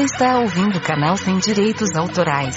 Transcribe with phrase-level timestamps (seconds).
[0.00, 2.56] Você está ouvindo o canal Sem Direitos Autorais.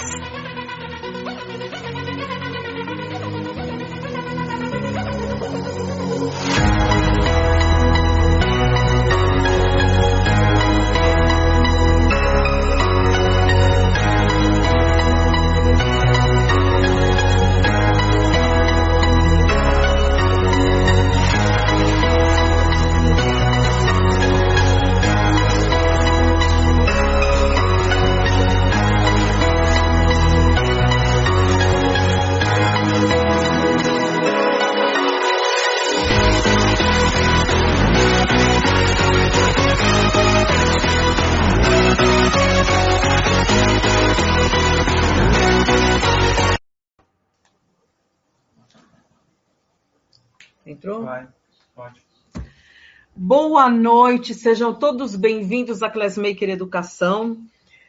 [53.74, 57.36] Noite, sejam todos bem-vindos à Classmaker Educação.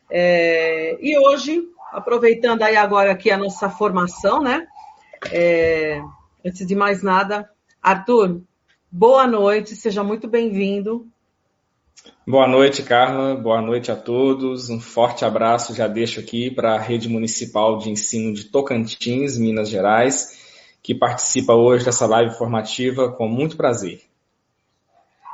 [0.10, 1.64] É, e hoje,
[1.94, 4.68] aproveitando aí agora aqui a nossa formação, né?
[5.32, 6.02] É,
[6.44, 7.50] antes de mais nada,
[7.82, 8.42] Arthur,
[8.92, 11.08] boa noite, seja muito bem-vindo.
[12.28, 13.36] Boa noite, Carla.
[13.36, 14.70] Boa noite a todos.
[14.70, 19.70] Um forte abraço já deixo aqui para a Rede Municipal de Ensino de Tocantins, Minas
[19.70, 20.36] Gerais,
[20.82, 24.02] que participa hoje dessa live formativa com muito prazer.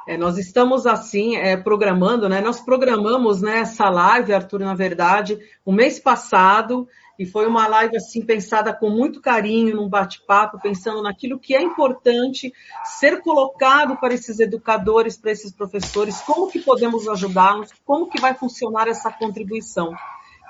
[0.07, 2.41] É, nós estamos assim é, programando, né?
[2.41, 6.87] Nós programamos né, essa live, Arthur, na verdade, o mês passado,
[7.19, 11.61] e foi uma live assim pensada com muito carinho, num bate-papo, pensando naquilo que é
[11.61, 12.51] importante
[12.83, 18.33] ser colocado para esses educadores, para esses professores, como que podemos ajudá-los, como que vai
[18.33, 19.93] funcionar essa contribuição.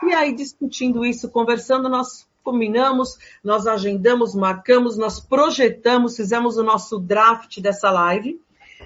[0.04, 7.00] E aí, discutindo isso, conversando, nós combinamos, nós agendamos, marcamos, nós projetamos, fizemos o nosso
[7.00, 8.40] draft dessa live.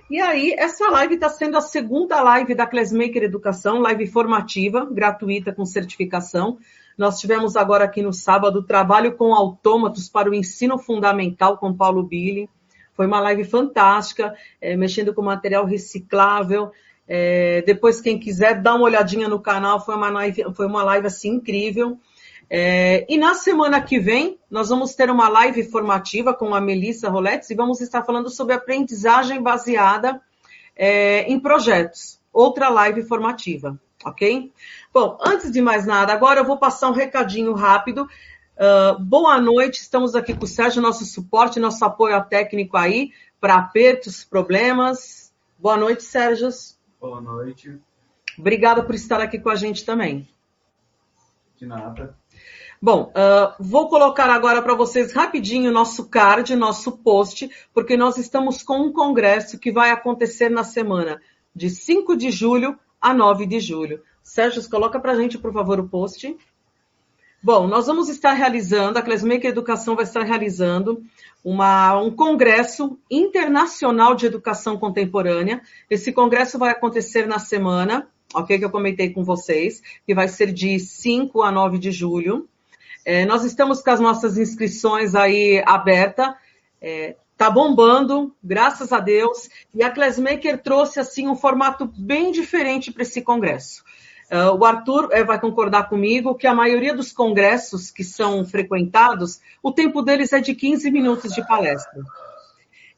[0.09, 5.51] E aí, essa live está sendo a segunda live da Classmaker Educação, live formativa, gratuita,
[5.51, 6.57] com certificação.
[6.97, 12.03] Nós tivemos agora aqui no sábado trabalho com autômatos para o ensino fundamental com Paulo
[12.03, 12.49] Billy.
[12.93, 16.71] Foi uma live fantástica, é, mexendo com material reciclável.
[17.07, 21.07] É, depois, quem quiser, dá uma olhadinha no canal, foi uma live, foi uma live
[21.07, 21.99] assim incrível.
[22.49, 27.09] É, e na semana que vem, nós vamos ter uma live formativa com a Melissa
[27.09, 30.21] Roletes e vamos estar falando sobre aprendizagem baseada
[30.75, 32.19] é, em projetos.
[32.31, 34.51] Outra live formativa, ok?
[34.93, 38.07] Bom, antes de mais nada, agora eu vou passar um recadinho rápido.
[38.55, 43.55] Uh, boa noite, estamos aqui com o Sérgio, nosso suporte, nosso apoio técnico aí para
[43.55, 45.33] apertos, problemas.
[45.57, 46.49] Boa noite, Sérgio.
[46.99, 47.79] Boa noite.
[48.37, 50.27] Obrigada por estar aqui com a gente também.
[51.57, 52.17] De nada.
[52.81, 58.61] Bom, uh, vou colocar agora para vocês rapidinho nosso card, nosso post, porque nós estamos
[58.61, 61.21] com um congresso que vai acontecer na semana
[61.55, 64.01] de 5 de julho a 9 de julho.
[64.21, 66.35] Sérgio, coloca para a gente, por favor, o post.
[67.41, 71.03] Bom, nós vamos estar realizando, a Classmaker Educação vai estar realizando
[71.43, 75.61] uma, um congresso internacional de educação contemporânea.
[75.87, 78.57] Esse congresso vai acontecer na semana, ok?
[78.57, 82.49] Que eu comentei com vocês, que vai ser de 5 a 9 de julho.
[83.05, 86.33] É, nós estamos com as nossas inscrições aí abertas.
[86.81, 89.47] É, tá bombando, graças a Deus.
[89.73, 93.83] E a Classmaker trouxe assim um formato bem diferente para esse congresso.
[94.31, 99.39] Uh, o Arthur é, vai concordar comigo que a maioria dos congressos que são frequentados,
[99.61, 102.01] o tempo deles é de 15 minutos de palestra.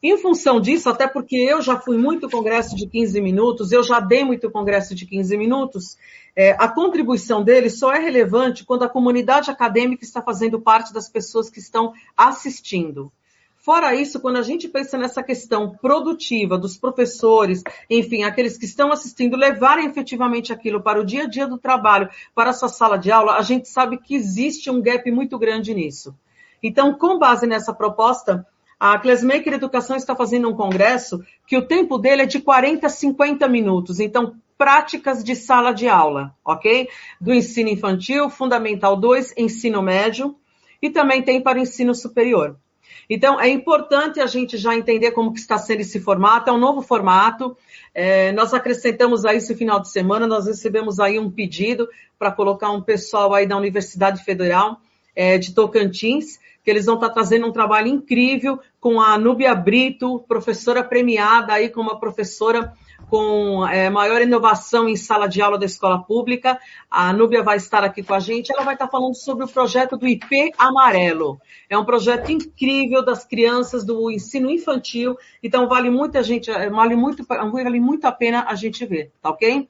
[0.00, 3.98] Em função disso, até porque eu já fui muito congresso de 15 minutos, eu já
[3.98, 5.96] dei muito congresso de 15 minutos,
[6.36, 11.08] é, a contribuição dele só é relevante quando a comunidade acadêmica está fazendo parte das
[11.08, 13.10] pessoas que estão assistindo.
[13.56, 18.92] Fora isso, quando a gente pensa nessa questão produtiva dos professores, enfim, aqueles que estão
[18.92, 22.96] assistindo, levarem efetivamente aquilo para o dia a dia do trabalho, para a sua sala
[22.96, 26.14] de aula, a gente sabe que existe um gap muito grande nisso.
[26.62, 28.46] Então, com base nessa proposta,
[28.78, 32.90] a Classmaker Educação está fazendo um congresso que o tempo dele é de 40 a
[32.90, 33.98] 50 minutos.
[33.98, 36.88] Então, práticas de sala de aula, ok?
[37.20, 40.36] Do ensino infantil, Fundamental 2, ensino médio
[40.80, 42.56] e também tem para o ensino superior.
[43.10, 46.58] Então, é importante a gente já entender como que está sendo esse formato, é um
[46.58, 47.56] novo formato.
[47.94, 51.88] É, nós acrescentamos aí esse final de semana, nós recebemos aí um pedido
[52.18, 54.80] para colocar um pessoal aí da Universidade Federal
[55.16, 60.24] é, de Tocantins, que eles vão estar trazendo um trabalho incrível com a Núbia Brito,
[60.28, 62.72] professora premiada aí como uma professora
[63.08, 66.58] com é, maior inovação em sala de aula da escola pública.
[66.90, 68.52] A Núbia vai estar aqui com a gente.
[68.52, 71.40] Ela vai estar falando sobre o projeto do IP Amarelo.
[71.68, 75.16] É um projeto incrível das crianças do ensino infantil.
[75.42, 79.68] Então vale muita gente, vale muito, vale muito a pena a gente ver, tá ok?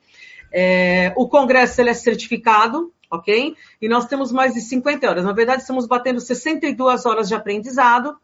[0.53, 3.55] É, o congresso ele é certificado, ok?
[3.81, 5.25] E nós temos mais de 50 horas.
[5.25, 8.17] Na verdade, estamos batendo 62 horas de aprendizado.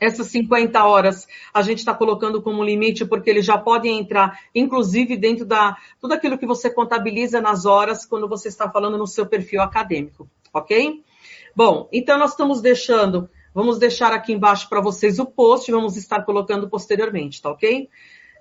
[0.00, 5.16] Essas 50 horas a gente está colocando como limite, porque eles já podem entrar, inclusive,
[5.16, 9.26] dentro da tudo aquilo que você contabiliza nas horas quando você está falando no seu
[9.26, 11.04] perfil acadêmico, ok?
[11.54, 16.24] Bom, então nós estamos deixando, vamos deixar aqui embaixo para vocês o post, vamos estar
[16.24, 17.88] colocando posteriormente, tá ok?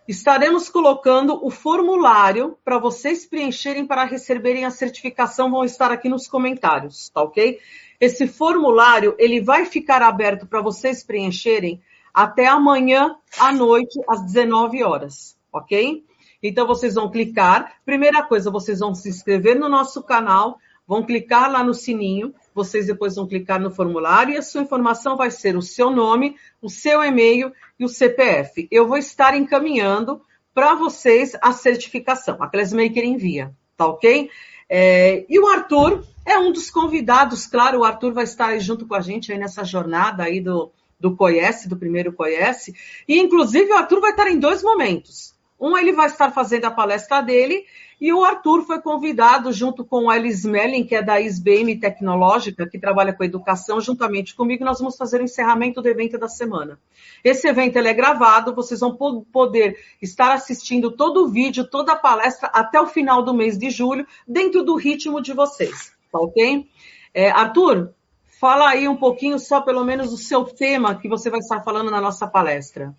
[0.07, 6.27] Estaremos colocando o formulário para vocês preencherem para receberem a certificação, vão estar aqui nos
[6.27, 7.59] comentários, tá ok?
[7.99, 11.81] Esse formulário, ele vai ficar aberto para vocês preencherem
[12.13, 16.03] até amanhã à noite, às 19 horas, ok?
[16.41, 17.73] Então, vocês vão clicar.
[17.85, 20.57] Primeira coisa, vocês vão se inscrever no nosso canal,
[20.87, 25.17] vão clicar lá no sininho, vocês depois vão clicar no formulário e a sua informação
[25.17, 28.67] vai ser o seu nome, o seu e-mail e o CPF.
[28.71, 30.21] Eu vou estar encaminhando
[30.53, 32.41] para vocês a certificação.
[32.41, 34.29] A Classmaker envia, tá ok?
[34.69, 38.93] É, e o Arthur é um dos convidados, claro, o Arthur vai estar junto com
[38.93, 42.75] a gente aí nessa jornada aí do, do Conhece, do primeiro Conhece.
[43.07, 45.33] E, inclusive, o Arthur vai estar em dois momentos.
[45.59, 47.65] Um, ele vai estar fazendo a palestra dele
[47.99, 52.65] e o Arthur foi convidado, junto com a Elis Melling, que é da ISBM Tecnológica,
[52.65, 56.79] que trabalha com educação, juntamente comigo, nós vamos fazer o encerramento do evento da semana.
[57.23, 62.49] Esse evento é gravado, vocês vão poder estar assistindo todo o vídeo, toda a palestra,
[62.53, 66.65] até o final do mês de julho, dentro do ritmo de vocês, tá ok?
[67.13, 67.93] É, Arthur,
[68.39, 71.91] fala aí um pouquinho só, pelo menos, o seu tema que você vai estar falando
[71.91, 72.95] na nossa palestra.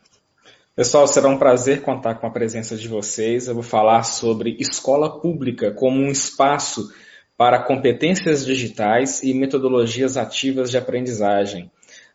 [0.80, 3.46] Pessoal, será um prazer contar com a presença de vocês.
[3.46, 6.90] Eu vou falar sobre escola pública como um espaço
[7.36, 11.70] para competências digitais e metodologias ativas de aprendizagem.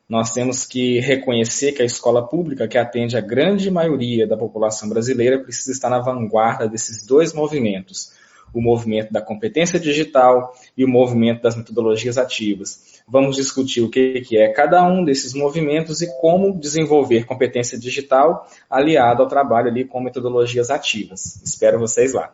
[0.10, 4.90] Nós temos que reconhecer que a escola pública, que atende a grande maioria da população
[4.90, 8.14] brasileira, precisa estar na vanguarda desses dois movimentos
[8.52, 12.95] o movimento da competência digital e o movimento das metodologias ativas.
[13.08, 19.22] Vamos discutir o que é cada um desses movimentos e como desenvolver competência digital aliado
[19.22, 21.42] ao trabalho ali com metodologias ativas.
[21.44, 22.34] Espero vocês lá.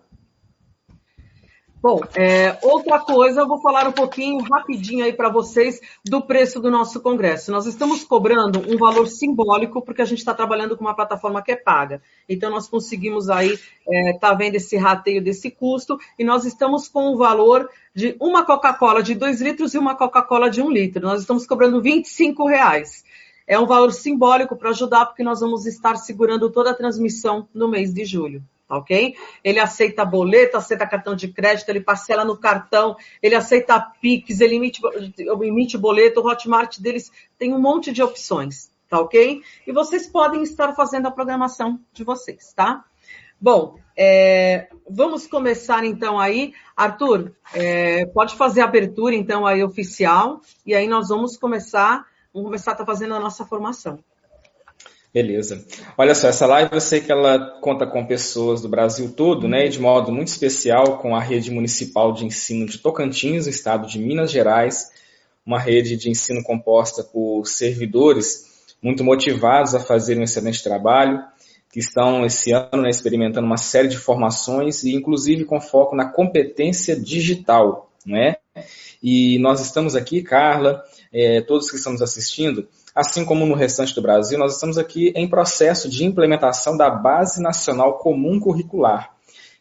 [1.82, 6.60] Bom, é, outra coisa, eu vou falar um pouquinho rapidinho aí para vocês do preço
[6.60, 7.52] do nosso congresso.
[7.52, 11.52] Nós estamos cobrando um valor simbólico porque a gente está trabalhando com uma plataforma que
[11.52, 12.00] é paga.
[12.30, 13.58] Então nós conseguimos aí
[13.90, 18.46] é, tá vendo esse rateio desse custo e nós estamos com o valor de uma
[18.46, 21.02] Coca-Cola de 2 litros e uma Coca-Cola de 1 um litro.
[21.02, 23.04] Nós estamos cobrando 25 reais.
[23.48, 27.68] É um valor simbólico para ajudar porque nós vamos estar segurando toda a transmissão no
[27.68, 28.44] mês de julho
[28.78, 29.16] ok?
[29.44, 34.56] Ele aceita boleto, aceita cartão de crédito, ele parcela no cartão, ele aceita Pix, ele
[34.56, 34.82] emite,
[35.44, 39.42] emite boleto, o Hotmart deles tem um monte de opções, tá ok?
[39.66, 42.84] E vocês podem estar fazendo a programação de vocês, tá?
[43.40, 46.54] Bom, é, vamos começar então aí.
[46.78, 52.48] Arthur, é, pode fazer a abertura então aí oficial, e aí nós vamos começar, vamos
[52.48, 54.00] começar a estar tá fazendo a nossa formação.
[55.13, 55.65] Beleza.
[55.98, 59.65] Olha só, essa live eu sei que ela conta com pessoas do Brasil todo, né,
[59.65, 63.88] e de modo muito especial com a rede municipal de ensino de Tocantins, no estado
[63.88, 64.89] de Minas Gerais,
[65.46, 68.50] uma rede de ensino composta por servidores
[68.82, 71.22] muito motivados a fazer um excelente trabalho,
[71.72, 76.06] que estão esse ano né, experimentando uma série de formações e inclusive com foco na
[76.06, 78.38] competência digital, né?
[79.01, 84.02] E nós estamos aqui, Carla, é, todos que estamos assistindo, Assim como no restante do
[84.02, 89.12] Brasil, nós estamos aqui em processo de implementação da Base Nacional Comum Curricular,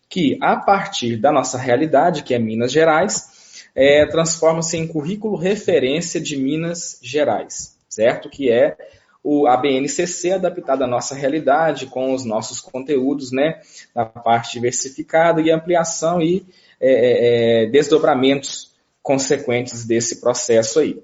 [0.08, 3.30] que, a partir da nossa realidade, que é Minas Gerais,
[3.74, 8.28] é, transforma-se em currículo referência de Minas Gerais, certo?
[8.28, 8.76] Que é
[9.22, 13.60] o, a BNCC adaptada à nossa realidade, com os nossos conteúdos, né,
[13.94, 16.44] na parte diversificada e ampliação e
[16.80, 18.70] é, é, é desdobramentos
[19.02, 21.02] consequentes desse processo aí.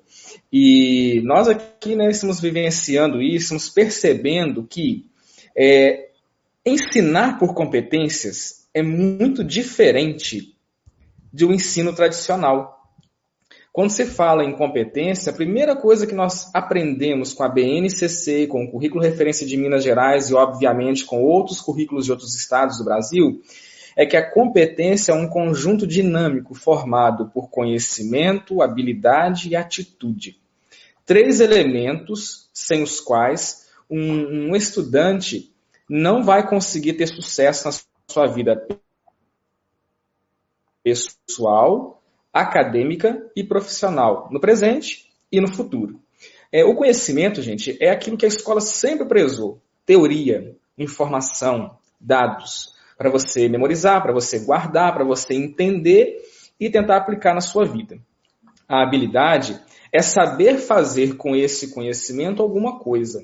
[0.58, 5.04] E nós aqui né, estamos vivenciando isso, estamos percebendo que
[5.54, 6.08] é,
[6.64, 10.56] ensinar por competências é muito diferente
[11.30, 12.75] do ensino tradicional.
[13.70, 18.64] Quando se fala em competência, a primeira coisa que nós aprendemos com a BNCC, com
[18.64, 22.84] o currículo referência de Minas Gerais e, obviamente, com outros currículos de outros estados do
[22.84, 23.42] Brasil,
[23.94, 30.45] é que a competência é um conjunto dinâmico formado por conhecimento, habilidade e atitude.
[31.06, 35.54] Três elementos sem os quais um, um estudante
[35.88, 37.72] não vai conseguir ter sucesso na
[38.10, 38.66] sua vida
[40.82, 46.00] pessoal, acadêmica e profissional, no presente e no futuro.
[46.52, 52.75] É, o conhecimento, gente, é aquilo que a escola sempre prezou: teoria, informação, dados.
[52.98, 56.22] para você memorizar, para você guardar, para você entender
[56.58, 57.98] e tentar aplicar na sua vida.
[58.68, 59.61] A habilidade
[59.92, 63.23] é saber fazer com esse conhecimento alguma coisa.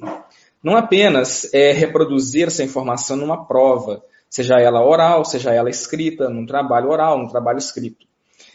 [0.63, 6.47] Não apenas é reproduzir essa informação numa prova, seja ela oral, seja ela escrita, num
[6.47, 8.07] trabalho oral, num trabalho escrito.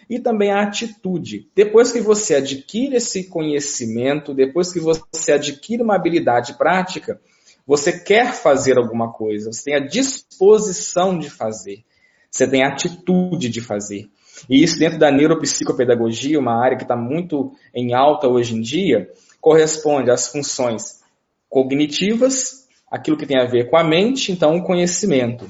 [0.09, 1.49] E também a atitude.
[1.53, 7.19] Depois que você adquire esse conhecimento, depois que você adquire uma habilidade prática,
[7.65, 11.83] você quer fazer alguma coisa, você tem a disposição de fazer,
[12.31, 14.09] você tem a atitude de fazer.
[14.49, 19.09] E isso dentro da neuropsicopedagogia, uma área que está muito em alta hoje em dia,
[19.41, 21.01] corresponde às funções
[21.49, 25.49] cognitivas, aquilo que tem a ver com a mente, então o conhecimento.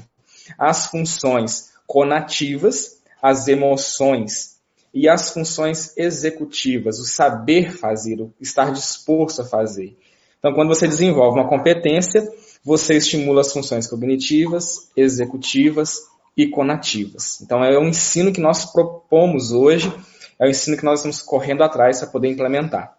[0.58, 4.58] As funções conativas, as emoções.
[4.92, 9.96] E as funções executivas, o saber fazer, o estar disposto a fazer.
[10.38, 12.26] Então, quando você desenvolve uma competência,
[12.64, 17.40] você estimula as funções cognitivas, executivas e conativas.
[17.40, 19.92] Então, é um ensino que nós propomos hoje,
[20.38, 22.96] é um ensino que nós estamos correndo atrás para poder implementar.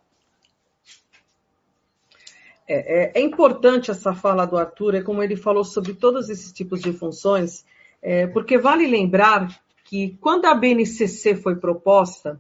[2.68, 6.52] É, é, é, importante essa fala do Arthur, é como ele falou sobre todos esses
[6.52, 7.66] tipos de funções,
[8.02, 12.38] é, porque vale lembrar que quando a BNCC foi proposta,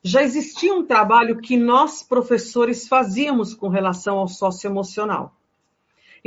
[0.00, 5.34] já existia um trabalho que nós, professores, fazíamos com relação ao socioemocional.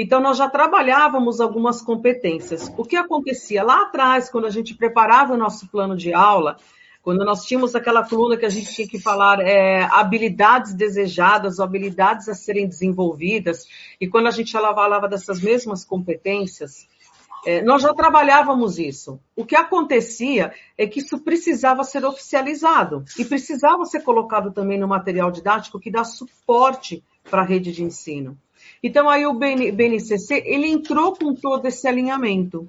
[0.01, 2.72] Então, nós já trabalhávamos algumas competências.
[2.77, 6.56] O que acontecia lá atrás, quando a gente preparava o nosso plano de aula,
[7.01, 11.65] quando nós tínhamos aquela coluna que a gente tinha que falar é, habilidades desejadas ou
[11.65, 13.65] habilidades a serem desenvolvidas,
[14.00, 16.88] e quando a gente falava dessas mesmas competências,
[17.46, 19.20] é, nós já trabalhávamos isso.
[19.36, 24.88] O que acontecia é que isso precisava ser oficializado e precisava ser colocado também no
[24.88, 28.38] material didático que dá suporte para a rede de ensino.
[28.82, 32.68] Então, aí o BNCC, ele entrou com todo esse alinhamento.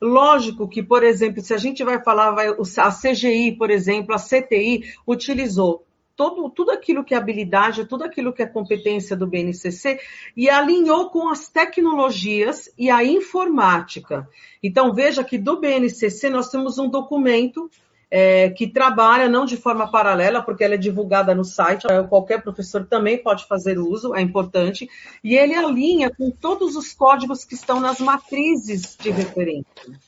[0.00, 4.18] Lógico que, por exemplo, se a gente vai falar, vai, a CGI, por exemplo, a
[4.18, 5.84] CTI, utilizou
[6.16, 10.00] todo, tudo aquilo que é habilidade, tudo aquilo que é competência do BNCC
[10.36, 14.28] e alinhou com as tecnologias e a informática.
[14.62, 17.70] Então, veja que do BNCC nós temos um documento
[18.14, 22.84] é, que trabalha não de forma paralela, porque ela é divulgada no site, qualquer professor
[22.84, 24.86] também pode fazer uso, é importante,
[25.24, 29.98] e ele alinha com todos os códigos que estão nas matrizes de referência.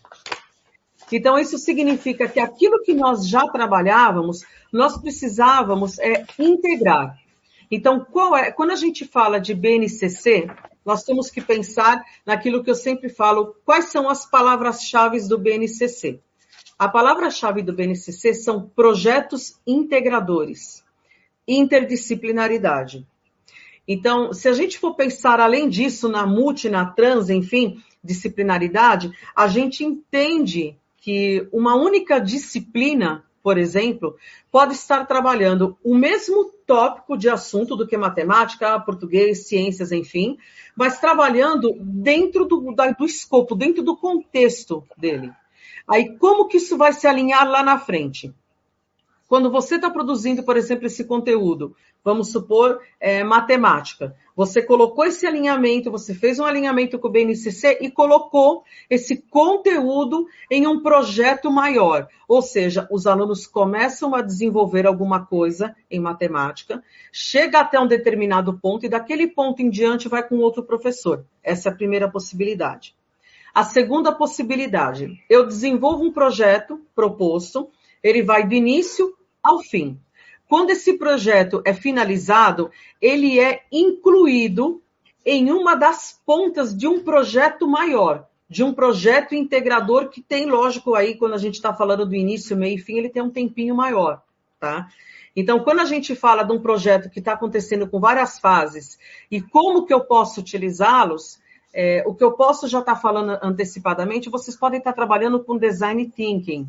[1.11, 7.18] Então, isso significa que aquilo que nós já trabalhávamos, nós precisávamos é, integrar.
[7.70, 8.06] Então,
[8.37, 10.46] é, quando a gente fala de BNCC,
[10.84, 16.20] nós temos que pensar naquilo que eu sempre falo, quais são as palavras-chave do BNCC.
[16.85, 20.85] A palavra-chave do BNCC são projetos integradores,
[21.49, 23.07] interdisciplinaridade.
[23.88, 29.49] Então, se a gente for pensar além disso na multi, na trans, enfim, disciplinaridade, a
[29.49, 34.14] gente entende que uma única disciplina, por exemplo,
[34.53, 40.37] pode estar trabalhando o mesmo tópico de assunto do que matemática, português, ciências, enfim,
[40.76, 45.33] mas trabalhando dentro do, do escopo, dentro do contexto dele.
[45.87, 48.35] Aí, como que isso vai se alinhar lá na frente?
[49.26, 51.75] Quando você está produzindo, por exemplo, esse conteúdo,
[52.05, 57.79] vamos supor, é, matemática, você colocou esse alinhamento, você fez um alinhamento com o BNCC
[57.81, 62.07] e colocou esse conteúdo em um projeto maior.
[62.29, 68.59] Ou seja, os alunos começam a desenvolver alguma coisa em matemática, chega até um determinado
[68.61, 71.25] ponto e daquele ponto em diante vai com outro professor.
[71.43, 72.95] Essa é a primeira possibilidade.
[73.54, 77.70] A segunda possibilidade, eu desenvolvo um projeto proposto,
[78.02, 79.96] ele vai do início ao fim.
[80.49, 82.70] Quando esse projeto é finalizado,
[83.00, 84.82] ele é incluído
[85.25, 90.96] em uma das pontas de um projeto maior, de um projeto integrador que tem, lógico,
[90.96, 93.76] aí, quando a gente está falando do início, meio e fim, ele tem um tempinho
[93.76, 94.20] maior,
[94.58, 94.88] tá?
[95.37, 98.99] Então, quando a gente fala de um projeto que está acontecendo com várias fases
[99.30, 101.38] e como que eu posso utilizá-los,
[101.75, 105.43] é, o que eu posso já estar tá falando antecipadamente, vocês podem estar tá trabalhando
[105.43, 106.69] com design thinking.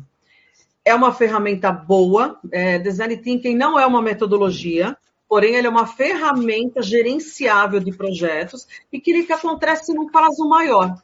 [0.84, 2.40] É uma ferramenta boa.
[2.50, 4.96] É, design thinking não é uma metodologia,
[5.28, 11.00] porém ele é uma ferramenta gerenciável de projetos e que ele acontece num prazo maior.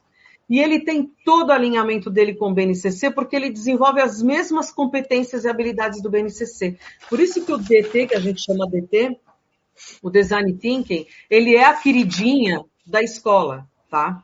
[0.49, 4.69] E ele tem todo o alinhamento dele com o BNCC, porque ele desenvolve as mesmas
[4.69, 6.77] competências e habilidades do BNCC.
[7.09, 9.17] Por isso que o DT, que a gente chama DT,
[10.01, 14.23] o Design Thinking, ele é a queridinha da escola tá?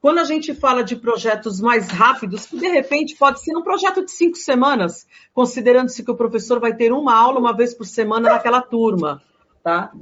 [0.00, 4.02] Quando a gente fala de projetos mais rápidos, que de repente pode ser um projeto
[4.02, 8.30] de cinco semanas, considerando-se que o professor vai ter uma aula uma vez por semana
[8.30, 9.22] naquela turma,
[9.62, 9.92] tá?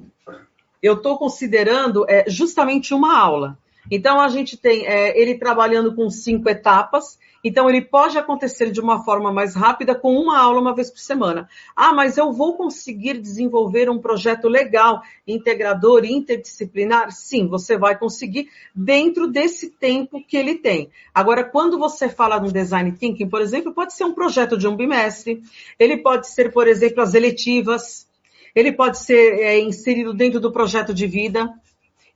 [0.80, 3.58] Eu estou considerando é, justamente uma aula.
[3.90, 8.80] Então, a gente tem é, ele trabalhando com cinco etapas, então ele pode acontecer de
[8.80, 11.48] uma forma mais rápida com uma aula uma vez por semana.
[11.74, 17.12] Ah, mas eu vou conseguir desenvolver um projeto legal, integrador, interdisciplinar?
[17.12, 20.90] Sim, você vai conseguir dentro desse tempo que ele tem.
[21.14, 24.76] Agora, quando você fala um design thinking, por exemplo, pode ser um projeto de um
[24.76, 25.42] bimestre,
[25.78, 28.08] ele pode ser, por exemplo, as eletivas,
[28.54, 31.48] ele pode ser é, inserido dentro do projeto de vida.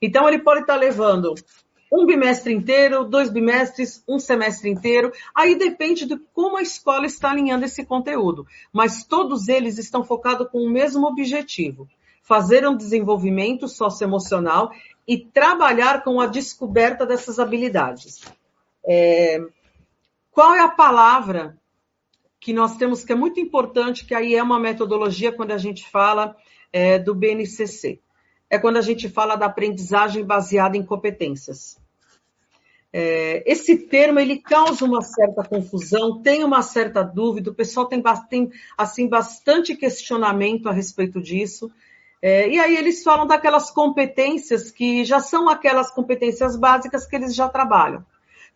[0.00, 1.32] Então, ele pode estar levando
[1.92, 5.12] um bimestre inteiro, dois bimestres, um semestre inteiro.
[5.34, 8.46] Aí depende de como a escola está alinhando esse conteúdo.
[8.72, 11.86] Mas todos eles estão focados com o mesmo objetivo:
[12.22, 14.72] fazer um desenvolvimento socioemocional
[15.06, 18.22] e trabalhar com a descoberta dessas habilidades.
[18.88, 19.44] É...
[20.30, 21.58] Qual é a palavra
[22.40, 25.86] que nós temos que é muito importante, que aí é uma metodologia quando a gente
[25.90, 26.34] fala
[26.72, 28.00] é, do BNCC?
[28.48, 31.81] É quando a gente fala da aprendizagem baseada em competências.
[32.92, 38.02] É, esse termo ele causa uma certa confusão, tem uma certa dúvida, o pessoal tem,
[38.28, 41.70] tem assim bastante questionamento a respeito disso.
[42.20, 47.34] É, e aí eles falam daquelas competências que já são aquelas competências básicas que eles
[47.34, 48.04] já trabalham.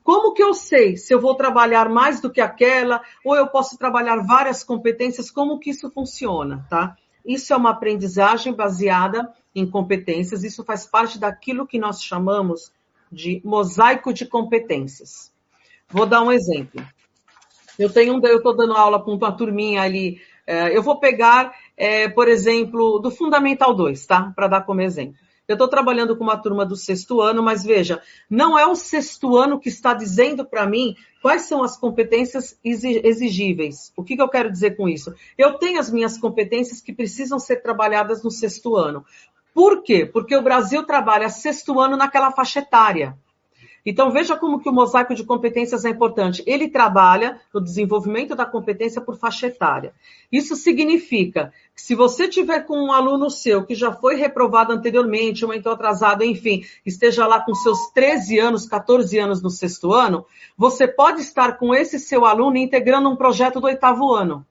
[0.05, 3.77] Como que eu sei se eu vou trabalhar mais do que aquela, ou eu posso
[3.77, 5.33] trabalhar várias competências?
[5.33, 6.97] Como que isso funciona, tá?
[7.25, 12.71] Isso é uma aprendizagem baseada em competências, isso faz parte daquilo que nós chamamos
[13.11, 15.33] de mosaico de competências.
[15.89, 16.85] Vou dar um exemplo.
[17.79, 20.21] Eu tenho eu estou dando aula com uma turminha ali.
[20.47, 24.33] É, eu vou pegar, é, por exemplo, do Fundamental 2, tá?
[24.35, 25.17] Para dar como exemplo.
[25.49, 29.37] Eu estou trabalhando com uma turma do sexto ano, mas veja, não é o sexto
[29.37, 33.93] ano que está dizendo para mim quais são as competências exigíveis.
[33.97, 35.15] O que, que eu quero dizer com isso?
[35.39, 39.05] Eu tenho as minhas competências que precisam ser trabalhadas no sexto ano.
[39.57, 40.05] Por quê?
[40.05, 43.17] Porque o Brasil trabalha sexto ano naquela faixa etária.
[43.87, 46.43] Então, veja como que o mosaico de competências é importante.
[46.47, 49.95] Ele trabalha no desenvolvimento da competência por faixa etária.
[50.31, 55.43] Isso significa que se você tiver com um aluno seu que já foi reprovado anteriormente,
[55.43, 60.27] ou então atrasado, enfim, esteja lá com seus 13 anos, 14 anos no sexto ano,
[60.55, 64.45] você pode estar com esse seu aluno integrando um projeto do oitavo ano.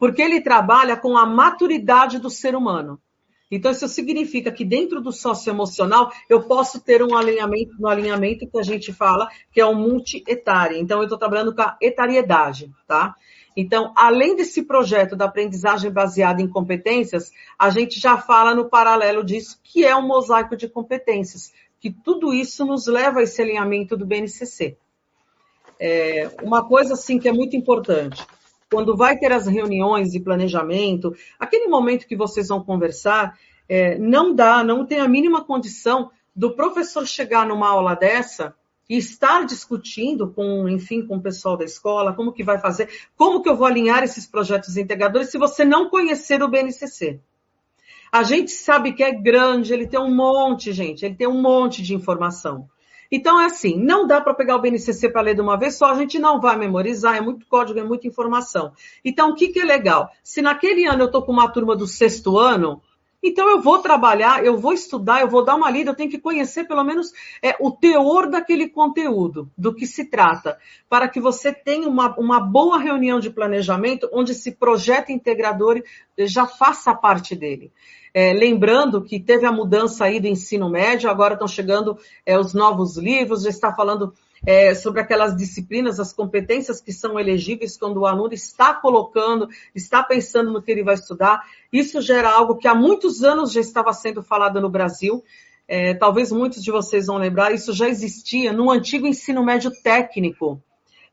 [0.00, 2.98] Porque ele trabalha com a maturidade do ser humano.
[3.54, 8.58] Então, isso significa que dentro do socioemocional eu posso ter um alinhamento, um alinhamento que
[8.58, 10.76] a gente fala que é o multi-etário.
[10.76, 13.14] Então, eu estou trabalhando com a etariedade, tá?
[13.56, 19.22] Então, além desse projeto da aprendizagem baseada em competências, a gente já fala no paralelo
[19.22, 23.96] disso, que é um mosaico de competências, que tudo isso nos leva a esse alinhamento
[23.96, 24.76] do BNCC.
[25.78, 28.26] É, uma coisa, assim, que é muito importante
[28.74, 34.34] quando vai ter as reuniões de planejamento, aquele momento que vocês vão conversar, é, não
[34.34, 38.52] dá, não tem a mínima condição do professor chegar numa aula dessa
[38.90, 43.40] e estar discutindo com, enfim, com o pessoal da escola, como que vai fazer, como
[43.40, 47.20] que eu vou alinhar esses projetos integradores se você não conhecer o BNCC.
[48.10, 51.80] A gente sabe que é grande, ele tem um monte, gente, ele tem um monte
[51.80, 52.68] de informação.
[53.16, 55.86] Então, é assim, não dá para pegar o BNCC para ler de uma vez só,
[55.86, 58.72] a gente não vai memorizar, é muito código, é muita informação.
[59.04, 60.10] Então, o que, que é legal?
[60.20, 62.82] Se naquele ano eu estou com uma turma do sexto ano,
[63.24, 66.18] então eu vou trabalhar, eu vou estudar, eu vou dar uma lida, eu tenho que
[66.18, 70.58] conhecer pelo menos é, o teor daquele conteúdo, do que se trata,
[70.88, 75.82] para que você tenha uma, uma boa reunião de planejamento onde esse projeto integrador
[76.18, 77.72] já faça parte dele.
[78.12, 82.54] É, lembrando que teve a mudança aí do ensino médio, agora estão chegando é, os
[82.54, 84.14] novos livros, já está falando
[84.46, 90.02] é, sobre aquelas disciplinas, as competências que são elegíveis quando o aluno está colocando, está
[90.02, 91.42] pensando no que ele vai estudar.
[91.72, 95.22] Isso gera algo que há muitos anos já estava sendo falado no Brasil.
[95.66, 100.62] É, talvez muitos de vocês vão lembrar, isso já existia no antigo ensino médio técnico.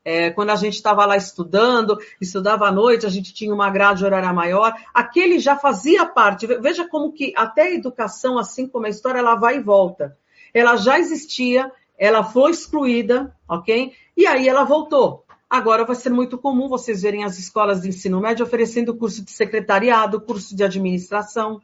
[0.04, 4.04] É, quando a gente estava lá estudando, estudava à noite, a gente tinha uma grade
[4.04, 6.46] horária maior, aquele já fazia parte.
[6.46, 10.18] Veja como que até a educação, assim como a história, ela vai e volta.
[10.52, 11.70] Ela já existia,
[12.02, 13.92] ela foi excluída, ok?
[14.16, 15.24] E aí ela voltou.
[15.48, 19.30] Agora vai ser muito comum vocês verem as escolas de ensino médio oferecendo curso de
[19.30, 21.62] secretariado, curso de administração.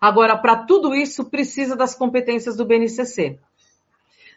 [0.00, 3.38] Agora, para tudo isso, precisa das competências do BNCC.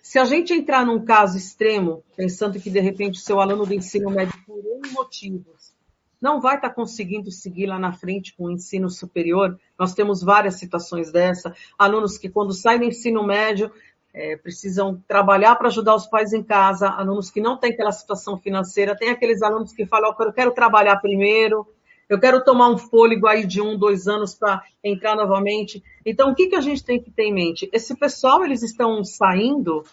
[0.03, 3.73] Se a gente entrar num caso extremo, pensando que de repente o seu aluno do
[3.73, 5.73] ensino médio, por N motivos,
[6.21, 10.21] não vai estar tá conseguindo seguir lá na frente com o ensino superior, nós temos
[10.21, 11.55] várias situações dessa.
[11.77, 13.71] Alunos que, quando saem do ensino médio,
[14.17, 18.35] é, precisam trabalhar para ajudar os pais em casa, alunos que não têm aquela situação
[18.35, 21.67] financeira, tem aqueles alunos que falam, eu quero trabalhar primeiro,
[22.09, 25.83] Eu quero tomar um fôlego aí de um, dois anos para entrar novamente.
[26.05, 27.69] Então, o que, que a gente tem que ter em mente?
[27.73, 29.83] Esse pessoal, eles estão saindo,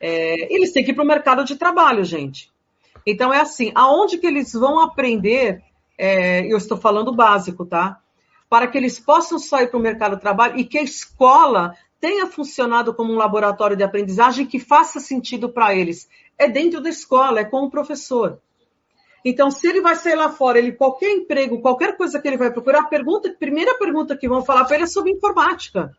[0.00, 2.52] é, eles têm que ir para o mercado de trabalho, gente.
[3.06, 5.62] Então, é assim, aonde que eles vão aprender,
[5.96, 8.00] é, eu estou falando básico, tá?
[8.50, 12.26] Para que eles possam sair para o mercado de trabalho e que a escola tenha
[12.26, 16.08] funcionado como um laboratório de aprendizagem que faça sentido para eles.
[16.38, 18.40] É dentro da escola, é com o professor.
[19.24, 22.50] Então, se ele vai sair lá fora, ele qualquer emprego, qualquer coisa que ele vai
[22.50, 25.96] procurar, a pergunta, primeira pergunta que vão falar para ele é sobre informática.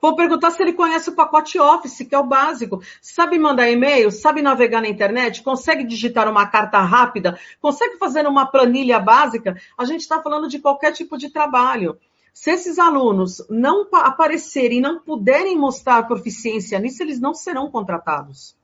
[0.00, 2.82] Vou perguntar se ele conhece o pacote Office, que é o básico.
[3.00, 4.10] Sabe mandar e-mail?
[4.10, 5.44] Sabe navegar na internet?
[5.44, 7.38] Consegue digitar uma carta rápida?
[7.60, 9.56] Consegue fazer uma planilha básica?
[9.78, 11.96] A gente está falando de qualquer tipo de trabalho.
[12.32, 18.56] Se esses alunos não aparecerem, não puderem mostrar proficiência nisso, eles não serão contratados.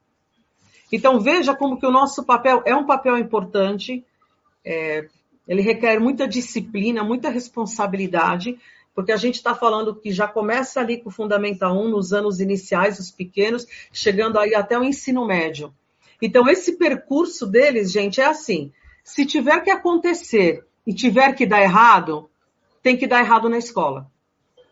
[0.90, 4.04] Então, veja como que o nosso papel é um papel importante,
[4.64, 5.06] é,
[5.46, 8.58] ele requer muita disciplina, muita responsabilidade,
[8.94, 12.40] porque a gente está falando que já começa ali com o Fundamental 1, nos anos
[12.40, 15.72] iniciais, os pequenos, chegando aí até o ensino médio.
[16.20, 18.72] Então, esse percurso deles, gente, é assim:
[19.04, 22.28] se tiver que acontecer e tiver que dar errado,
[22.88, 24.10] tem que dar errado na escola.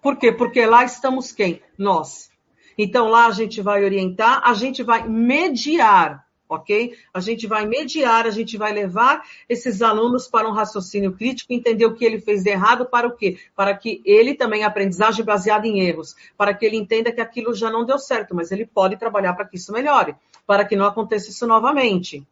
[0.01, 0.33] Por quê?
[0.33, 1.61] Porque lá estamos quem?
[1.77, 2.31] Nós.
[2.79, 6.97] Então, lá a gente vai orientar, a gente vai mediar, ok?
[7.13, 11.85] A gente vai mediar, a gente vai levar esses alunos para um raciocínio crítico, entender
[11.85, 13.39] o que ele fez de errado, para o quê?
[13.55, 17.71] Para que ele também, aprendizagem baseada em erros, para que ele entenda que aquilo já
[17.71, 21.29] não deu certo, mas ele pode trabalhar para que isso melhore, para que não aconteça
[21.29, 22.27] isso novamente.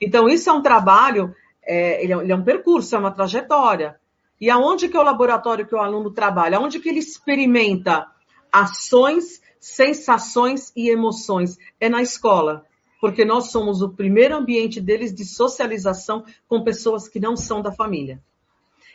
[0.00, 1.34] Então, isso é um trabalho,
[1.64, 3.98] é, ele, é, ele é um percurso, é uma trajetória.
[4.40, 6.58] E aonde que é o laboratório que o aluno trabalha?
[6.58, 8.06] Aonde que ele experimenta
[8.52, 11.58] ações sensações e emoções.
[11.80, 12.64] É na escola,
[13.00, 17.72] porque nós somos o primeiro ambiente deles de socialização com pessoas que não são da
[17.72, 18.22] família.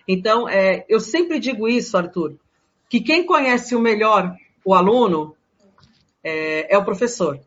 [0.08, 2.36] Então, é, eu sempre digo isso, Arthur,
[2.90, 5.36] que quem conhece o melhor o aluno
[6.24, 7.40] é, é o professor.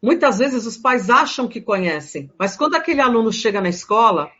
[0.00, 4.30] Muitas vezes os pais acham que conhecem, mas quando aquele aluno chega na escola,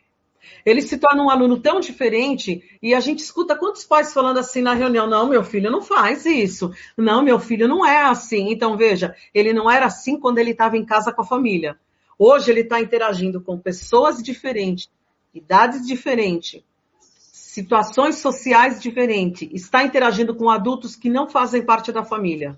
[0.65, 4.61] ele se torna um aluno tão diferente e a gente escuta quantos pais falando assim
[4.61, 8.51] na reunião: não, meu filho não faz isso, não, meu filho não é assim.
[8.51, 11.77] Então, veja, ele não era assim quando ele estava em casa com a família.
[12.17, 14.89] Hoje ele está interagindo com pessoas diferentes,
[15.33, 16.61] idades diferentes,
[17.31, 22.57] situações sociais diferentes, está interagindo com adultos que não fazem parte da família.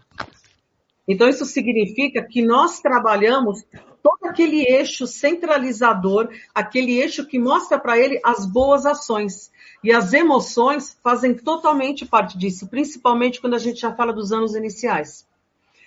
[1.07, 3.65] Então, isso significa que nós trabalhamos
[4.01, 9.51] todo aquele eixo centralizador, aquele eixo que mostra para ele as boas ações.
[9.83, 14.55] E as emoções fazem totalmente parte disso, principalmente quando a gente já fala dos anos
[14.55, 15.27] iniciais.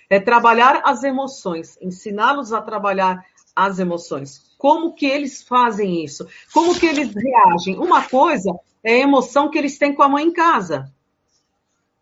[0.09, 3.25] É trabalhar as emoções, ensiná-los a trabalhar
[3.55, 4.53] as emoções.
[4.57, 6.27] Como que eles fazem isso?
[6.53, 7.77] Como que eles reagem?
[7.77, 8.51] Uma coisa
[8.83, 10.93] é a emoção que eles têm com a mãe em casa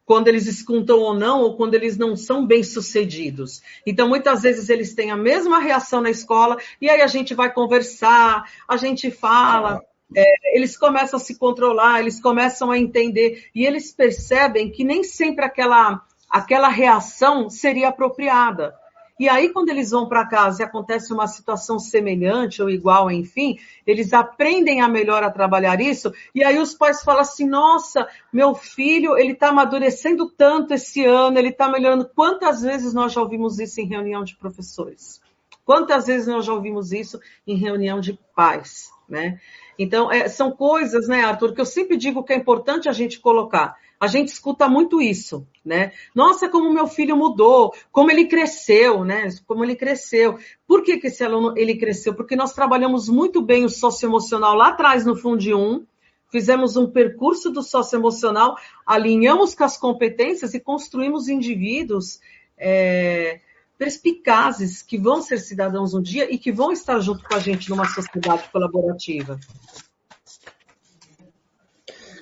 [0.06, 3.62] quando eles escutam ou não, ou quando eles não são bem-sucedidos.
[3.86, 7.52] Então, muitas vezes eles têm a mesma reação na escola, e aí a gente vai
[7.54, 9.82] conversar, a gente fala,
[10.16, 15.04] é, eles começam a se controlar, eles começam a entender, e eles percebem que nem
[15.04, 18.83] sempre aquela, aquela reação seria apropriada.
[19.20, 23.58] E aí, quando eles vão para casa e acontece uma situação semelhante ou igual, enfim,
[23.86, 26.12] eles aprendem a melhor a trabalhar isso.
[26.34, 31.38] E aí os pais falam assim: nossa, meu filho, ele está amadurecendo tanto esse ano,
[31.38, 32.10] ele está melhorando.
[32.14, 35.23] Quantas vezes nós já ouvimos isso em reunião de professores?
[35.66, 39.40] Quantas vezes nós já ouvimos isso em reunião de pais, né?
[39.78, 43.20] Então, é, são coisas, né, Arthur, que eu sempre digo que é importante a gente
[43.20, 43.76] colocar.
[44.00, 45.94] A gente escuta muito isso, né?
[46.14, 49.30] Nossa, como meu filho mudou, como ele cresceu, né?
[49.48, 50.38] Como ele cresceu.
[50.68, 52.14] Por que, que esse aluno ele cresceu?
[52.14, 55.86] Porque nós trabalhamos muito bem o socioemocional lá atrás no Fundo 1,
[56.30, 62.20] fizemos um percurso do socioemocional, alinhamos com as competências e construímos indivíduos
[62.58, 63.40] é,
[63.84, 67.70] perspicazes que vão ser cidadãos um dia e que vão estar junto com a gente
[67.70, 69.38] numa sociedade colaborativa.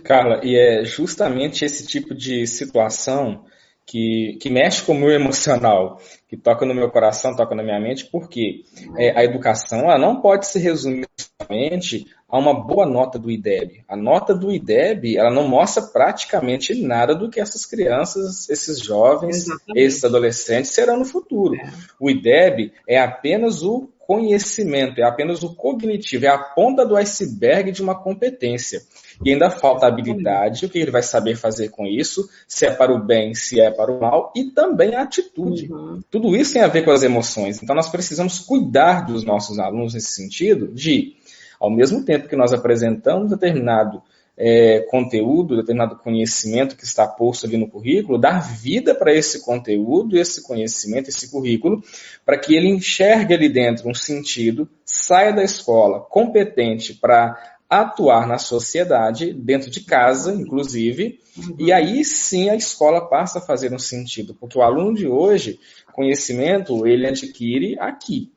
[0.04, 3.46] Carla, e é justamente esse tipo de situação
[3.86, 7.80] que, que mexe com o meu emocional, que toca no meu coração, toca na minha
[7.80, 8.64] mente, porque
[8.98, 11.08] é, a educação ela não pode se resumir
[11.40, 13.84] somente a uma boa nota do IDEB.
[13.90, 19.48] A nota do IDEB ela não mostra praticamente nada do que essas crianças, esses jovens,
[19.48, 19.80] Exatamente.
[19.80, 21.56] esses adolescentes serão no futuro.
[21.56, 21.70] É.
[22.00, 27.72] O IDEB é apenas o conhecimento, é apenas o cognitivo, é a ponta do iceberg
[27.72, 28.82] de uma competência.
[29.24, 32.94] E ainda falta habilidade, o que ele vai saber fazer com isso, se é para
[32.94, 35.72] o bem, se é para o mal, e também a atitude.
[35.72, 36.02] Uhum.
[36.10, 37.62] Tudo isso tem a ver com as emoções.
[37.62, 41.16] Então nós precisamos cuidar dos nossos alunos nesse sentido de
[41.62, 44.02] Ao mesmo tempo que nós apresentamos determinado
[44.36, 50.18] é, conteúdo, determinado conhecimento que está posto ali no currículo, dar vida para esse conteúdo,
[50.18, 51.84] esse conhecimento, esse currículo,
[52.26, 57.38] para que ele enxergue ali dentro um sentido, saia da escola competente para
[57.70, 61.56] atuar na sociedade, dentro de casa, inclusive, uhum.
[61.60, 65.60] e aí sim a escola passa a fazer um sentido, porque o aluno de hoje,
[65.94, 68.32] conhecimento, ele adquire aqui.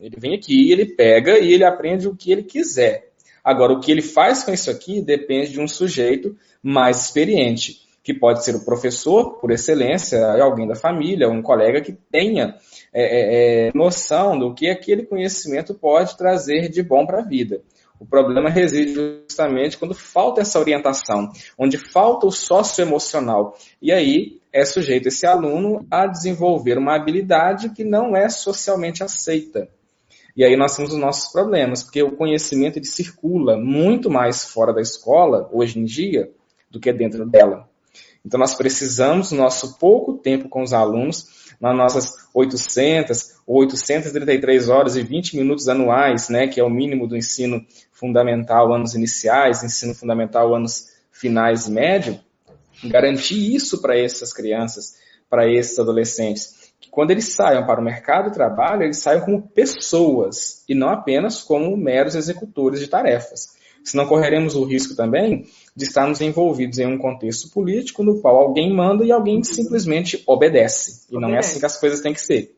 [0.00, 3.08] Ele vem aqui, ele pega e ele aprende o que ele quiser.
[3.42, 8.12] Agora, o que ele faz com isso aqui depende de um sujeito mais experiente, que
[8.12, 12.56] pode ser o professor, por excelência, alguém da família, um colega que tenha
[12.92, 17.62] é, é, é noção do que aquele conhecimento pode trazer de bom para a vida.
[18.00, 23.56] O problema reside justamente quando falta essa orientação, onde falta o socioemocional.
[23.82, 29.68] E aí é sujeito esse aluno a desenvolver uma habilidade que não é socialmente aceita.
[30.38, 34.72] E aí nós temos os nossos problemas, porque o conhecimento ele circula muito mais fora
[34.72, 36.30] da escola, hoje em dia,
[36.70, 37.68] do que dentro dela.
[38.24, 44.68] Então nós precisamos, no nosso pouco tempo com os alunos, nas nossas 800 ou 833
[44.68, 49.64] horas e 20 minutos anuais, né, que é o mínimo do ensino fundamental, anos iniciais,
[49.64, 52.20] ensino fundamental, anos finais médio,
[52.84, 54.94] garantir isso para essas crianças,
[55.28, 59.48] para esses adolescentes que quando eles saiam para o mercado de trabalho, eles saiam como
[59.48, 63.56] pessoas e não apenas como meros executores de tarefas.
[63.82, 68.74] Senão correremos o risco também de estarmos envolvidos em um contexto político no qual alguém
[68.74, 71.06] manda e alguém simplesmente obedece.
[71.10, 72.54] E não é assim que as coisas têm que ser.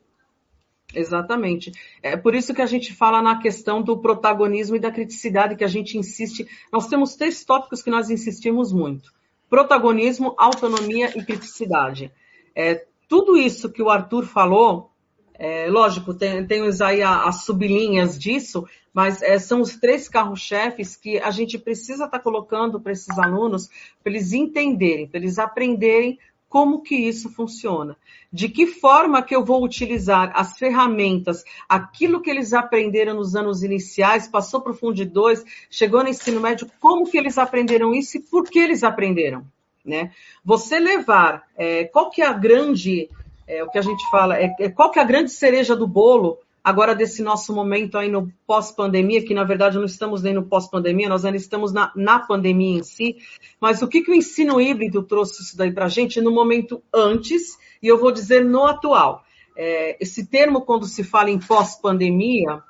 [0.93, 1.71] Exatamente.
[2.03, 5.63] É por isso que a gente fala na questão do protagonismo e da criticidade que
[5.63, 6.47] a gente insiste.
[6.71, 9.13] Nós temos três tópicos que nós insistimos muito:
[9.49, 12.11] protagonismo, autonomia e criticidade.
[12.53, 14.89] É, tudo isso que o Arthur falou,
[15.33, 16.47] é, lógico, tem,
[16.81, 22.19] aí as sublinhas disso, mas é, são os três carros-chefes que a gente precisa estar
[22.19, 23.67] tá colocando para esses alunos,
[24.01, 27.97] para eles entenderem, para eles aprenderem como que isso funciona.
[28.31, 33.61] De que forma que eu vou utilizar as ferramentas, aquilo que eles aprenderam nos anos
[33.61, 38.15] iniciais, passou para o Fundo 2, chegou no ensino médio, como que eles aprenderam isso
[38.15, 39.45] e por que eles aprenderam.
[39.85, 40.11] Né?
[40.43, 43.09] Você levar, é, qual que é a grande,
[43.47, 45.87] é, o que a gente fala, é, é, qual que é a grande cereja do
[45.87, 50.45] bolo agora desse nosso momento aí no pós-pandemia, que na verdade não estamos nem no
[50.45, 53.17] pós-pandemia, nós ainda estamos na, na pandemia em si,
[53.59, 56.83] mas o que, que o ensino híbrido trouxe isso daí para a gente no momento
[56.93, 59.23] antes, e eu vou dizer no atual.
[59.57, 62.61] É, esse termo, quando se fala em pós-pandemia,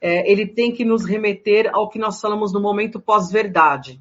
[0.00, 4.00] é, ele tem que nos remeter ao que nós falamos no momento pós-verdade.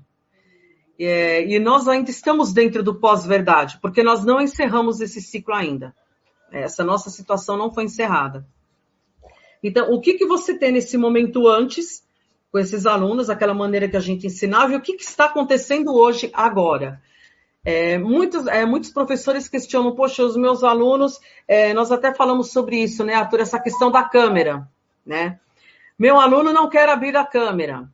[1.03, 5.95] É, e nós ainda estamos dentro do pós-verdade, porque nós não encerramos esse ciclo ainda.
[6.51, 8.45] Essa nossa situação não foi encerrada.
[9.63, 12.03] Então, o que, que você tem nesse momento antes,
[12.51, 15.93] com esses alunos, aquela maneira que a gente ensinava, e o que, que está acontecendo
[15.95, 17.01] hoje, agora?
[17.63, 22.77] É, muitos, é, muitos professores questionam, poxa, os meus alunos, é, nós até falamos sobre
[22.77, 24.67] isso, né, Arthur, essa questão da câmera,
[25.05, 25.39] né?
[25.97, 27.87] Meu aluno não quer abrir a câmera.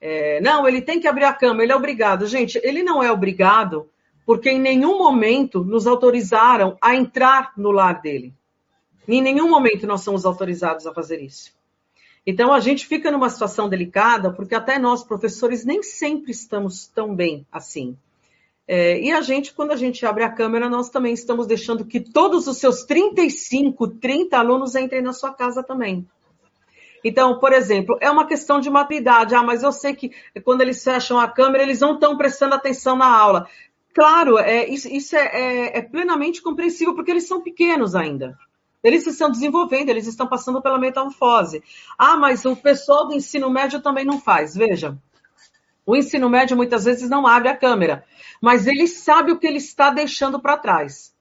[0.00, 2.26] É, não, ele tem que abrir a cama, ele é obrigado.
[2.26, 3.88] Gente, ele não é obrigado
[4.24, 8.34] porque em nenhum momento nos autorizaram a entrar no lar dele.
[9.06, 11.54] Em nenhum momento nós somos autorizados a fazer isso.
[12.26, 17.14] Então a gente fica numa situação delicada porque até nós, professores, nem sempre estamos tão
[17.14, 17.96] bem assim.
[18.66, 22.00] É, e a gente, quando a gente abre a câmera, nós também estamos deixando que
[22.00, 26.04] todos os seus 35, 30 alunos entrem na sua casa também.
[27.08, 29.32] Então, por exemplo, é uma questão de maturidade.
[29.32, 30.10] Ah, mas eu sei que
[30.42, 33.48] quando eles fecham a câmera, eles não estão prestando atenção na aula.
[33.94, 38.36] Claro, é, isso, isso é, é, é plenamente compreensível, porque eles são pequenos ainda.
[38.82, 41.62] Eles estão desenvolvendo, eles estão passando pela metamorfose.
[41.96, 44.56] Ah, mas o pessoal do ensino médio também não faz.
[44.56, 44.98] Veja,
[45.86, 48.04] o ensino médio muitas vezes não abre a câmera,
[48.42, 51.14] mas ele sabe o que ele está deixando para trás.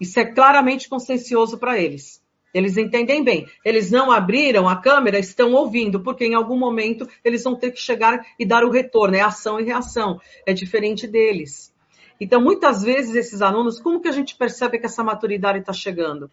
[0.00, 2.21] Isso é claramente consciencioso para eles.
[2.52, 3.48] Eles entendem bem.
[3.64, 7.80] Eles não abriram a câmera, estão ouvindo, porque em algum momento eles vão ter que
[7.80, 9.16] chegar e dar o retorno.
[9.16, 10.20] É ação e reação.
[10.46, 11.72] É diferente deles.
[12.20, 16.30] Então, muitas vezes, esses alunos, como que a gente percebe que essa maturidade está chegando?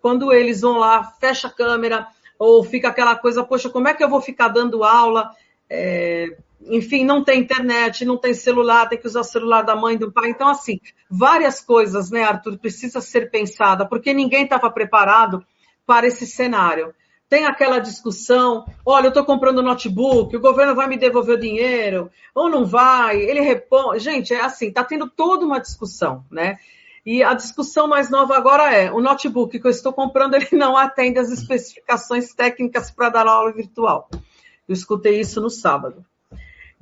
[0.00, 2.06] Quando eles vão lá, fecha a câmera,
[2.38, 5.30] ou fica aquela coisa, poxa, como é que eu vou ficar dando aula?
[5.68, 6.36] É,
[6.68, 10.12] enfim, não tem internet, não tem celular, tem que usar o celular da mãe, do
[10.12, 10.30] pai.
[10.30, 15.44] Então, assim, várias coisas, né, Arthur, precisa ser pensada, porque ninguém estava preparado
[15.86, 16.94] para esse cenário.
[17.28, 22.10] Tem aquela discussão, olha, eu estou comprando notebook, o governo vai me devolver o dinheiro,
[22.34, 23.98] ou não vai, ele repõe.
[23.98, 26.58] Gente, é assim, está tendo toda uma discussão, né?
[27.04, 30.76] E a discussão mais nova agora é: o notebook que eu estou comprando ele não
[30.76, 34.08] atende às especificações técnicas para dar aula virtual.
[34.68, 36.04] Eu escutei isso no sábado.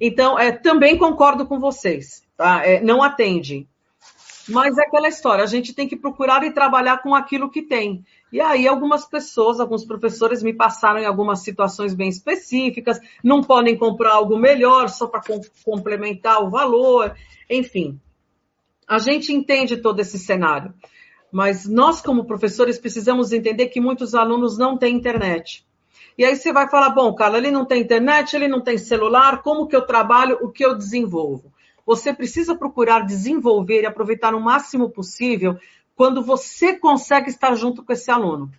[0.00, 2.66] Então, é, também concordo com vocês, tá?
[2.66, 3.68] É, não atende.
[4.48, 8.04] Mas é aquela história, a gente tem que procurar e trabalhar com aquilo que tem.
[8.34, 13.78] E aí, algumas pessoas, alguns professores me passaram em algumas situações bem específicas, não podem
[13.78, 17.14] comprar algo melhor só para com, complementar o valor,
[17.48, 17.96] enfim.
[18.88, 20.74] A gente entende todo esse cenário,
[21.30, 25.64] mas nós, como professores, precisamos entender que muitos alunos não têm internet.
[26.18, 29.42] E aí você vai falar, bom, Carla, ele não tem internet, ele não tem celular,
[29.42, 31.52] como que eu trabalho, o que eu desenvolvo?
[31.86, 35.56] Você precisa procurar desenvolver e aproveitar o máximo possível
[35.94, 38.50] quando você consegue estar junto com esse aluno.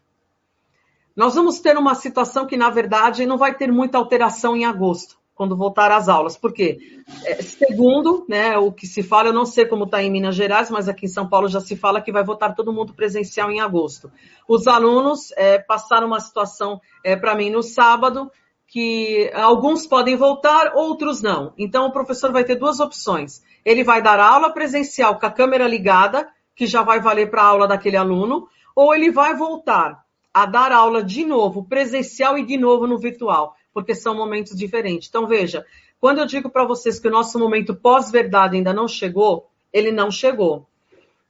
[1.16, 5.18] Nós vamos ter uma situação que, na verdade, não vai ter muita alteração em agosto,
[5.34, 6.36] quando voltar às aulas.
[6.36, 6.78] Por quê?
[7.24, 10.70] É, segundo né, o que se fala, eu não sei como está em Minas Gerais,
[10.70, 13.62] mas aqui em São Paulo já se fala que vai votar todo mundo presencial em
[13.62, 14.12] agosto.
[14.48, 18.30] Os alunos é, passaram uma situação é, para mim no sábado,
[18.68, 21.54] que alguns podem voltar, outros não.
[21.58, 23.42] Então, o professor vai ter duas opções.
[23.64, 27.48] Ele vai dar aula presencial com a câmera ligada, que já vai valer para a
[27.48, 32.58] aula daquele aluno, ou ele vai voltar a dar aula de novo, presencial e de
[32.58, 35.08] novo no virtual, porque são momentos diferentes.
[35.08, 35.66] Então, veja,
[36.00, 40.12] quando eu digo para vocês que o nosso momento pós-verdade ainda não chegou, ele não
[40.12, 40.68] chegou.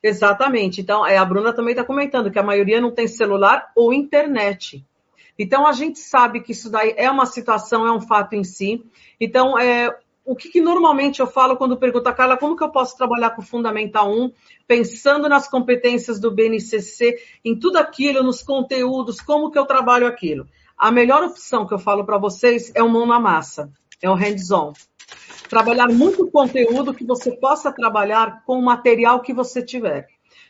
[0.01, 0.81] Exatamente.
[0.81, 4.85] Então, é, a Bruna também está comentando que a maioria não tem celular ou internet.
[5.37, 8.83] Então, a gente sabe que isso daí é uma situação, é um fato em si.
[9.19, 12.97] Então, é, o que, que, normalmente eu falo quando pergunta, Carla, como que eu posso
[12.97, 14.31] trabalhar com o Fundamental 1,
[14.67, 20.47] pensando nas competências do BNCC, em tudo aquilo, nos conteúdos, como que eu trabalho aquilo?
[20.75, 24.15] A melhor opção que eu falo para vocês é o mão na massa, é o
[24.15, 24.73] hands-on.
[25.47, 30.07] Trabalhar muito conteúdo que você possa trabalhar com o material que você tiver.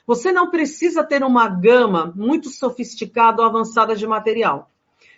[0.07, 4.71] Você não precisa ter uma gama muito sofisticada ou avançada de material.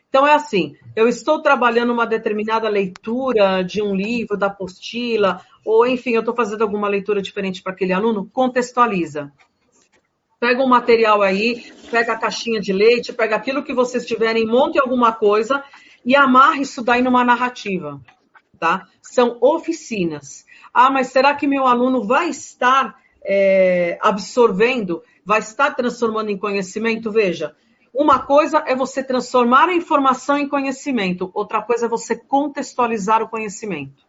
[0.10, 5.86] Então é assim, eu estou trabalhando uma determinada leitura de um livro, da apostila, ou
[5.86, 9.32] enfim, eu estou fazendo alguma leitura diferente para aquele aluno, contextualiza.
[10.40, 14.80] Pega um material aí, pega a caixinha de leite, pega aquilo que vocês tiverem, monte
[14.80, 15.64] alguma coisa
[16.06, 18.00] e amarre isso daí numa narrativa,
[18.58, 18.88] tá?
[19.02, 20.46] São oficinas.
[20.74, 27.12] Ah, mas será que meu aluno vai estar é, absorvendo, vai estar transformando em conhecimento?
[27.12, 27.56] Veja,
[27.98, 33.28] uma coisa é você transformar a informação em conhecimento, outra coisa é você contextualizar o
[33.28, 34.06] conhecimento.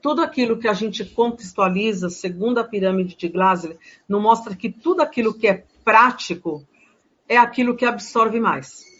[0.00, 5.02] Tudo aquilo que a gente contextualiza, segundo a pirâmide de Glasgow, não mostra que tudo
[5.02, 6.66] aquilo que é prático
[7.28, 8.90] é aquilo que absorve mais.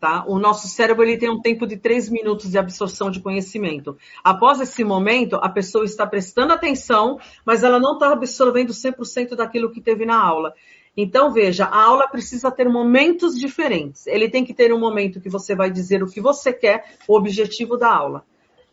[0.00, 0.24] Tá?
[0.26, 3.96] O nosso cérebro ele tem um tempo de três minutos de absorção de conhecimento.
[4.24, 9.70] Após esse momento, a pessoa está prestando atenção, mas ela não está absorvendo 100% daquilo
[9.70, 10.52] que teve na aula.
[11.00, 14.04] Então, veja, a aula precisa ter momentos diferentes.
[14.08, 17.14] Ele tem que ter um momento que você vai dizer o que você quer, o
[17.14, 18.24] objetivo da aula.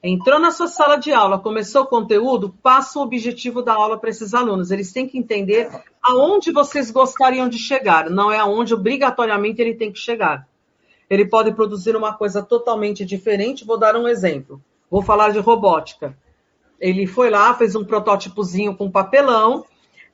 [0.01, 4.09] Entrou na sua sala de aula, começou o conteúdo, passa o objetivo da aula para
[4.09, 4.71] esses alunos.
[4.71, 5.69] Eles têm que entender
[6.01, 10.47] aonde vocês gostariam de chegar, não é aonde obrigatoriamente ele tem que chegar.
[11.07, 13.63] Ele pode produzir uma coisa totalmente diferente.
[13.63, 14.59] Vou dar um exemplo.
[14.89, 16.17] Vou falar de robótica.
[16.79, 19.63] Ele foi lá, fez um protótipozinho com papelão,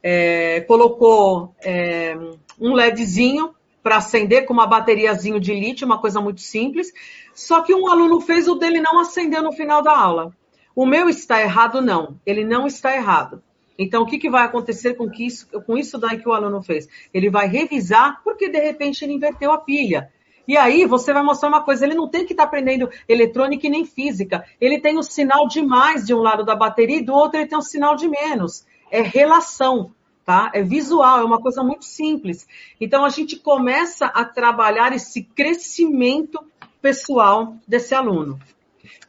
[0.04, 2.18] é, colocou é,
[2.60, 6.92] um LEDzinho para acender com uma bateriazinho de lítio, uma coisa muito simples.
[7.34, 10.32] Só que um aluno fez o dele não acendeu no final da aula.
[10.76, 11.82] O meu está errado?
[11.82, 13.42] Não, ele não está errado.
[13.78, 16.62] Então, o que, que vai acontecer com, que isso, com isso daí que o aluno
[16.62, 16.88] fez?
[17.14, 20.12] Ele vai revisar porque de repente ele inverteu a pilha.
[20.48, 23.66] E aí você vai mostrar uma coisa, ele não tem que estar tá aprendendo eletrônica
[23.66, 24.46] e nem física.
[24.60, 27.48] Ele tem um sinal de mais de um lado da bateria e do outro ele
[27.48, 29.92] tem um sinal de menos é relação,
[30.26, 30.52] tá?
[30.54, 32.48] É visual, é uma coisa muito simples.
[32.80, 36.40] Então a gente começa a trabalhar esse crescimento
[36.82, 38.40] pessoal desse aluno.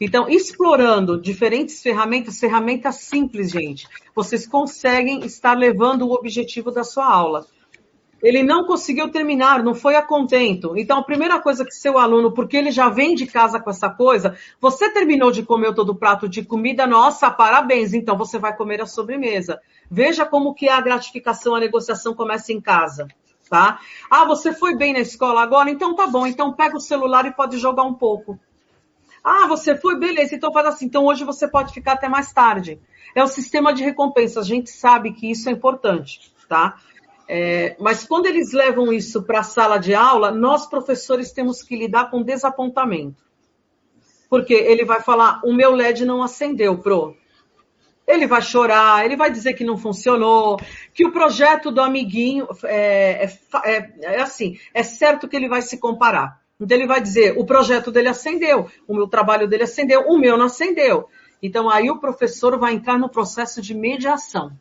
[0.00, 7.06] Então, explorando diferentes ferramentas, ferramentas simples, gente, vocês conseguem estar levando o objetivo da sua
[7.06, 7.46] aula
[8.22, 10.74] ele não conseguiu terminar, não foi a contento.
[10.76, 13.90] Então, a primeira coisa que seu aluno, porque ele já vem de casa com essa
[13.90, 18.56] coisa, você terminou de comer todo o prato de comida, nossa, parabéns, então você vai
[18.56, 19.60] comer a sobremesa.
[19.90, 23.08] Veja como que a gratificação, a negociação começa em casa,
[23.50, 23.80] tá?
[24.08, 25.68] Ah, você foi bem na escola agora?
[25.68, 28.38] Então tá bom, então pega o celular e pode jogar um pouco.
[29.24, 32.80] Ah, você foi, beleza, então faz assim, então hoje você pode ficar até mais tarde.
[33.14, 36.76] É o sistema de recompensa, a gente sabe que isso é importante, tá?
[37.28, 41.76] É, mas quando eles levam isso para a sala de aula, nós professores temos que
[41.76, 43.22] lidar com desapontamento.
[44.28, 47.16] Porque ele vai falar: o meu LED não acendeu, pro.
[48.06, 50.58] Ele vai chorar, ele vai dizer que não funcionou,
[50.92, 55.62] que o projeto do amiguinho é, é, é, é assim, é certo que ele vai
[55.62, 56.40] se comparar.
[56.60, 60.36] Então ele vai dizer, o projeto dele acendeu, o meu trabalho dele acendeu, o meu
[60.36, 61.08] não acendeu.
[61.42, 64.52] Então aí o professor vai entrar no processo de mediação.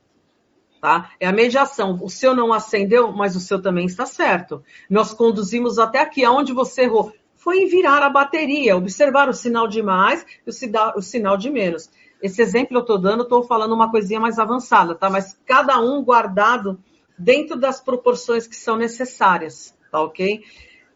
[0.81, 1.11] Tá?
[1.19, 1.99] É a mediação.
[2.01, 4.63] O seu não acendeu, mas o seu também está certo.
[4.89, 7.13] Nós conduzimos até aqui, aonde você errou.
[7.35, 10.49] Foi em virar a bateria, observar o sinal de mais e
[10.95, 11.87] o sinal de menos.
[12.19, 15.07] Esse exemplo eu estou dando, estou falando uma coisinha mais avançada, tá?
[15.07, 16.79] Mas cada um guardado
[17.17, 20.43] dentro das proporções que são necessárias, tá ok?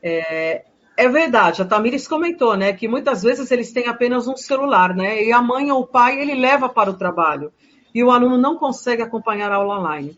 [0.02, 0.66] É,
[0.98, 5.24] é verdade, a Tamires comentou, né, que muitas vezes eles têm apenas um celular, né,
[5.24, 7.52] e a mãe ou o pai ele leva para o trabalho
[7.96, 10.18] e o aluno não consegue acompanhar a aula online.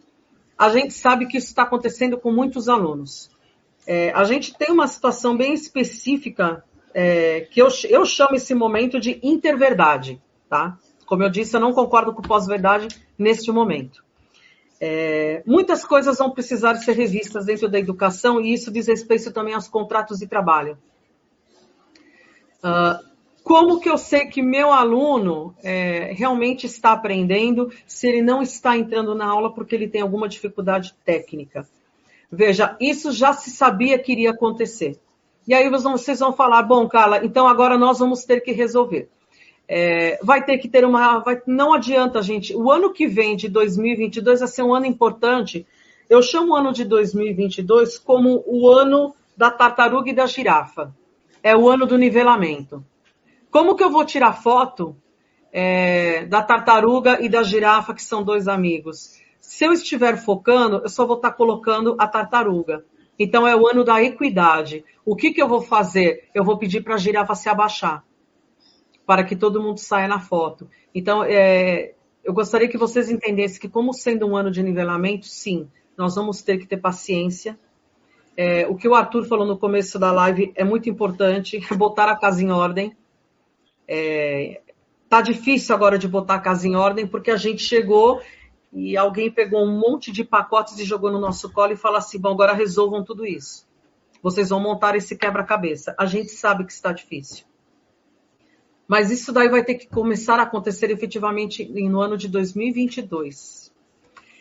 [0.57, 3.29] A gente sabe que isso está acontecendo com muitos alunos.
[3.85, 8.99] É, a gente tem uma situação bem específica é, que eu, eu chamo esse momento
[8.99, 10.19] de interverdade,
[10.49, 10.75] tá?
[11.05, 14.03] Como eu disse, eu não concordo com pós-verdade neste momento.
[14.81, 19.53] É, muitas coisas vão precisar ser revistas dentro da educação e isso diz respeito também
[19.53, 20.79] aos contratos de trabalho.
[22.63, 23.06] Uh,
[23.47, 28.75] como que eu sei que meu aluno é, realmente está aprendendo se ele não está
[28.75, 31.65] entrando na aula porque ele tem alguma dificuldade técnica?
[32.29, 34.99] Veja, isso já se sabia que iria acontecer.
[35.47, 39.07] E aí vocês vão falar, bom, Carla, então agora nós vamos ter que resolver.
[39.65, 41.19] É, vai ter que ter uma.
[41.19, 42.53] Vai, não adianta, gente.
[42.53, 45.65] O ano que vem, de 2022, vai ser um ano importante.
[46.09, 50.93] Eu chamo o ano de 2022 como o ano da tartaruga e da girafa.
[51.41, 52.83] É o ano do nivelamento.
[53.49, 54.95] Como que eu vou tirar foto
[55.51, 59.21] é, da tartaruga e da girafa, que são dois amigos?
[59.39, 62.83] Se eu estiver focando, eu só vou estar colocando a tartaruga.
[63.17, 64.83] Então é o ano da equidade.
[65.05, 66.29] O que, que eu vou fazer?
[66.33, 68.03] Eu vou pedir para a girafa se abaixar
[69.07, 70.69] para que todo mundo saia na foto.
[70.93, 71.93] Então, é,
[72.25, 76.41] eu gostaria que vocês entendessem que, como sendo um ano de nivelamento, sim, nós vamos
[76.41, 77.57] ter que ter paciência.
[78.35, 82.17] É, o que o Arthur falou no começo da live é muito importante, botar a
[82.17, 82.95] casa em ordem.
[83.87, 84.61] É,
[85.09, 88.21] tá difícil agora de botar a casa em ordem, porque a gente chegou
[88.71, 92.19] e alguém pegou um monte de pacotes e jogou no nosso colo e falou assim:
[92.19, 93.67] bom, agora resolvam tudo isso.
[94.21, 95.95] Vocês vão montar esse quebra-cabeça.
[95.97, 97.45] A gente sabe que está difícil.
[98.87, 103.67] Mas isso daí vai ter que começar a acontecer efetivamente no ano de 2022.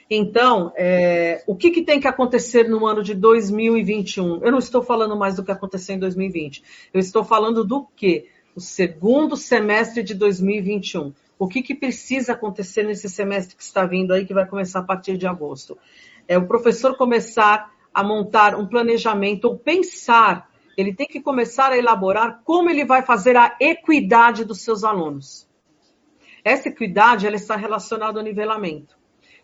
[0.09, 4.45] Então, é, o que, que, tem que acontecer no ano de 2021?
[4.45, 6.63] Eu não estou falando mais do que aconteceu em 2020.
[6.95, 8.29] Eu estou falando do que?
[8.57, 11.13] O segundo semestre de 2021.
[11.39, 14.83] O que, que precisa acontecer nesse semestre que está vindo aí, que vai começar a
[14.83, 15.77] partir de agosto?
[16.27, 21.79] É o professor começar a montar um planejamento ou pensar ele tem que começar a
[21.79, 25.49] elaborar como ele vai fazer a equidade dos seus alunos.
[26.45, 28.96] Essa equidade ela está relacionada ao nivelamento.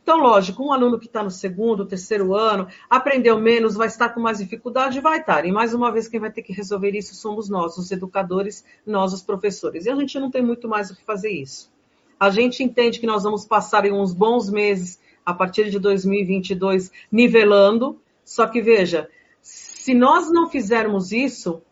[0.02, 4.20] Então, lógico, um aluno que está no segundo, terceiro ano, aprendeu menos, vai estar com
[4.20, 5.46] mais dificuldade, vai estar.
[5.46, 9.12] E mais uma vez, quem vai ter que resolver isso somos nós, os educadores, nós,
[9.12, 9.86] os professores.
[9.86, 11.70] E a gente não tem muito mais o que fazer isso.
[12.18, 16.90] A gente entende que nós vamos passar em uns bons meses, a partir de 2022,
[17.10, 18.00] nivelando.
[18.24, 19.08] Só que, veja,
[19.40, 21.62] se nós não fizermos isso,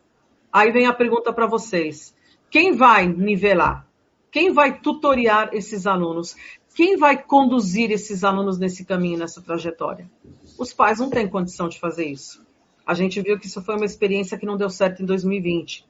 [0.53, 2.15] aí vem a pergunta para vocês:
[2.49, 3.87] quem vai nivelar?
[4.31, 6.37] Quem vai tutoriar esses alunos?
[6.75, 10.11] Quem vai conduzir esses alunos nesse caminho, nessa trajetória?
[10.59, 12.45] Os pais não têm condição de fazer isso.
[12.87, 15.87] A gente viu que isso foi uma experiência que não deu certo em 2020.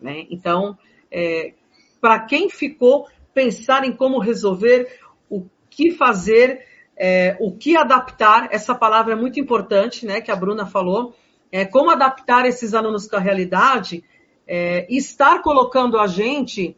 [0.00, 0.26] Né?
[0.30, 0.76] Então,
[1.10, 1.54] é,
[2.00, 8.74] para quem ficou, pensar em como resolver, o que fazer, é, o que adaptar, essa
[8.74, 11.14] palavra é muito importante, né, que a Bruna falou,
[11.52, 14.04] é, como adaptar esses alunos com a realidade
[14.46, 16.76] é, estar colocando a gente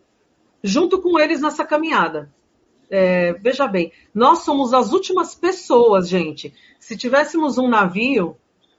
[0.62, 2.30] junto com eles nessa caminhada.
[2.94, 6.52] É, veja bem, nós somos as últimas pessoas, gente.
[6.78, 8.36] Se tivéssemos um navio,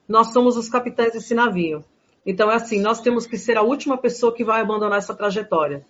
[0.08, 1.84] nós somos os capitães desse navio.
[2.24, 5.84] Então é assim, nós temos que ser a última pessoa que vai abandonar essa trajetória.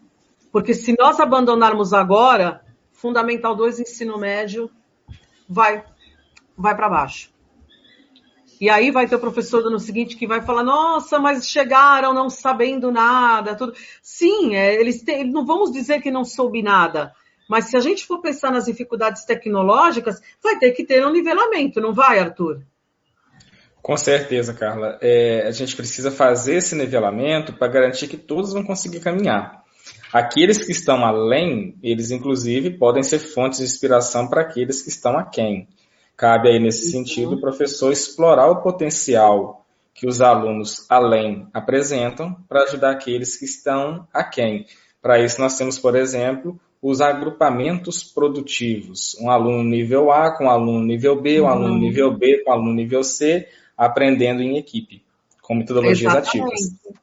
[0.53, 2.63] Porque se nós abandonarmos agora,
[2.93, 4.71] Fundamental 2, ensino médio,
[5.49, 5.83] vai,
[6.57, 7.29] vai para baixo.
[8.61, 12.29] E aí vai ter o professor no seguinte que vai falar, nossa, mas chegaram não
[12.29, 13.73] sabendo nada, tudo.
[14.01, 17.13] Sim, é, eles têm, não vamos dizer que não soube nada,
[17.47, 21.81] mas se a gente for pensar nas dificuldades tecnológicas, vai ter que ter um nivelamento,
[21.81, 22.61] não vai, Arthur?
[23.81, 24.97] Com certeza, Carla.
[25.01, 29.61] É, a gente precisa fazer esse nivelamento para garantir que todos vão conseguir caminhar.
[30.13, 35.17] Aqueles que estão além, eles inclusive podem ser fontes de inspiração para aqueles que estão
[35.17, 35.67] aquém.
[36.15, 42.63] Cabe aí, nesse sentido, o professor explorar o potencial que os alunos além apresentam para
[42.63, 44.65] ajudar aqueles que estão aquém.
[45.01, 49.17] Para isso, nós temos, por exemplo, os agrupamentos produtivos.
[49.21, 51.49] Um aluno nível A com um aluno nível B, um uhum.
[51.49, 55.01] aluno nível B com um aluno nível C, aprendendo em equipe,
[55.41, 56.53] com metodologias Exatamente.
[56.53, 56.99] ativas.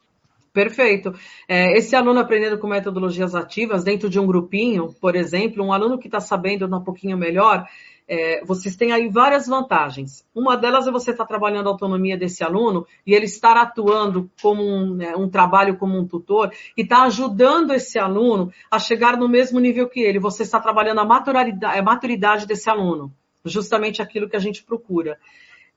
[0.53, 1.14] Perfeito.
[1.46, 5.98] É, esse aluno aprendendo com metodologias ativas dentro de um grupinho, por exemplo, um aluno
[5.98, 7.66] que está sabendo um pouquinho melhor,
[8.09, 10.26] é, vocês têm aí várias vantagens.
[10.34, 14.28] Uma delas é você estar tá trabalhando a autonomia desse aluno e ele estar atuando
[14.42, 19.16] como um, né, um trabalho como um tutor e está ajudando esse aluno a chegar
[19.16, 20.18] no mesmo nível que ele.
[20.18, 25.16] Você está trabalhando a maturidade, a maturidade desse aluno, justamente aquilo que a gente procura.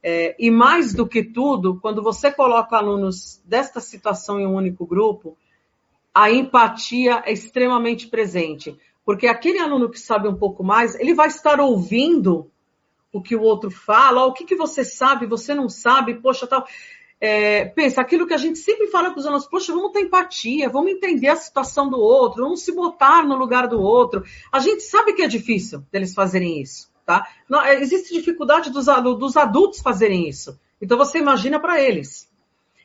[0.03, 4.85] É, e mais do que tudo, quando você coloca alunos desta situação em um único
[4.85, 5.37] grupo,
[6.13, 8.77] a empatia é extremamente presente.
[9.05, 12.51] Porque aquele aluno que sabe um pouco mais, ele vai estar ouvindo
[13.13, 16.65] o que o outro fala, o que, que você sabe, você não sabe, poxa, tal.
[17.21, 20.69] É, pensa, aquilo que a gente sempre fala para os alunos, poxa, vamos ter empatia,
[20.69, 24.23] vamos entender a situação do outro, vamos se botar no lugar do outro.
[24.51, 26.91] A gente sabe que é difícil deles fazerem isso.
[27.05, 27.27] Tá?
[27.49, 30.59] Não, é, existe dificuldade dos, dos adultos fazerem isso.
[30.81, 32.31] Então você imagina para eles.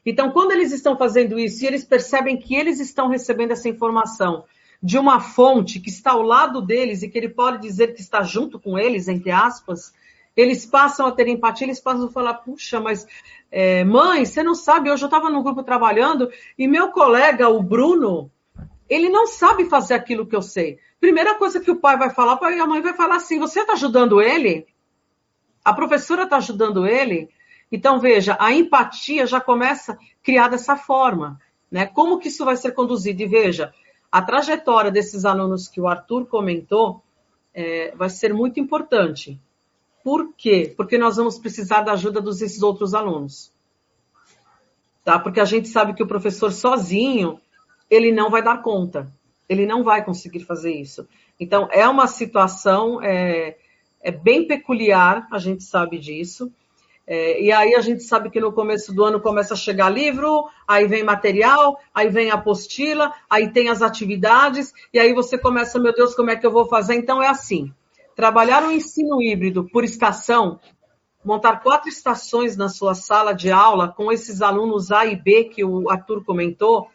[0.05, 4.45] Então, quando eles estão fazendo isso e eles percebem que eles estão recebendo essa informação
[4.83, 8.23] de uma fonte que está ao lado deles e que ele pode dizer que está
[8.23, 9.93] junto com eles, entre aspas,
[10.37, 13.07] eles passam a ter empatia, eles passam a falar, puxa, mas
[13.51, 17.63] é, mãe, você não sabe, hoje eu estava no grupo trabalhando e meu colega, o
[17.63, 18.31] Bruno,
[18.89, 20.79] ele não sabe fazer aquilo que eu sei.
[21.01, 24.21] Primeira coisa que o pai vai falar, a mãe vai falar assim: você está ajudando
[24.21, 24.67] ele?
[25.65, 27.29] A professora está ajudando ele?
[27.71, 31.41] Então, veja, a empatia já começa criar dessa forma.
[31.71, 31.87] Né?
[31.87, 33.23] Como que isso vai ser conduzido?
[33.23, 33.73] E veja,
[34.11, 37.03] a trajetória desses alunos que o Arthur comentou
[37.55, 39.39] é, vai ser muito importante.
[40.03, 40.73] Por quê?
[40.77, 43.53] Porque nós vamos precisar da ajuda desses outros alunos.
[45.05, 45.19] Tá?
[45.19, 47.41] Porque a gente sabe que o professor sozinho,
[47.91, 49.13] ele não vai dar conta
[49.49, 51.09] ele não vai conseguir fazer isso.
[51.41, 53.57] Então, é uma situação é,
[54.01, 56.53] é bem peculiar, a gente sabe disso.
[57.11, 60.45] É, e aí a gente sabe que no começo do ano começa a chegar livro,
[60.67, 65.95] aí vem material, aí vem apostila, aí tem as atividades, e aí você começa, meu
[65.95, 66.97] Deus, como é que eu vou fazer?
[66.97, 67.73] Então é assim:
[68.15, 70.61] trabalhar o ensino híbrido por estação,
[71.25, 75.65] montar quatro estações na sua sala de aula com esses alunos A e B que
[75.65, 76.89] o Arthur comentou,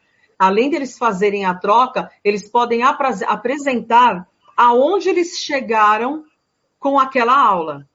[0.46, 6.26] além deles fazerem a troca, eles podem apresentar aonde eles chegaram
[6.80, 7.88] com aquela aula.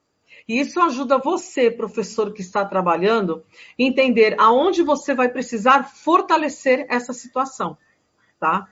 [0.49, 3.45] E isso ajuda você, professor que está trabalhando,
[3.79, 7.77] entender aonde você vai precisar fortalecer essa situação,
[8.41, 8.67] tá?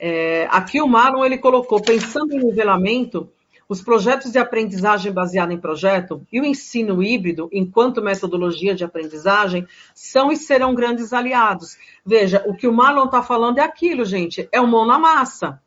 [0.00, 3.30] É, aqui o Marlon ele colocou, pensando em nivelamento,
[3.68, 9.66] os projetos de aprendizagem baseada em projeto e o ensino híbrido, enquanto metodologia de aprendizagem,
[9.94, 11.76] são e serão grandes aliados.
[12.04, 15.60] Veja, o que o Marlon está falando é aquilo, gente, é o mão na massa.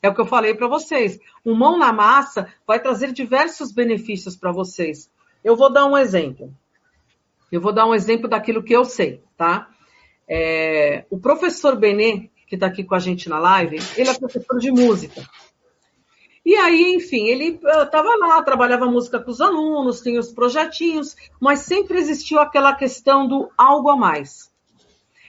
[0.00, 1.18] É o que eu falei para vocês.
[1.44, 5.10] O mão na massa vai trazer diversos benefícios para vocês.
[5.42, 6.52] Eu vou dar um exemplo.
[7.50, 9.68] Eu vou dar um exemplo daquilo que eu sei, tá?
[10.28, 14.58] É, o professor Benê, que está aqui com a gente na live, ele é professor
[14.58, 15.22] de música.
[16.44, 21.14] E aí, enfim, ele estava ah, lá, trabalhava música com os alunos, tinha os projetinhos,
[21.40, 24.50] mas sempre existiu aquela questão do algo a mais.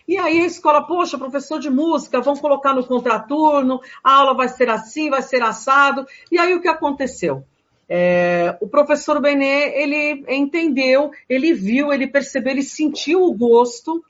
[0.07, 4.49] E aí a escola, poxa, professor de música, vão colocar no contraturno, a aula vai
[4.49, 6.05] ser assim, vai ser assado.
[6.32, 7.45] E aí o que aconteceu?
[7.88, 14.03] É, o professor Benê, ele entendeu, ele viu, ele percebeu, ele sentiu o gosto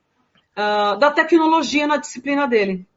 [0.57, 2.87] uh, da tecnologia na disciplina dele.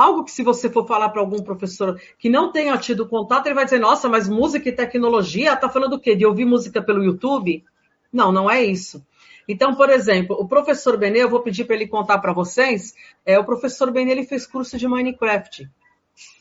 [0.00, 3.54] Algo que, se você for falar para algum professor que não tenha tido contato, ele
[3.54, 6.16] vai dizer: Nossa, mas música e tecnologia, está falando o quê?
[6.16, 7.62] De ouvir música pelo YouTube?
[8.10, 9.04] Não, não é isso.
[9.46, 12.94] Então, por exemplo, o professor Benê, eu vou pedir para ele contar para vocês.
[13.26, 15.68] É, o professor Benê ele fez curso de Minecraft.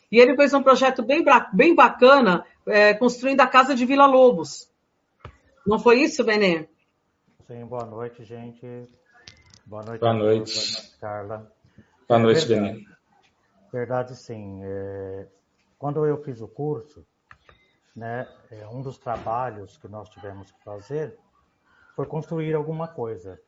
[0.09, 4.71] E ele fez um projeto bem, bem bacana, é, construindo a casa de Vila Lobos.
[5.67, 6.65] Não foi isso, Benê?
[7.45, 8.65] Sim, boa noite, gente.
[9.65, 9.99] Boa noite.
[9.99, 10.53] Boa noite.
[10.53, 11.51] Boa noite Carla.
[12.07, 12.98] Boa noite, é Benê.
[13.71, 14.61] Verdade, sim.
[14.63, 15.27] É,
[15.77, 17.05] quando eu fiz o curso,
[17.95, 21.17] né, é, um dos trabalhos que nós tivemos que fazer
[21.95, 23.39] foi construir alguma coisa.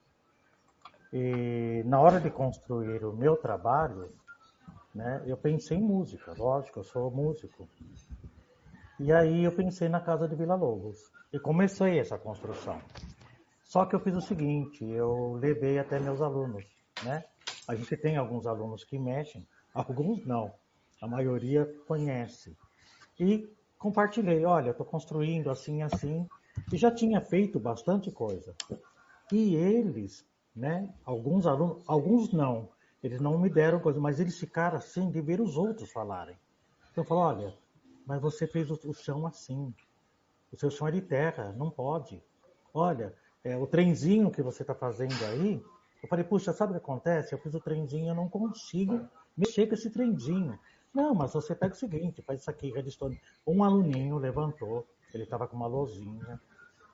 [1.12, 4.14] E na hora de construir o meu trabalho,
[4.94, 7.68] né, eu pensei em música, lógico, eu sou músico.
[9.00, 12.80] E aí eu pensei na casa de Vila Lobos e comecei essa construção.
[13.64, 16.66] Só que eu fiz o seguinte, eu levei até meus alunos,
[17.04, 17.24] né?
[17.68, 20.54] A gente tem alguns alunos que mexem Alguns não,
[21.02, 22.56] a maioria conhece.
[23.20, 26.28] E compartilhei, olha, estou construindo assim, assim,
[26.72, 28.54] e já tinha feito bastante coisa.
[29.32, 32.70] E eles, né, alguns alunos, alguns não,
[33.02, 36.38] eles não me deram coisa, mas eles ficaram assim de ver os outros falarem.
[36.92, 37.54] Então eu falo, olha,
[38.06, 39.74] mas você fez o, o chão assim,
[40.52, 42.22] o seu chão é de terra, não pode.
[42.74, 45.64] Olha, é, o trenzinho que você está fazendo aí,
[46.04, 47.34] Eu falei, puxa, sabe o que acontece?
[47.34, 49.08] Eu fiz o trenzinho, eu não consigo
[49.38, 50.58] mexer com esse trenzinho.
[50.94, 53.20] Não, mas você pega o seguinte, faz isso aqui, redstone.
[53.48, 56.40] Um aluninho levantou, ele estava com uma lozinha,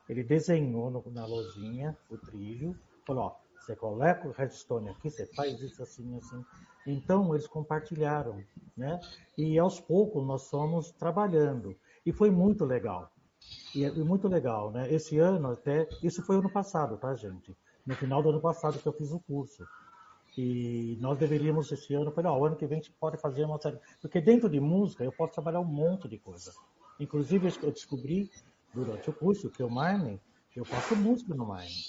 [0.07, 2.75] ele desenhou no, na lozinha o trilho,
[3.05, 6.45] falou, ó, você coloca o redstone aqui, você faz isso assim, assim.
[6.85, 8.41] Então, eles compartilharam,
[8.77, 8.99] né?
[9.37, 11.75] E aos poucos nós fomos trabalhando.
[12.05, 13.11] E foi muito legal.
[13.75, 14.91] E, e muito legal, né?
[14.93, 17.53] Esse ano até, isso foi ano passado, tá, gente?
[17.85, 19.67] No final do ano passado que eu fiz o curso.
[20.37, 23.59] E nós deveríamos esse ano, falei, o ano que vem a gente pode fazer uma
[23.59, 23.79] série.
[23.99, 26.53] Porque dentro de música eu posso trabalhar um monte de coisa.
[26.99, 28.29] Inclusive eu descobri
[28.73, 30.21] durante o curso que o Mine,
[30.55, 31.83] eu faço música no Mine.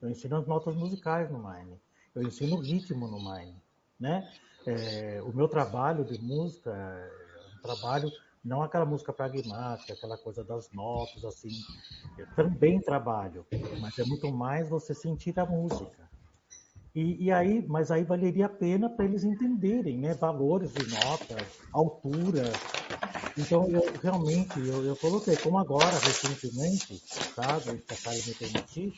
[0.00, 1.80] Eu ensino as notas musicais no Mine.
[2.14, 3.54] Eu ensino ritmo no Mine.
[4.00, 4.28] Né?
[4.66, 8.10] É, o meu trabalho de música é um trabalho
[8.44, 11.50] não aquela música pragmática, aquela coisa das notas, assim.
[12.18, 13.46] Eu também trabalho,
[13.80, 16.10] mas é muito mais você sentir a música.
[16.94, 20.12] E, e aí, mas aí valeria a pena para eles entenderem, né?
[20.14, 22.44] Valores de notas, altura.
[23.38, 27.02] Então, eu realmente, eu, eu coloquei, como agora, recentemente,
[27.34, 28.92] sabe, se a me permitir,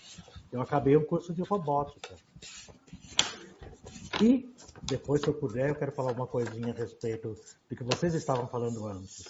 [0.50, 2.16] eu acabei um curso de robótica.
[4.20, 7.36] E depois, se eu puder, eu quero falar uma coisinha a respeito
[7.68, 9.24] do que vocês estavam falando antes,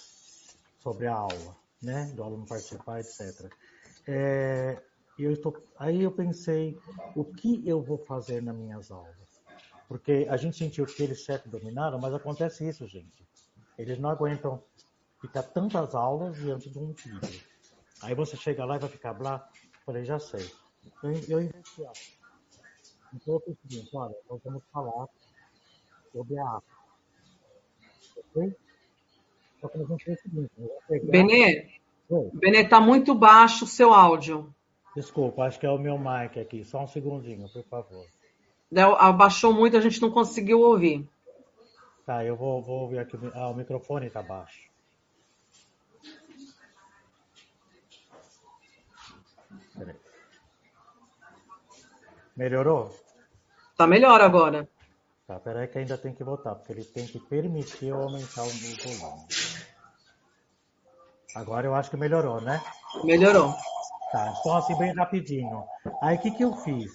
[0.81, 2.11] sobre a aula, né?
[2.15, 3.51] Do aluno participar, etc.
[4.07, 4.81] É,
[5.23, 6.77] eu estou, aí eu pensei,
[7.15, 9.15] o que eu vou fazer nas minhas aulas?
[9.87, 13.25] Porque a gente sentiu que eles certo dominaram, mas acontece isso, gente.
[13.77, 14.61] Eles não aguentam
[15.21, 17.39] ficar tantas aulas diante de um livro.
[18.01, 19.47] Aí você chega lá e vai ficar blá.
[19.85, 20.49] Falei, já sei.
[21.03, 21.99] Eu, eu investi algo.
[23.13, 25.07] Então eu fiz o seguinte, olha, nós vamos falar
[26.11, 26.75] sobre a África.
[28.17, 28.55] Ok?
[29.61, 30.51] Só que nós vamos fazer o seguinte,
[30.87, 31.11] pegar...
[31.11, 31.79] Benê,
[32.33, 34.54] Benê, tá muito baixo o seu áudio.
[34.95, 36.63] Desculpa, acho que é o meu mic aqui.
[36.63, 38.05] Só um segundinho, por favor.
[38.97, 41.07] Abaixou muito, a gente não conseguiu ouvir.
[42.05, 43.17] Tá, eu vou, vou ouvir aqui.
[43.33, 44.69] Ah, o microfone está baixo.
[49.77, 49.95] Peraí.
[52.35, 52.95] Melhorou?
[53.77, 54.67] Tá melhor agora.
[55.27, 58.49] Tá, peraí que ainda tem que votar, porque ele tem que permitir eu aumentar o
[58.49, 59.27] volume.
[61.33, 62.61] Agora eu acho que melhorou, né?
[63.03, 63.53] Melhorou.
[64.11, 65.63] Tá, então assim bem rapidinho.
[66.01, 66.91] Aí o que, que eu fiz?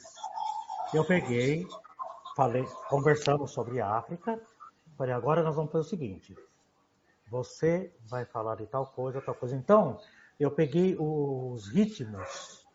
[0.92, 1.66] Eu peguei,
[2.36, 4.40] falei, conversamos sobre a África,
[4.96, 6.36] falei, agora nós vamos fazer o seguinte,
[7.30, 9.54] você vai falar de tal coisa, tal coisa.
[9.54, 10.00] Então,
[10.38, 12.66] eu peguei os ritmos,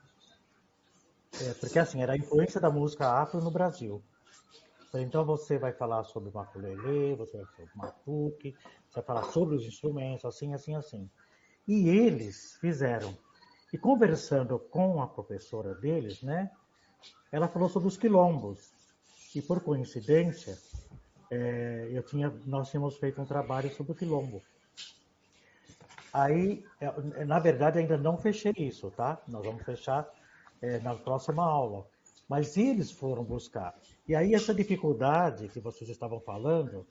[1.42, 4.02] é, porque assim, era a influência da música afro no Brasil.
[4.94, 8.56] Então você vai falar sobre o maculelê, você vai falar sobre o matuque,
[8.88, 11.10] você vai falar sobre os instrumentos, assim, assim, assim.
[11.68, 13.18] E eles fizeram
[13.76, 16.50] e conversando com a professora deles, né,
[17.30, 18.74] ela falou sobre os quilombos.
[19.36, 20.58] E por coincidência,
[21.30, 24.42] é, eu tinha, nós tínhamos feito um trabalho sobre o quilombo.
[26.14, 29.22] Aí, é, na verdade, ainda não fechei isso, tá?
[29.28, 30.08] Nós vamos fechar
[30.62, 31.86] é, na próxima aula.
[32.30, 33.76] Mas eles foram buscar.
[34.08, 36.88] E aí, essa dificuldade que vocês estavam falando,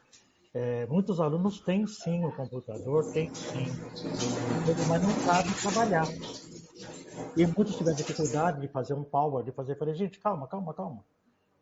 [0.53, 3.71] é, muitos alunos têm sim o computador, têm sim,
[4.87, 6.07] mas não sabem trabalhar.
[7.37, 9.73] E muitos tiveram dificuldade de fazer um power, de fazer.
[9.73, 11.05] Eu falei, gente, calma, calma, calma.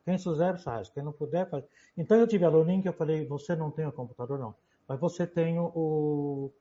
[0.05, 0.89] Quem souber, faz.
[0.89, 1.65] Quem não puder, faz.
[1.97, 4.55] Então eu tive aluninho que eu falei, você não tem o computador, não.
[4.87, 6.53] Mas você tem o,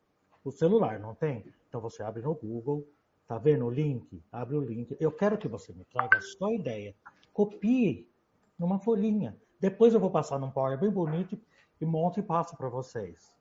[0.44, 1.44] o celular, não tem?
[1.68, 2.88] Então você abre no Google,
[3.28, 4.22] tá vendo o link?
[4.32, 4.96] Abre o link.
[5.00, 6.96] Eu quero que você me traga a ideia.
[7.34, 8.08] Copie
[8.58, 9.36] numa folhinha.
[9.60, 11.40] Depois eu vou passar num power bem bonito
[11.80, 13.36] e monto e passo para vocês.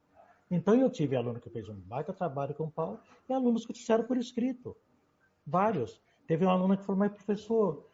[0.50, 2.98] Então eu tive aluno que fez um baita trabalho com o Paulo
[3.28, 4.76] e alunos que fizeram por escrito.
[5.46, 6.00] Vários.
[6.26, 7.86] Teve um aluno que falou, mas professor,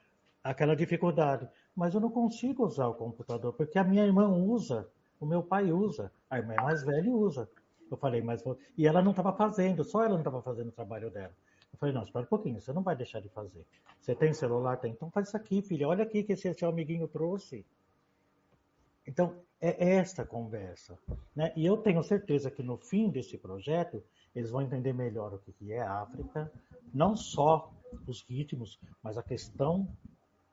[0.43, 4.89] aquela dificuldade, mas eu não consigo usar o computador, porque a minha irmã usa,
[5.21, 7.49] o meu pai usa, a irmã mais velha usa.
[7.91, 8.43] Eu falei, mas.
[8.77, 11.33] E ela não estava fazendo, só ela não estava fazendo o trabalho dela.
[11.73, 13.65] Eu falei, não, espera um pouquinho, você não vai deixar de fazer.
[14.01, 14.77] Você tem celular?
[14.79, 14.93] Tem.
[14.93, 15.89] Então faz isso aqui, filha.
[15.89, 17.65] Olha aqui que esse seu amiguinho trouxe.
[19.07, 20.99] Então, é esta conversa.
[21.35, 21.53] Né?
[21.57, 24.03] E eu tenho certeza que no fim desse projeto,
[24.37, 26.53] eles vão entender melhor o que é África,
[26.93, 27.73] não só
[28.07, 29.89] os ritmos, mas a questão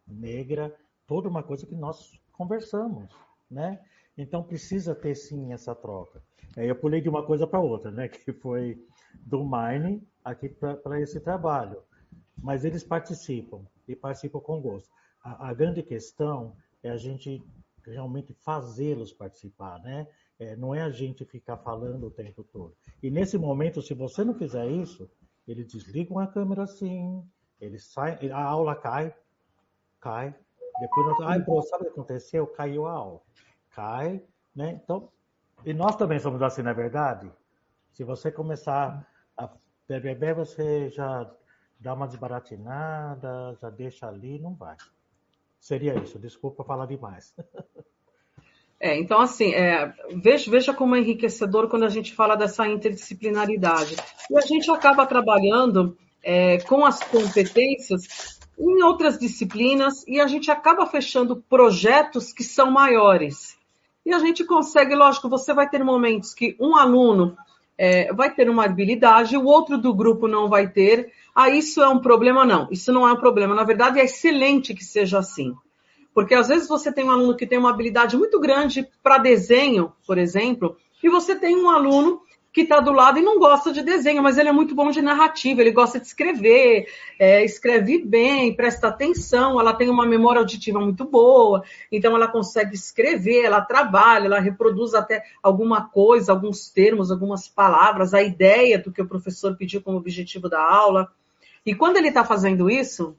[0.07, 0.73] negra,
[1.05, 3.13] toda uma coisa que nós conversamos,
[3.51, 3.79] né?
[4.17, 6.21] Então precisa ter sim essa troca.
[6.55, 8.07] Aí eu pulei de uma coisa para outra, né?
[8.07, 8.81] Que foi
[9.25, 11.81] do Mine aqui para esse trabalho.
[12.41, 14.89] Mas eles participam e participam com gosto.
[15.23, 17.43] A, a grande questão é a gente
[17.85, 20.07] realmente fazê-los participar, né?
[20.43, 22.75] É, não é a gente ficar falando o tempo todo.
[23.01, 25.09] E nesse momento, se você não fizer isso,
[25.47, 27.23] eles desligam a câmera assim,
[27.59, 29.15] eles saem, a aula cai,
[29.99, 30.35] cai,
[30.79, 32.47] Depois, ai, pô, sabe o que aconteceu?
[32.47, 33.21] Caiu a aula.
[33.69, 34.21] Cai,
[34.55, 34.81] né?
[34.83, 35.09] Então,
[35.65, 37.31] e nós também somos assim, não é verdade?
[37.93, 39.49] Se você começar a
[39.87, 41.31] beber, você já
[41.79, 44.75] dá uma desbaratinada, já deixa ali, não vai.
[45.59, 46.19] Seria isso.
[46.19, 47.33] Desculpa falar demais.
[48.83, 53.95] É, então, assim, é, veja, veja como é enriquecedor quando a gente fala dessa interdisciplinaridade.
[54.29, 60.51] E a gente acaba trabalhando é, com as competências em outras disciplinas e a gente
[60.51, 63.57] acaba fechando projetos que são maiores.
[64.05, 67.37] E a gente consegue, lógico, você vai ter momentos que um aluno
[67.77, 71.09] é, vai ter uma habilidade, o outro do grupo não vai ter.
[71.33, 72.43] Ah, isso é um problema?
[72.43, 73.55] Não, isso não é um problema.
[73.55, 75.55] Na verdade, é excelente que seja assim.
[76.13, 79.91] Porque às vezes você tem um aluno que tem uma habilidade muito grande para desenho,
[80.05, 82.21] por exemplo, e você tem um aluno
[82.53, 85.01] que está do lado e não gosta de desenho, mas ele é muito bom de
[85.01, 86.87] narrativa, ele gosta de escrever,
[87.17, 92.75] é, escreve bem, presta atenção, ela tem uma memória auditiva muito boa, então ela consegue
[92.75, 98.91] escrever, ela trabalha, ela reproduz até alguma coisa, alguns termos, algumas palavras, a ideia do
[98.91, 101.11] que o professor pediu como objetivo da aula.
[101.65, 103.17] E quando ele está fazendo isso,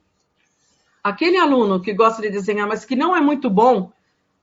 [1.05, 3.93] aquele aluno que gosta de desenhar, mas que não é muito bom,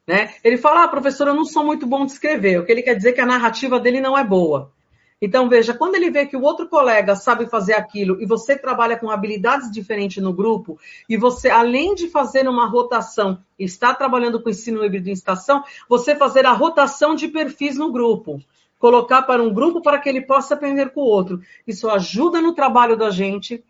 [0.07, 0.35] né?
[0.43, 2.59] Ele fala, ah, professor, eu não sou muito bom de escrever.
[2.59, 4.71] O que ele quer dizer é que a narrativa dele não é boa.
[5.19, 8.97] Então, veja, quando ele vê que o outro colega sabe fazer aquilo e você trabalha
[8.97, 14.49] com habilidades diferentes no grupo, e você, além de fazer uma rotação, está trabalhando com
[14.49, 18.41] ensino híbrido em estação, você fazer a rotação de perfis no grupo.
[18.79, 21.39] Colocar para um grupo para que ele possa aprender com o outro.
[21.67, 23.63] Isso ajuda no trabalho da gente,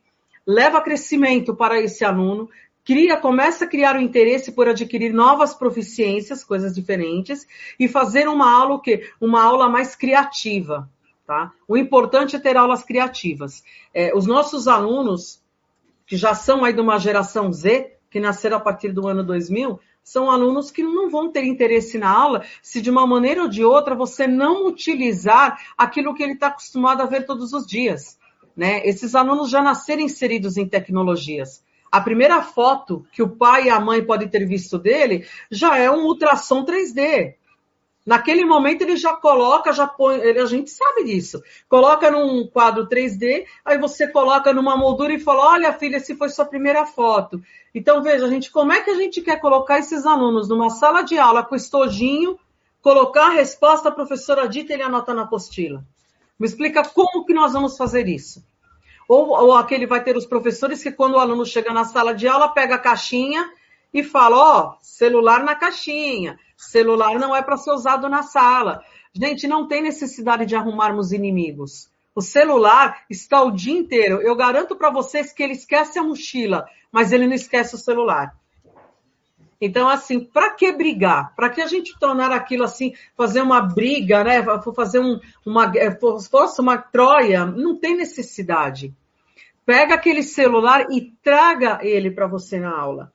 [0.48, 2.50] leva crescimento para esse aluno,
[2.84, 7.48] cria, começa a criar o interesse por adquirir novas proficiências, coisas diferentes,
[7.80, 9.10] e fazer uma aula o quê?
[9.20, 10.90] Uma aula mais criativa.
[11.26, 11.52] Tá?
[11.68, 13.64] O importante é ter aulas criativas.
[13.94, 15.42] É, os nossos alunos,
[16.06, 19.80] que já são aí de uma geração Z, que nasceram a partir do ano 2000,
[20.04, 23.64] são alunos que não vão ter interesse na aula se de uma maneira ou de
[23.64, 28.20] outra você não utilizar aquilo que ele está acostumado a ver todos os dias.
[28.58, 28.86] Né?
[28.86, 33.80] Esses alunos já nasceram inseridos em tecnologias a primeira foto que o pai e a
[33.80, 37.36] mãe podem ter visto dele já é um ultrassom 3D.
[38.06, 41.44] Naquele momento ele já coloca, já põe, ele, a gente sabe disso.
[41.70, 46.30] Coloca num quadro 3D, aí você coloca numa moldura e fala: "Olha, filha, se foi
[46.30, 47.42] sua primeira foto".
[47.76, 51.18] Então veja, gente, como é que a gente quer colocar esses alunos numa sala de
[51.18, 52.40] aula com estojinho,
[52.82, 55.84] colocar a resposta a professora dita e ele anota na apostila?
[56.40, 58.44] Me explica como que nós vamos fazer isso?
[59.12, 62.30] Ou, ou aquele vai ter os professores que, quando o aluno chega na sala de
[62.30, 63.52] aula, pega a caixinha
[63.94, 68.82] e fala: Ó, celular na caixinha, celular não é para ser usado na sala.
[69.14, 71.92] Gente, não tem necessidade de arrumarmos inimigos.
[72.16, 74.22] O celular está o dia inteiro.
[74.22, 78.34] Eu garanto para vocês que ele esquece a mochila, mas ele não esquece o celular.
[79.62, 81.36] Então, assim, para que brigar?
[81.36, 84.44] Para que a gente tornar aquilo assim, fazer uma briga, né?
[84.76, 88.92] Fazer um, uma, é, fosse uma troia, não tem necessidade.
[89.64, 93.14] Pega aquele celular e traga ele para você na aula.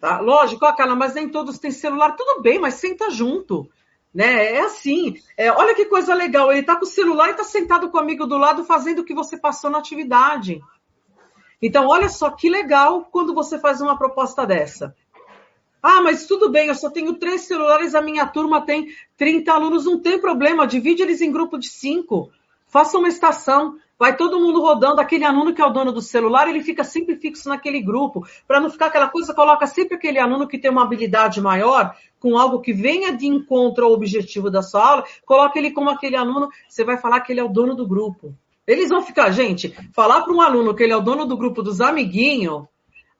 [0.00, 0.20] Tá?
[0.20, 2.12] Lógico, aquela, mas nem todos têm celular.
[2.12, 3.68] Tudo bem, mas senta junto.
[4.14, 4.52] Né?
[4.52, 5.16] É assim.
[5.36, 6.52] É, olha que coisa legal.
[6.52, 9.04] Ele está com o celular e está sentado com o amigo do lado fazendo o
[9.04, 10.60] que você passou na atividade.
[11.60, 14.94] Então, olha só que legal quando você faz uma proposta dessa.
[15.86, 19.84] Ah, mas tudo bem, eu só tenho três celulares, a minha turma tem 30 alunos,
[19.84, 22.30] não tem problema, divide eles em grupo de cinco.
[22.66, 26.48] Faça uma estação vai todo mundo rodando, aquele aluno que é o dono do celular,
[26.48, 30.48] ele fica sempre fixo naquele grupo, para não ficar aquela coisa, coloca sempre aquele aluno
[30.48, 34.86] que tem uma habilidade maior, com algo que venha de encontro ao objetivo da sua
[34.86, 37.86] aula, coloca ele como aquele aluno, você vai falar que ele é o dono do
[37.86, 38.34] grupo.
[38.66, 41.62] Eles vão ficar, gente, falar para um aluno que ele é o dono do grupo
[41.62, 42.64] dos amiguinhos,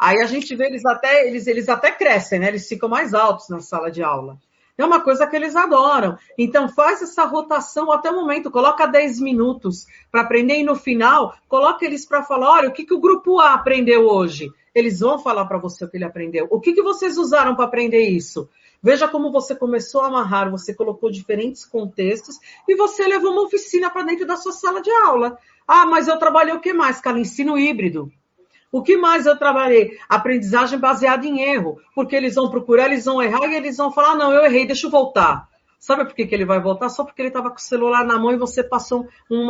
[0.08, 2.48] aí a gente vê eles até, eles, eles até crescem, né?
[2.48, 4.38] Eles ficam mais altos na sala de aula.
[4.76, 6.18] É uma coisa que eles adoram.
[6.36, 11.34] Então, faz essa rotação até o momento, coloca 10 minutos para aprender e no final,
[11.48, 14.50] coloca eles para falar: olha, o que, que o grupo A aprendeu hoje?
[14.74, 16.48] Eles vão falar para você o que ele aprendeu.
[16.50, 18.48] O que, que vocês usaram para aprender isso?
[18.82, 22.38] Veja como você começou a amarrar, você colocou diferentes contextos
[22.68, 25.38] e você levou uma oficina para dentro da sua sala de aula.
[25.66, 27.18] Ah, mas eu trabalhei o que mais, cara?
[27.18, 28.12] Ensino híbrido.
[28.74, 29.96] O que mais eu trabalhei?
[30.08, 34.16] Aprendizagem baseada em erro, porque eles vão procurar, eles vão errar e eles vão falar:
[34.16, 35.48] não, eu errei, deixa eu voltar.
[35.78, 36.88] Sabe por que, que ele vai voltar?
[36.88, 39.46] Só porque ele estava com o celular na mão e você passou um,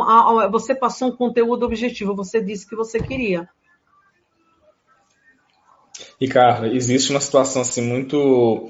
[0.51, 3.49] você passou um conteúdo objetivo, você disse que você queria.
[6.21, 8.69] Ricardo, existe uma situação assim muito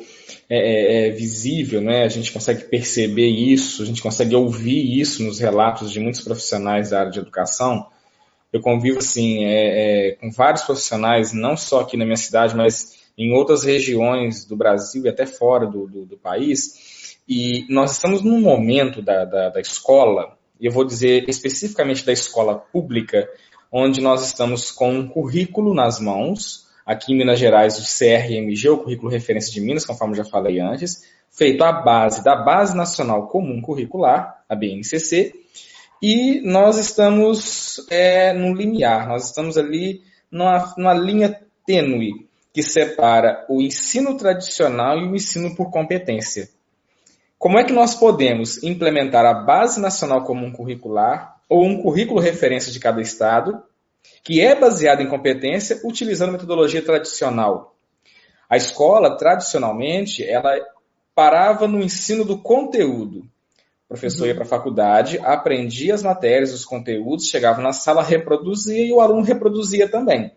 [0.49, 2.05] é, é, é, visível, né?
[2.05, 6.91] A gente consegue perceber isso, a gente consegue ouvir isso nos relatos de muitos profissionais
[6.91, 7.89] da área de educação,
[8.55, 13.03] eu convivo assim é, é, com vários profissionais, não só aqui na minha cidade, mas
[13.17, 17.17] em outras regiões do Brasil e até fora do, do, do país.
[17.27, 22.13] E nós estamos num momento da, da, da escola, e eu vou dizer especificamente da
[22.13, 23.27] escola pública,
[23.69, 28.77] onde nós estamos com um currículo nas mãos, aqui em Minas Gerais, o CRMG, o
[28.77, 33.61] Currículo Referência de Minas, conforme já falei antes, feito à base da Base Nacional Comum
[33.61, 35.33] Curricular, a BNCC,
[36.01, 43.45] e nós estamos é, no limiar, nós estamos ali numa, numa linha tênue que separa
[43.49, 46.49] o ensino tradicional e o ensino por competência.
[47.37, 52.71] Como é que nós podemos implementar a Base Nacional Comum Curricular ou um currículo referência
[52.71, 53.61] de cada estado,
[54.23, 57.75] que é baseado em competência, utilizando metodologia tradicional?
[58.49, 60.55] A escola, tradicionalmente, ela
[61.13, 63.25] parava no ensino do conteúdo.
[63.85, 68.83] O professor ia para a faculdade, aprendia as matérias, os conteúdos, chegava na sala, reproduzia
[68.83, 70.31] e o aluno reproduzia também.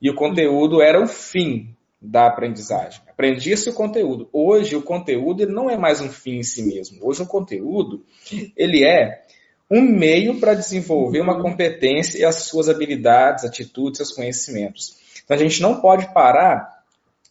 [0.00, 3.02] E o conteúdo era o fim da aprendizagem.
[3.08, 4.28] Aprendia-se o conteúdo.
[4.32, 6.98] Hoje, o conteúdo ele não é mais um fim em si mesmo.
[7.02, 8.04] Hoje, o conteúdo
[8.56, 9.22] ele é
[9.70, 14.96] um meio para desenvolver uma competência e as suas habilidades, atitudes, seus conhecimentos.
[15.22, 16.73] Então, a gente não pode parar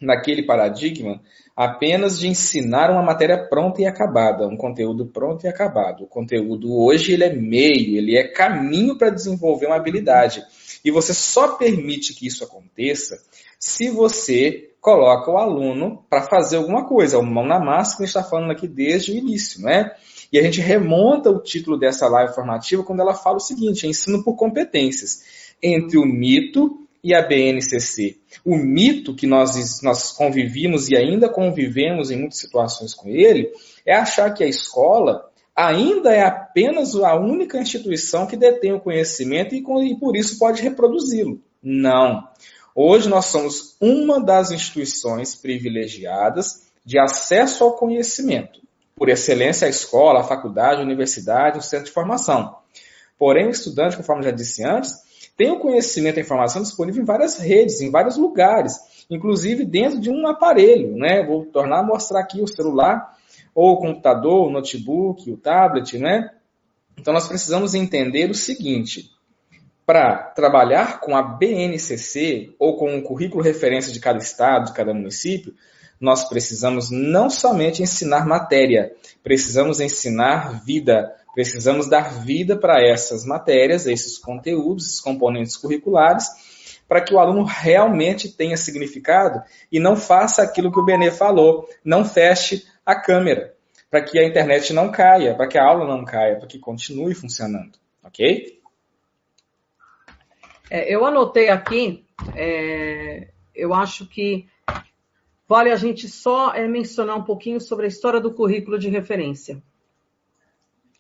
[0.06, 1.22] naquele paradigma
[1.56, 6.04] apenas de ensinar uma matéria pronta e acabada, um conteúdo pronto e acabado.
[6.04, 10.44] O conteúdo hoje ele é meio, ele é caminho para desenvolver uma habilidade.
[10.84, 13.18] E você só permite que isso aconteça
[13.60, 18.06] se você coloca o aluno para fazer alguma coisa, o mão na massa que a
[18.06, 19.92] gente está falando aqui desde o início, né?
[20.34, 24.22] E a gente remonta o título dessa live formativa quando ela fala o seguinte: ensino
[24.22, 28.18] por competências entre o mito e a BNCC.
[28.46, 33.52] O mito que nós, nós convivíamos e ainda convivemos em muitas situações com ele
[33.86, 39.54] é achar que a escola ainda é apenas a única instituição que detém o conhecimento
[39.54, 41.42] e, e por isso pode reproduzi-lo.
[41.62, 42.28] Não.
[42.76, 48.62] Hoje nós somos uma das instituições privilegiadas de acesso ao conhecimento.
[48.96, 52.56] Por excelência, a escola, a faculdade, a universidade, o centro de formação.
[53.18, 55.03] Porém, o estudante, conforme já disse antes,
[55.36, 60.00] tem o conhecimento e a informação disponível em várias redes, em vários lugares, inclusive dentro
[60.00, 61.26] de um aparelho, né?
[61.26, 63.18] Vou tornar a mostrar aqui o celular,
[63.56, 66.32] ou o computador, o notebook, o tablet, né?
[66.98, 69.12] Então nós precisamos entender o seguinte:
[69.86, 74.94] para trabalhar com a BNCC ou com o currículo referência de cada estado, de cada
[74.94, 75.54] município,
[76.00, 83.88] nós precisamos não somente ensinar matéria, precisamos ensinar vida, Precisamos dar vida para essas matérias,
[83.88, 86.28] esses conteúdos, esses componentes curriculares,
[86.88, 89.42] para que o aluno realmente tenha significado
[89.72, 93.56] e não faça aquilo que o Benê falou, não feche a câmera,
[93.90, 97.16] para que a internet não caia, para que a aula não caia, para que continue
[97.16, 98.62] funcionando, ok?
[100.70, 104.48] É, eu anotei aqui, é, eu acho que
[105.48, 109.62] vale a gente só é, mencionar um pouquinho sobre a história do currículo de referência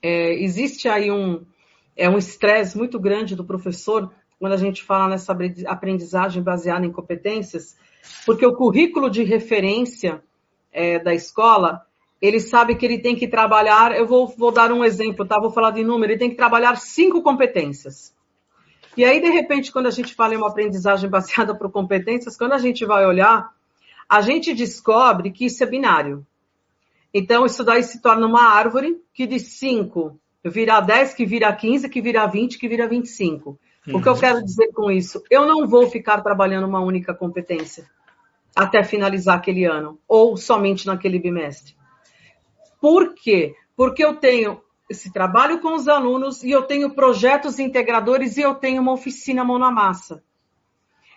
[0.04, 1.46] é, existe aí um
[1.96, 5.36] é um estresse muito grande do professor quando a gente fala nessa
[5.68, 7.78] aprendizagem baseada em competências,
[8.26, 10.22] porque o currículo de referência
[10.72, 11.86] é, da escola
[12.22, 13.96] ele sabe que ele tem que trabalhar.
[13.96, 15.39] Eu vou, vou dar um exemplo, tá?
[15.39, 16.12] Vou falar de número.
[16.12, 18.16] Ele tem que trabalhar cinco competências.
[18.96, 22.54] E aí, de repente, quando a gente fala em uma aprendizagem baseada por competências, quando
[22.54, 23.54] a gente vai olhar,
[24.08, 26.26] a gente descobre que isso é binário.
[27.14, 31.88] Então, isso daí se torna uma árvore que de 5 vira 10, que vira 15,
[31.89, 33.49] que vira 20, que vira 25.
[33.88, 33.97] Uhum.
[33.97, 35.22] O que eu quero dizer com isso?
[35.30, 37.89] Eu não vou ficar trabalhando uma única competência
[38.56, 41.76] até finalizar aquele ano, ou somente naquele bimestre.
[42.80, 43.56] Por quê?
[43.76, 48.54] Porque eu tenho esse trabalho com os alunos e eu tenho projetos integradores e eu
[48.54, 50.24] tenho uma oficina mão na massa.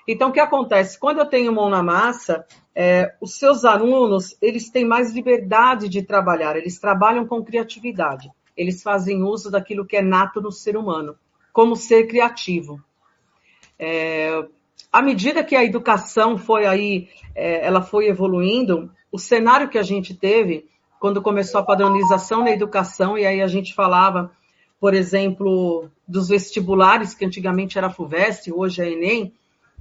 [0.07, 0.99] Então, o que acontece?
[0.99, 6.03] Quando eu tenho mão na massa, é, os seus alunos, eles têm mais liberdade de
[6.03, 11.17] trabalhar, eles trabalham com criatividade, eles fazem uso daquilo que é nato no ser humano,
[11.53, 12.81] como ser criativo.
[13.79, 14.47] É,
[14.93, 19.83] à medida que a educação foi aí, é, ela foi evoluindo, o cenário que a
[19.83, 20.69] gente teve,
[21.01, 24.31] quando começou a padronização na educação, e aí a gente falava,
[24.79, 29.33] por exemplo, dos vestibulares, que antigamente era FUVEST, hoje é Enem,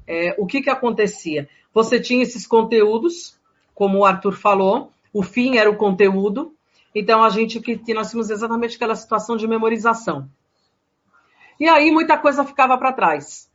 [0.07, 1.49] é, o que, que acontecia?
[1.73, 3.37] Você tinha esses conteúdos,
[3.73, 6.53] como o Arthur falou, o fim era o conteúdo,
[6.93, 10.29] então a gente que nós tínhamos exatamente aquela situação de memorização.
[11.59, 13.49] E aí muita coisa ficava para trás.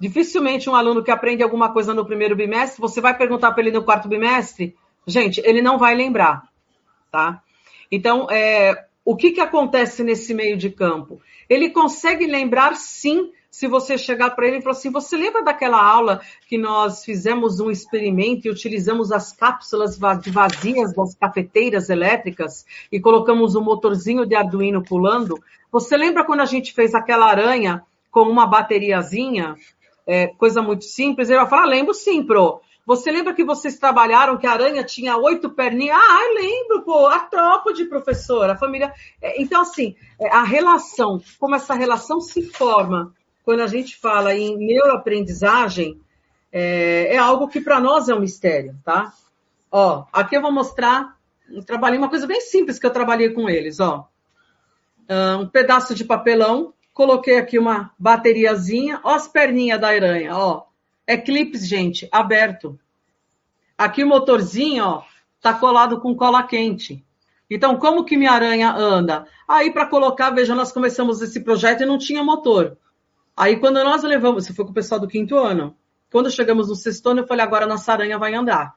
[0.00, 3.72] Dificilmente um aluno que aprende alguma coisa no primeiro bimestre, você vai perguntar para ele
[3.72, 4.76] no quarto bimestre,
[5.06, 6.48] gente, ele não vai lembrar,
[7.10, 7.42] tá?
[7.90, 11.20] Então, é, o que, que acontece nesse meio de campo?
[11.48, 15.82] Ele consegue lembrar, sim, se você chegar para ele e falar assim: você lembra daquela
[15.84, 23.00] aula que nós fizemos um experimento e utilizamos as cápsulas vazias das cafeteiras elétricas e
[23.00, 25.34] colocamos um motorzinho de Arduino pulando?
[25.72, 27.82] Você lembra quando a gente fez aquela aranha
[28.12, 29.56] com uma bateriazinha?
[30.06, 31.28] É, coisa muito simples.
[31.28, 32.60] Ele vai falar: ah, lembro sim, Pro.
[32.86, 35.98] Você lembra que vocês trabalharam que a aranha tinha oito perninhas?
[36.00, 38.94] Ah, lembro, pô, a tropa de professor, a família.
[39.20, 43.17] É, então, assim, é, a relação, como essa relação se forma
[43.48, 45.98] quando a gente fala em neuroaprendizagem,
[46.52, 49.10] é, é algo que para nós é um mistério, tá?
[49.72, 51.16] Ó, aqui eu vou mostrar,
[51.48, 54.06] eu trabalhei uma coisa bem simples que eu trabalhei com eles, ó.
[55.40, 60.64] Um pedaço de papelão, coloquei aqui uma bateriazinha, ó as perninhas da aranha, ó.
[61.06, 62.78] Eclipse, gente, aberto.
[63.78, 65.04] Aqui o motorzinho, ó,
[65.40, 67.02] tá colado com cola quente.
[67.48, 69.26] Então, como que minha aranha anda?
[69.48, 72.76] Aí, para colocar, veja, nós começamos esse projeto e não tinha motor.
[73.38, 75.76] Aí, quando nós levamos, você foi com o pessoal do quinto ano.
[76.10, 78.74] Quando chegamos no sexto ano, eu falei, agora nossa aranha vai andar.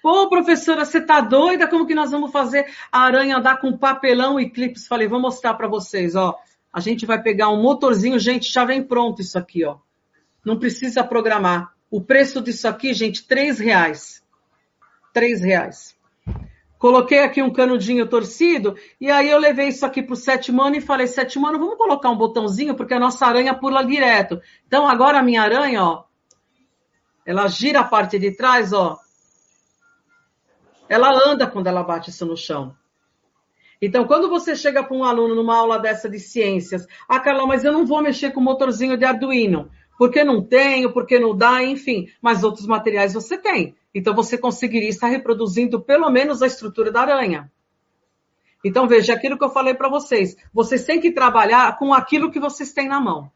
[0.00, 1.66] Pô, professora, você tá doida?
[1.66, 4.86] Como que nós vamos fazer a aranha andar com papelão e clipes?
[4.86, 6.38] Falei, vou mostrar para vocês, ó.
[6.72, 9.78] A gente vai pegar um motorzinho, gente, já vem pronto isso aqui, ó.
[10.44, 11.74] Não precisa programar.
[11.90, 14.22] O preço disso aqui, gente, três reais.
[15.12, 15.97] Três reais.
[16.78, 20.76] Coloquei aqui um canudinho torcido e aí eu levei isso aqui para o sétimo ano
[20.76, 24.40] e falei, sétimo ano, vamos colocar um botãozinho porque a nossa aranha pula direto.
[24.66, 26.04] Então agora a minha aranha, ó,
[27.26, 28.98] ela gira a parte de trás, ó.
[30.88, 32.74] Ela anda quando ela bate isso no chão.
[33.80, 37.64] Então, quando você chega para um aluno numa aula dessa de ciências, ah, Carla, mas
[37.64, 41.62] eu não vou mexer com o motorzinho de Arduino porque não tenho, porque não dá,
[41.62, 42.08] enfim.
[42.22, 43.74] Mas outros materiais você tem.
[43.94, 47.50] Então você conseguiria estar reproduzindo pelo menos a estrutura da aranha.
[48.64, 50.36] Então veja aquilo que eu falei para vocês.
[50.52, 53.30] Vocês têm que trabalhar com aquilo que vocês têm na mão.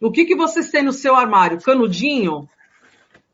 [0.00, 1.60] O que, que vocês têm no seu armário?
[1.60, 2.48] Canudinho?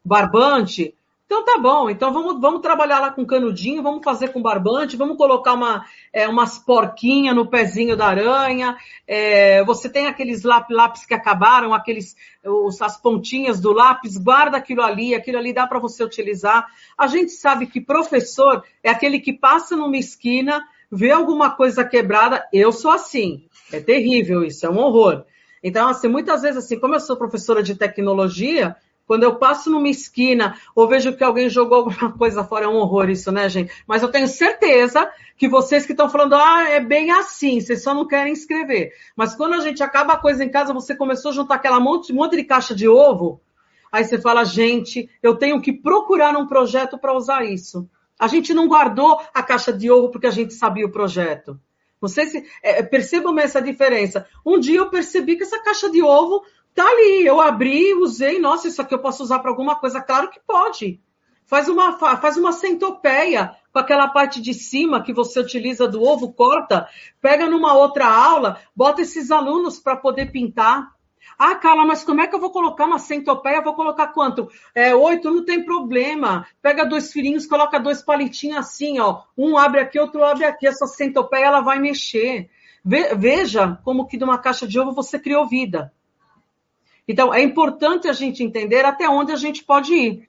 [0.05, 0.95] Barbante?
[1.27, 5.17] Então tá bom, então vamos, vamos trabalhar lá com canudinho, vamos fazer com barbante, vamos
[5.17, 8.77] colocar uma, é, umas porquinhas no pezinho da aranha.
[9.09, 12.15] É, você tem aqueles lápis que acabaram, aqueles
[12.45, 16.65] os, as pontinhas do lápis, guarda aquilo ali, aquilo ali dá para você utilizar.
[16.97, 22.47] A gente sabe que professor é aquele que passa numa esquina, vê alguma coisa quebrada.
[22.53, 25.25] Eu sou assim, é terrível isso, é um horror.
[25.61, 28.77] Então, assim, muitas vezes, assim, como eu sou professora de tecnologia,
[29.07, 32.77] quando eu passo numa esquina ou vejo que alguém jogou alguma coisa fora, é um
[32.77, 33.73] horror isso, né, gente?
[33.87, 37.95] Mas eu tenho certeza que vocês que estão falando, ah, é bem assim, vocês só
[37.95, 38.93] não querem escrever.
[39.15, 42.13] Mas quando a gente acaba a coisa em casa, você começou a juntar aquela monte,
[42.13, 43.41] monte de caixa de ovo,
[43.93, 47.89] aí você fala, gente, eu tenho que procurar um projeto para usar isso.
[48.19, 51.61] A gente não guardou a caixa de ovo porque a gente sabia o projeto.
[52.01, 54.27] Não sei se é, percebam essa diferença.
[54.45, 56.45] Um dia eu percebi que essa caixa de ovo
[56.77, 59.99] Tá ali, eu abri, usei, nossa, isso aqui eu posso usar para alguma coisa?
[59.99, 61.01] Claro que pode.
[61.47, 66.35] Faz uma, faz uma centopeia com aquela parte de cima que você utiliza do ovo,
[66.35, 66.87] corta,
[67.19, 70.95] pega numa outra aula, bota esses alunos para poder pintar.
[71.39, 73.63] Ah, Carla, mas como é que eu vou colocar uma centopeia?
[73.63, 74.51] Vou colocar quanto?
[74.75, 76.47] É, oito, não tem problema.
[76.61, 79.23] Pega dois filhinhos, coloca dois palitinhos assim, ó.
[79.37, 80.67] Um abre aqui, outro abre aqui.
[80.67, 82.51] Essa centopeia, ela vai mexer.
[82.85, 85.91] Veja como que de uma caixa de ovo você criou vida.
[87.09, 90.29] Então, é importante a gente entender até onde a gente pode ir.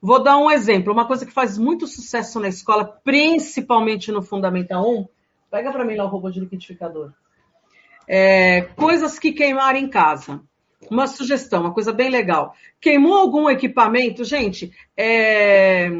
[0.00, 4.86] Vou dar um exemplo, uma coisa que faz muito sucesso na escola, principalmente no Fundamental
[4.86, 5.08] 1.
[5.50, 7.12] Pega para mim lá o robô de liquidificador.
[8.06, 10.42] É, coisas que queimaram em casa.
[10.90, 12.54] Uma sugestão, uma coisa bem legal.
[12.80, 14.24] Queimou algum equipamento?
[14.24, 15.90] Gente, é,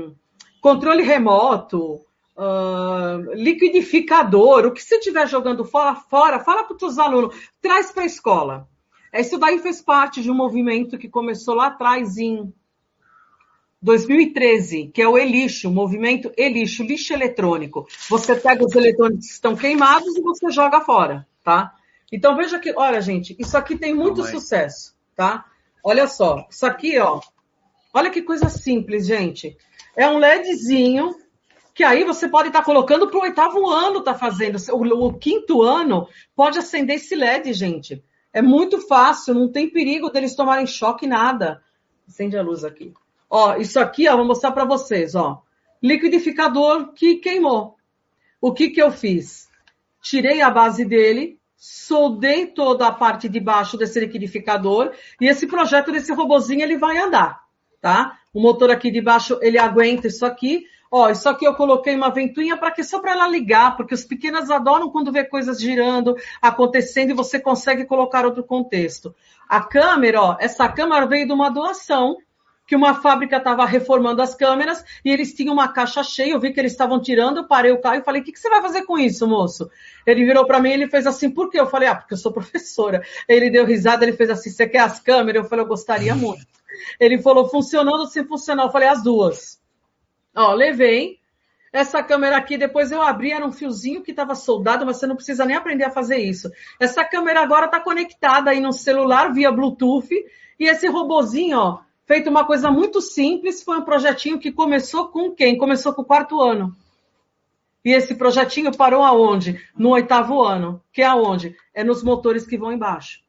[0.61, 2.05] controle remoto,
[2.37, 7.91] uh, liquidificador, o que você estiver jogando fora, fora fala para os seus alunos, traz
[7.91, 8.69] para a escola.
[9.21, 12.53] Isso daí fez parte de um movimento que começou lá atrás em
[13.81, 17.87] 2013, que é o Elixo, o movimento Elixo, lixo eletrônico.
[18.09, 21.75] Você pega os eletrônicos que estão queimados e você joga fora, tá?
[22.11, 24.33] Então veja que, olha, gente, isso aqui tem muito Mamãe.
[24.33, 25.45] sucesso, tá?
[25.83, 27.21] Olha só, isso aqui, ó.
[27.93, 29.57] Olha que coisa simples, gente.
[29.95, 31.15] É um LEDzinho
[31.75, 34.57] que aí você pode estar tá colocando para o oitavo ano tá fazendo.
[34.73, 38.03] O, o, quinto ano pode acender esse LED, gente.
[38.35, 41.63] É muito fácil, não tem perigo deles tomarem choque nada.
[42.09, 42.93] Acende a luz aqui.
[43.31, 45.41] Ó, isso aqui, ó, vou mostrar para vocês, ó.
[45.81, 47.77] Liquidificador que queimou.
[48.41, 49.49] O que que eu fiz?
[50.03, 55.93] Tirei a base dele, soldei toda a parte de baixo desse liquidificador e esse projeto
[55.93, 57.41] desse robozinho ele vai andar,
[57.81, 58.19] tá?
[58.35, 60.67] O motor aqui de baixo ele aguenta isso aqui.
[60.97, 64.05] Ó, isso aqui eu coloquei uma ventoinha para que só para ela ligar, porque os
[64.05, 69.13] pequenos adoram quando vê coisas girando, acontecendo e você consegue colocar outro contexto.
[69.49, 72.17] A câmera, ó, essa câmera veio de uma doação
[72.65, 76.31] que uma fábrica estava reformando as câmeras e eles tinham uma caixa cheia.
[76.31, 78.39] Eu vi que eles estavam tirando, eu parei o carro e falei: "O que, que
[78.39, 79.69] você vai fazer com isso, moço?"
[80.07, 82.31] Ele virou para mim ele fez assim: "Por quê?" Eu falei: "Ah, porque eu sou
[82.33, 86.15] professora." Ele deu risada, ele fez assim: "Você quer as câmeras?" Eu falei: "Eu gostaria
[86.15, 86.47] muito."
[87.01, 89.64] Ele falou: "Funcionando ou sem funcionar?" Eu falei: "As duas."
[90.35, 91.19] Ó, levei.
[91.73, 95.17] Essa câmera aqui, depois eu abri, era um fiozinho que estava soldado, mas você não
[95.17, 96.49] precisa nem aprender a fazer isso.
[96.79, 100.15] Essa câmera agora está conectada aí no celular via Bluetooth.
[100.59, 105.33] E esse robozinho, ó, feito uma coisa muito simples, foi um projetinho que começou com
[105.33, 105.59] quem?
[105.59, 106.75] Começou com o quarto ano.
[107.85, 109.61] E esse projetinho parou aonde?
[109.77, 110.81] No oitavo ano.
[110.93, 111.57] Que é aonde?
[111.75, 113.21] É nos motores que vão embaixo.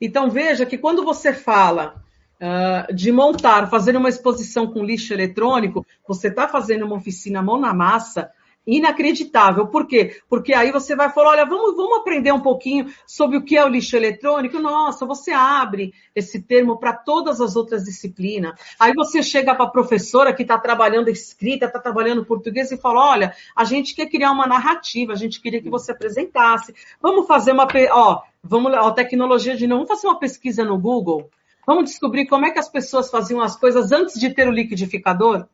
[0.00, 2.04] Então veja que quando você fala
[2.40, 7.58] uh, de montar, fazer uma exposição com lixo eletrônico, você está fazendo uma oficina mão
[7.58, 8.30] na massa
[8.66, 9.68] inacreditável.
[9.68, 10.20] Por quê?
[10.28, 13.64] Porque aí você vai falar, olha, vamos, vamos aprender um pouquinho sobre o que é
[13.64, 14.58] o lixo eletrônico.
[14.58, 18.54] Nossa, você abre esse termo para todas as outras disciplinas.
[18.78, 23.08] Aí você chega para a professora que está trabalhando escrita, está trabalhando português e fala,
[23.08, 26.74] olha, a gente quer criar uma narrativa, a gente queria que você apresentasse.
[27.00, 31.30] Vamos fazer uma, ó, vamos, ó, tecnologia de novo, vamos fazer uma pesquisa no Google.
[31.66, 35.46] Vamos descobrir como é que as pessoas faziam as coisas antes de ter o liquidificador?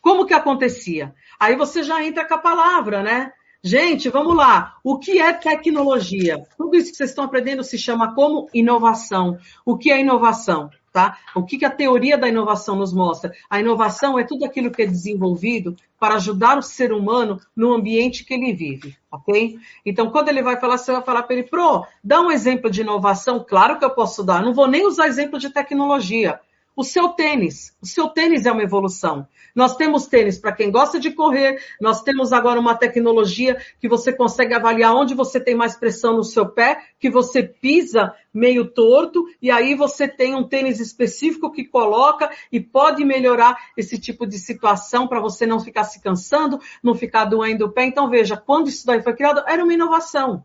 [0.00, 1.14] Como que acontecia?
[1.38, 3.32] Aí você já entra com a palavra, né?
[3.62, 4.76] Gente, vamos lá.
[4.82, 6.44] O que é tecnologia?
[6.56, 9.38] Tudo isso que vocês estão aprendendo se chama como inovação.
[9.64, 10.70] O que é inovação?
[10.92, 11.16] Tá?
[11.34, 13.32] O que, que a teoria da inovação nos mostra?
[13.48, 18.24] A inovação é tudo aquilo que é desenvolvido para ajudar o ser humano no ambiente
[18.24, 19.56] que ele vive, ok?
[19.86, 22.82] Então, quando ele vai falar, você vai falar para ele, Pro, dá um exemplo de
[22.82, 23.42] inovação?
[23.42, 24.42] Claro que eu posso dar.
[24.42, 26.38] Não vou nem usar exemplo de tecnologia.
[26.74, 27.76] O seu tênis.
[27.82, 29.26] O seu tênis é uma evolução.
[29.54, 34.10] Nós temos tênis para quem gosta de correr, nós temos agora uma tecnologia que você
[34.10, 39.26] consegue avaliar onde você tem mais pressão no seu pé, que você pisa meio torto,
[39.42, 44.38] e aí você tem um tênis específico que coloca e pode melhorar esse tipo de
[44.38, 47.84] situação para você não ficar se cansando, não ficar doendo o pé.
[47.84, 50.42] Então, veja, quando isso daí foi criado, era uma inovação.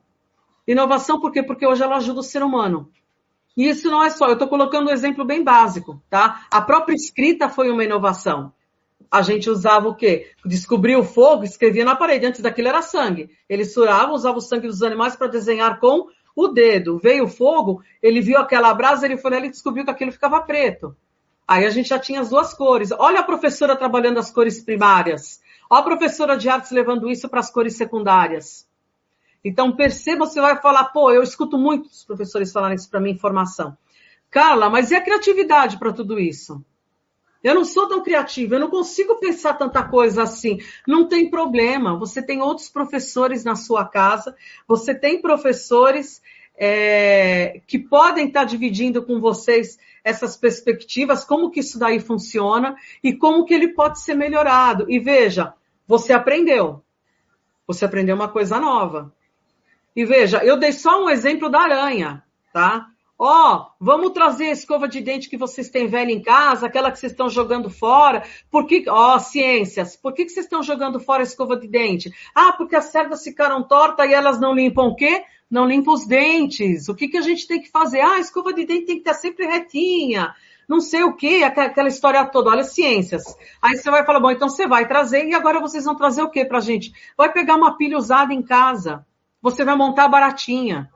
[0.67, 1.41] Inovação por quê?
[1.41, 2.91] Porque hoje ela ajuda o ser humano.
[3.57, 6.45] E isso não é só, eu estou colocando um exemplo bem básico, tá?
[6.51, 8.53] A própria escrita foi uma inovação.
[9.09, 10.29] A gente usava o quê?
[10.45, 12.25] Descobria o fogo, escrevia na parede.
[12.25, 13.31] Antes daquilo era sangue.
[13.49, 16.99] Ele surava, usava o sangue dos animais para desenhar com o dedo.
[16.99, 20.39] Veio o fogo, ele viu aquela brasa, ele foi ali e descobriu que aquilo ficava
[20.41, 20.95] preto.
[21.47, 22.91] Aí a gente já tinha as duas cores.
[22.91, 25.41] Olha a professora trabalhando as cores primárias.
[25.69, 28.67] Olha a professora de artes levando isso para as cores secundárias.
[29.47, 33.17] Então, perceba, você vai falar, pô, eu escuto muitos professores falarem isso para mim em
[33.17, 33.77] formação.
[34.29, 36.63] Carla, mas e a criatividade para tudo isso?
[37.43, 40.59] Eu não sou tão criativa, eu não consigo pensar tanta coisa assim.
[40.87, 44.35] Não tem problema, você tem outros professores na sua casa,
[44.67, 46.21] você tem professores
[46.57, 53.13] é, que podem estar dividindo com vocês essas perspectivas, como que isso daí funciona e
[53.13, 54.89] como que ele pode ser melhorado.
[54.89, 55.53] E veja,
[55.87, 56.83] você aprendeu.
[57.67, 59.13] Você aprendeu uma coisa nova.
[59.97, 62.85] E veja, eu dei só um exemplo da aranha, tá?
[63.17, 66.91] Ó, oh, vamos trazer a escova de dente que vocês têm velha em casa, aquela
[66.91, 68.21] que vocês estão jogando fora.
[68.51, 71.67] Por que, ó, oh, ciências, por que, que vocês estão jogando fora a escova de
[71.67, 72.13] dente?
[72.35, 75.23] Ah, porque as cerdas ficaram tortas e elas não limpam o quê?
[75.49, 76.87] Não limpam os dentes.
[76.87, 78.01] O que, que a gente tem que fazer?
[78.01, 80.31] Ah, a escova de dente tem que estar sempre retinha.
[80.69, 82.51] Não sei o que, aquela história toda.
[82.51, 83.23] Olha, ciências.
[83.59, 86.29] Aí você vai falar, bom, então você vai trazer e agora vocês vão trazer o
[86.29, 86.93] que pra gente?
[87.17, 89.03] Vai pegar uma pilha usada em casa
[89.41, 90.89] você vai montar a baratinha.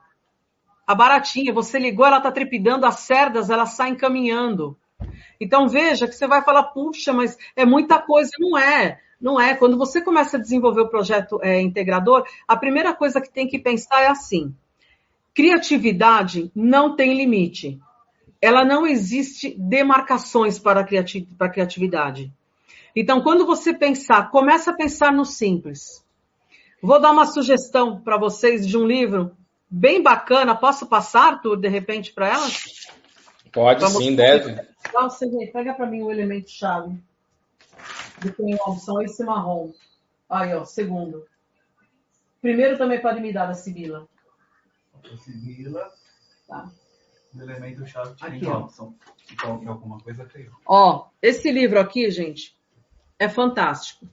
[0.86, 4.76] A baratinha, você ligou, ela está trepidando, as cerdas, elas saem caminhando.
[5.40, 8.30] Então veja que você vai falar, puxa, mas é muita coisa.
[8.38, 9.54] Não é, não é.
[9.54, 13.58] Quando você começa a desenvolver o projeto é, integrador, a primeira coisa que tem que
[13.58, 14.54] pensar é assim:
[15.34, 17.80] criatividade não tem limite.
[18.40, 22.32] Ela não existe demarcações para a criatividade.
[22.94, 26.01] Então, quando você pensar, começa a pensar no simples.
[26.82, 29.36] Vou dar uma sugestão para vocês de um livro
[29.70, 30.56] bem bacana.
[30.56, 32.88] Posso passar, Arthur, de repente, para elas?
[33.52, 34.60] Pode sim, deve.
[34.88, 36.98] Então, você vê, pega para mim o elemento chave.
[38.18, 39.72] De tem uma opção esse marrom.
[40.28, 41.24] Aí, ó, segundo.
[42.40, 44.08] Primeiro também pode me dar a Sibila.
[45.04, 45.88] A Sibila.
[46.48, 46.68] Tá.
[47.32, 48.58] O elemento chave ó.
[48.58, 48.96] opção.
[49.30, 50.50] Então, alguma coisa feia.
[50.66, 52.56] Ó, esse livro aqui, gente,
[53.20, 54.08] é fantástico.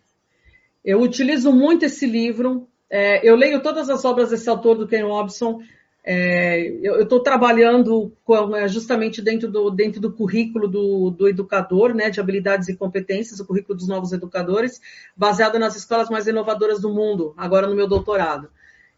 [0.84, 2.68] Eu utilizo muito esse livro.
[2.89, 5.61] É, eu leio todas as obras desse autor, do Ken Robson.
[6.03, 11.93] É, eu estou trabalhando com, é, justamente dentro do, dentro do currículo do, do educador,
[11.93, 14.81] né, de habilidades e competências, o currículo dos novos educadores,
[15.15, 18.49] baseado nas escolas mais inovadoras do mundo, agora no meu doutorado.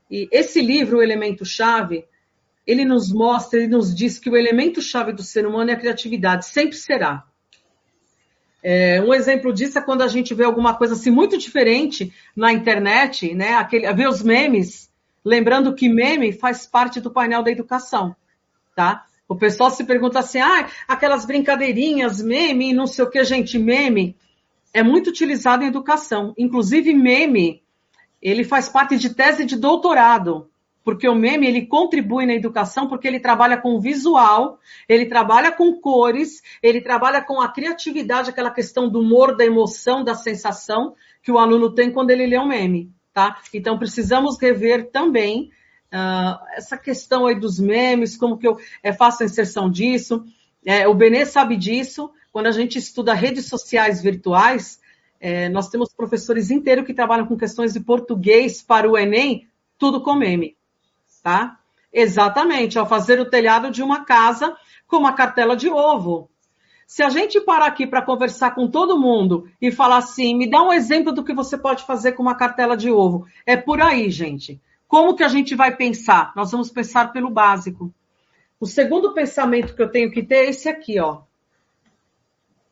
[0.09, 2.05] E esse livro, O Elemento Chave,
[2.65, 5.79] ele nos mostra, ele nos diz que o elemento chave do ser humano é a
[5.79, 7.25] criatividade, sempre será.
[8.63, 12.53] É, um exemplo disso é quando a gente vê alguma coisa assim muito diferente na
[12.53, 13.55] internet, né?
[13.55, 14.89] Aquele, vê os memes,
[15.25, 18.15] lembrando que meme faz parte do painel da educação,
[18.75, 19.05] tá?
[19.27, 24.15] O pessoal se pergunta assim, ah, aquelas brincadeirinhas, meme, não sei o que, gente, meme
[24.73, 26.33] é muito utilizado em educação.
[26.37, 27.63] Inclusive, meme,
[28.21, 30.50] ele faz parte de tese de doutorado
[30.83, 35.79] porque o meme ele contribui na educação porque ele trabalha com visual, ele trabalha com
[35.79, 41.31] cores, ele trabalha com a criatividade, aquela questão do humor, da emoção, da sensação que
[41.31, 43.39] o aluno tem quando ele lê um meme, tá?
[43.53, 45.51] Então precisamos rever também
[45.93, 50.23] uh, essa questão aí dos memes, como que eu é, faço a inserção disso.
[50.65, 52.11] É, o Benê sabe disso.
[52.31, 54.79] Quando a gente estuda redes sociais virtuais,
[55.19, 59.47] é, nós temos professores inteiros que trabalham com questões de português para o Enem,
[59.77, 60.55] tudo com meme
[61.21, 61.59] tá?
[61.93, 64.55] Exatamente, ao fazer o telhado de uma casa
[64.87, 66.29] com uma cartela de ovo.
[66.87, 70.61] Se a gente parar aqui para conversar com todo mundo e falar assim, me dá
[70.61, 74.09] um exemplo do que você pode fazer com uma cartela de ovo, é por aí,
[74.09, 74.59] gente.
[74.87, 76.33] Como que a gente vai pensar?
[76.35, 77.93] Nós vamos pensar pelo básico.
[78.59, 81.21] O segundo pensamento que eu tenho que ter é esse aqui, ó.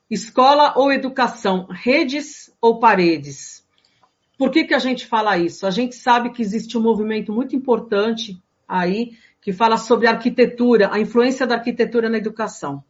[0.10, 3.59] Escola ou educação, redes ou paredes?
[4.40, 5.68] Por que, que a gente fala isso?
[5.68, 9.12] A gente sabe que existe um movimento muito importante aí
[9.42, 12.82] que fala sobre arquitetura, a influência da arquitetura na educação.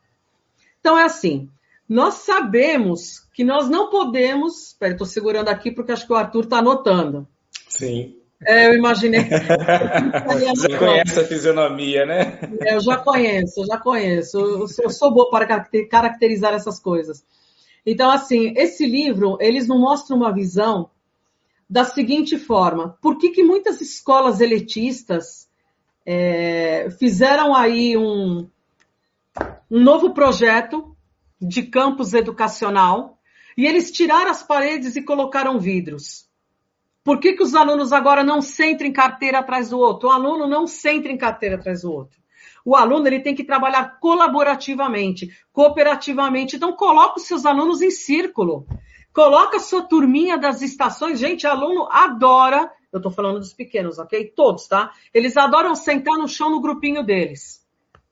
[0.79, 1.49] Então é assim,
[1.87, 4.67] nós sabemos que nós não podemos.
[4.67, 7.27] Espera, estou segurando aqui porque acho que o Arthur está anotando.
[7.67, 8.15] Sim.
[8.45, 9.21] É, eu imaginei.
[10.55, 12.39] Você conhece a fisionomia, né?
[12.61, 14.37] É, eu já conheço, eu já conheço.
[14.83, 17.25] Eu sou boa para caracterizar essas coisas.
[17.83, 20.91] Então, assim, esse livro, eles não mostram uma visão
[21.69, 25.47] da seguinte forma: por que, que muitas escolas elitistas
[26.05, 28.49] é, fizeram aí um,
[29.69, 30.95] um novo projeto
[31.39, 33.17] de campus educacional
[33.55, 36.27] e eles tiraram as paredes e colocaram vidros?
[37.03, 40.09] Por que, que os alunos agora não sentam em carteira atrás do outro?
[40.09, 42.19] O aluno não senta em carteira atrás do outro.
[42.65, 46.57] O aluno ele tem que trabalhar colaborativamente, cooperativamente.
[46.57, 48.67] Então, coloque os seus alunos em círculo.
[49.19, 51.19] Coloca sua turminha das estações.
[51.19, 52.71] Gente, aluno adora.
[52.89, 54.31] Eu estou falando dos pequenos, ok?
[54.33, 54.93] Todos, tá?
[55.13, 57.61] Eles adoram sentar no chão no grupinho deles.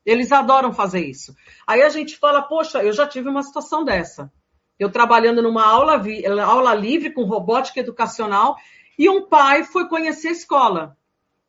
[0.05, 1.34] Eles adoram fazer isso.
[1.65, 4.29] Aí a gente fala, poxa, eu já tive uma situação dessa.
[4.77, 6.03] Eu trabalhando numa aula,
[6.45, 8.57] aula livre com robótica educacional
[8.99, 10.97] e um pai foi conhecer a escola.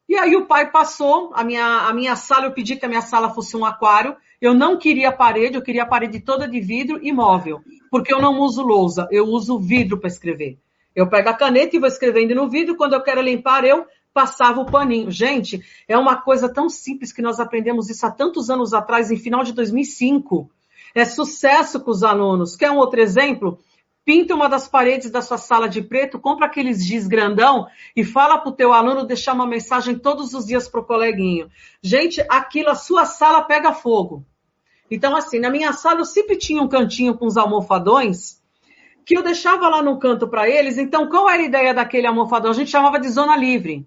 [0.09, 3.03] E aí o pai passou, a minha, a minha sala, eu pedi que a minha
[3.03, 4.17] sala fosse um aquário.
[4.41, 7.61] Eu não queria parede, eu queria a parede toda de vidro e móvel
[7.91, 10.59] porque eu não uso lousa, eu uso vidro para escrever.
[10.95, 14.61] Eu pego a caneta e vou escrevendo no vidro, quando eu quero limpar, eu passava
[14.61, 15.11] o paninho.
[15.11, 19.17] Gente, é uma coisa tão simples que nós aprendemos isso há tantos anos atrás, em
[19.17, 20.51] final de 2005.
[20.95, 22.57] É sucesso com os alunos.
[22.57, 23.59] Quer um outro exemplo?
[24.09, 28.39] Pinta uma das paredes da sua sala de preto, compra aqueles giz grandão e fala
[28.39, 31.51] para o teu aluno deixar uma mensagem todos os dias para o coleguinho.
[31.83, 34.25] Gente, aquilo, a sua sala pega fogo.
[34.91, 38.43] Então, assim, na minha sala eu sempre tinha um cantinho com os almofadões
[39.05, 40.79] que eu deixava lá no canto para eles.
[40.79, 42.51] Então, qual era a ideia daquele almofadão?
[42.51, 43.87] A gente chamava de zona livre.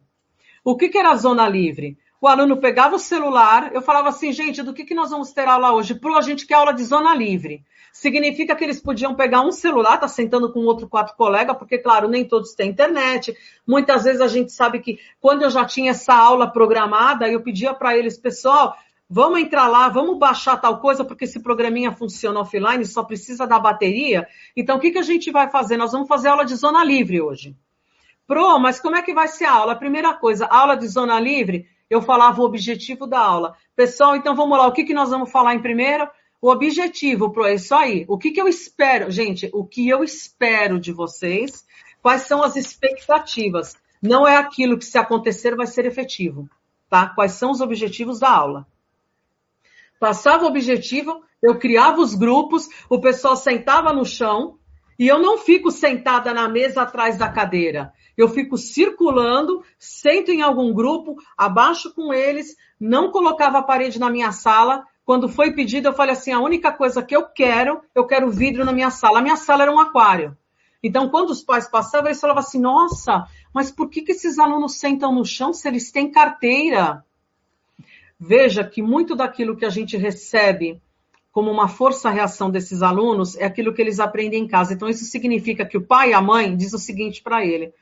[0.64, 1.98] O que, que era zona livre?
[2.22, 5.48] O aluno pegava o celular, eu falava assim, gente, do que, que nós vamos ter
[5.48, 5.96] aula hoje?
[5.96, 7.66] Pro a gente quer aula de zona livre.
[7.92, 12.08] Significa que eles podiam pegar um celular, tá sentando com outro quatro colega, porque, claro,
[12.08, 13.36] nem todos têm internet.
[13.68, 17.74] Muitas vezes a gente sabe que quando eu já tinha essa aula programada, eu pedia
[17.74, 18.78] para eles, pessoal,
[19.14, 23.60] Vamos entrar lá, vamos baixar tal coisa, porque esse programinha funciona offline, só precisa da
[23.60, 24.26] bateria.
[24.56, 25.76] Então, o que, que a gente vai fazer?
[25.76, 27.54] Nós vamos fazer aula de zona livre hoje.
[28.26, 29.76] Pro, mas como é que vai ser a aula?
[29.76, 33.56] Primeira coisa, aula de zona livre, eu falava o objetivo da aula.
[33.76, 36.10] Pessoal, então vamos lá, o que, que nós vamos falar em primeiro?
[36.42, 38.06] O objetivo, é isso aí.
[38.08, 39.12] O que, que eu espero?
[39.12, 41.66] Gente, o que eu espero de vocês?
[42.02, 43.76] Quais são as expectativas?
[44.02, 46.50] Não é aquilo que, se acontecer, vai ser efetivo.
[46.90, 47.10] Tá?
[47.10, 48.66] Quais são os objetivos da aula?
[50.02, 54.58] passava o objetivo, eu criava os grupos, o pessoal sentava no chão
[55.02, 57.92] e eu não fico sentada na mesa atrás da cadeira.
[58.16, 64.12] Eu fico circulando, sento em algum grupo, abaixo com eles, não colocava a parede na
[64.12, 64.86] minha sala.
[65.04, 68.64] Quando foi pedido, eu falei assim: a única coisa que eu quero, eu quero vidro
[68.64, 69.18] na minha sala.
[69.18, 70.38] A minha sala era um aquário.
[70.84, 74.78] Então, quando os pais passavam, eles falavam assim: nossa, mas por que, que esses alunos
[74.78, 77.04] sentam no chão se eles têm carteira?
[78.22, 80.80] veja que muito daquilo que a gente recebe
[81.32, 84.74] como uma força-reação desses alunos é aquilo que eles aprendem em casa.
[84.74, 87.74] Então, isso significa que o pai e a mãe diz o seguinte para ele: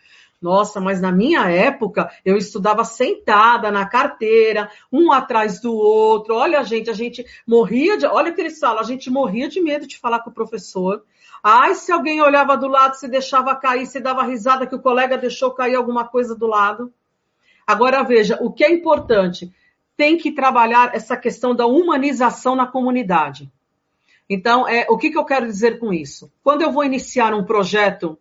[0.42, 6.36] nossa, mas na minha época eu estudava sentada na carteira, um atrás do outro.
[6.36, 8.06] Olha, gente, a gente morria de.
[8.06, 11.04] Olha o que eles falam, a gente morria de medo de falar com o professor.
[11.44, 15.18] Ai, se alguém olhava do lado, se deixava cair, se dava risada que o colega
[15.18, 16.94] deixou cair alguma coisa do lado.
[17.68, 19.52] Agora veja, o que é importante?
[20.00, 23.52] Tem que trabalhar essa questão da humanização na comunidade.
[24.30, 26.32] Então, é, o que, que eu quero dizer com isso?
[26.42, 28.18] Quando eu vou iniciar um projeto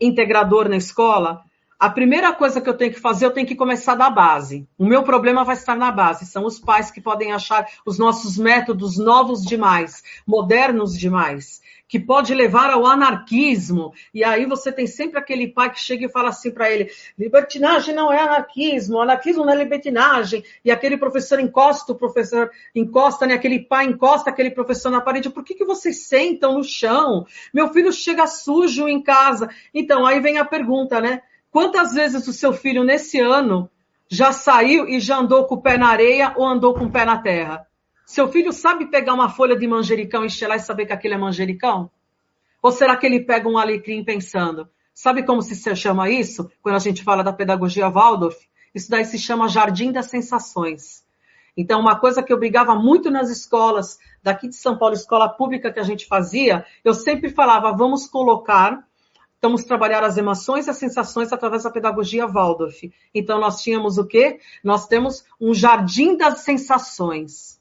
[0.00, 1.42] integrador na escola,
[1.78, 4.66] a primeira coisa que eu tenho que fazer, eu tenho que começar da base.
[4.76, 6.26] O meu problema vai estar na base.
[6.26, 12.34] São os pais que podem achar os nossos métodos novos demais, modernos demais que pode
[12.34, 13.94] levar ao anarquismo.
[14.12, 17.94] E aí você tem sempre aquele pai que chega e fala assim para ele: libertinagem
[17.94, 20.44] não é anarquismo, anarquismo não é libertinagem.
[20.62, 23.34] E aquele professor encosta, o professor encosta, né?
[23.34, 25.30] Aquele pai encosta aquele professor na parede.
[25.30, 27.26] Por que, que vocês sentam no chão?
[27.52, 29.48] Meu filho chega sujo em casa.
[29.72, 31.22] Então, aí vem a pergunta, né?
[31.50, 33.70] Quantas vezes o seu filho nesse ano
[34.10, 37.04] já saiu e já andou com o pé na areia ou andou com o pé
[37.04, 37.66] na terra?
[38.06, 41.18] Seu filho sabe pegar uma folha de manjericão e lá e saber que aquilo é
[41.18, 41.90] manjericão?
[42.62, 44.68] Ou será que ele pega um alecrim pensando?
[44.94, 46.50] Sabe como se chama isso?
[46.62, 48.36] Quando a gente fala da pedagogia Waldorf?
[48.74, 51.04] Isso daí se chama Jardim das Sensações.
[51.56, 55.72] Então, uma coisa que eu brigava muito nas escolas, daqui de São Paulo, escola pública
[55.72, 58.87] que a gente fazia, eu sempre falava, vamos colocar,
[59.40, 62.92] vamos trabalhar as emoções e as sensações através da pedagogia Waldorf.
[63.14, 64.40] Então, nós tínhamos o quê?
[64.62, 67.60] Nós temos um jardim das sensações.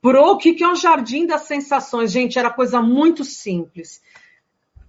[0.00, 2.12] Pro que, que é um jardim das sensações?
[2.12, 4.02] Gente, era coisa muito simples.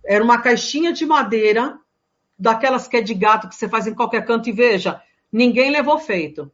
[0.06, 1.80] Era uma caixinha de madeira,
[2.38, 5.98] daquelas que é de gato que você faz em qualquer canto e veja, ninguém levou
[5.98, 6.52] feito.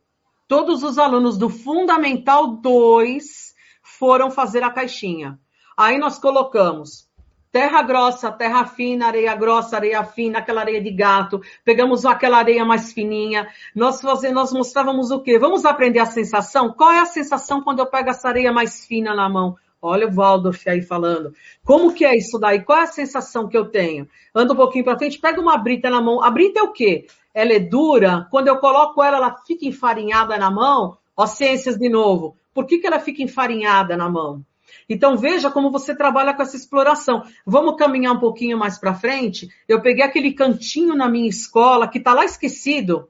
[0.48, 5.40] Todos os alunos do Fundamental 2 foram fazer a caixinha.
[5.76, 7.10] Aí nós colocamos
[7.52, 12.64] terra grossa, terra fina, areia grossa, areia fina, aquela areia de gato, pegamos aquela areia
[12.64, 15.38] mais fininha, nós fazemos, nós mostrávamos o quê?
[15.38, 16.72] Vamos aprender a sensação?
[16.72, 19.56] Qual é a sensação quando eu pego essa areia mais fina na mão?
[19.82, 21.34] Olha o Waldorf aí falando.
[21.66, 22.64] Como que é isso daí?
[22.64, 24.08] Qual é a sensação que eu tenho?
[24.34, 26.24] Anda um pouquinho para frente, pega uma brita na mão.
[26.24, 27.08] A brita é o quê?
[27.34, 28.28] Ela é dura.
[28.30, 30.98] Quando eu coloco ela, ela fica enfarinhada na mão.
[31.18, 32.38] Ó, ciências de novo.
[32.54, 34.46] Por que, que ela fica enfarinhada na mão?
[34.90, 37.24] Então veja como você trabalha com essa exploração.
[37.46, 39.50] Vamos caminhar um pouquinho mais para frente.
[39.68, 43.10] Eu peguei aquele cantinho na minha escola que está lá esquecido,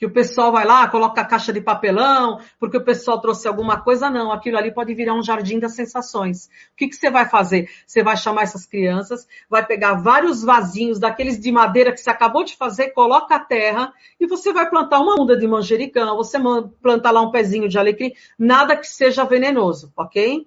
[0.00, 3.82] que o pessoal vai lá, coloca a caixa de papelão, porque o pessoal trouxe alguma
[3.82, 4.08] coisa.
[4.08, 6.46] Não, aquilo ali pode virar um jardim das sensações.
[6.46, 7.68] O que, que você vai fazer?
[7.86, 12.42] Você vai chamar essas crianças, vai pegar vários vasinhos daqueles de madeira que você acabou
[12.42, 16.38] de fazer, coloca a terra e você vai plantar uma muda de manjericão, você
[16.80, 20.46] planta lá um pezinho de alecrim, nada que seja venenoso, ok?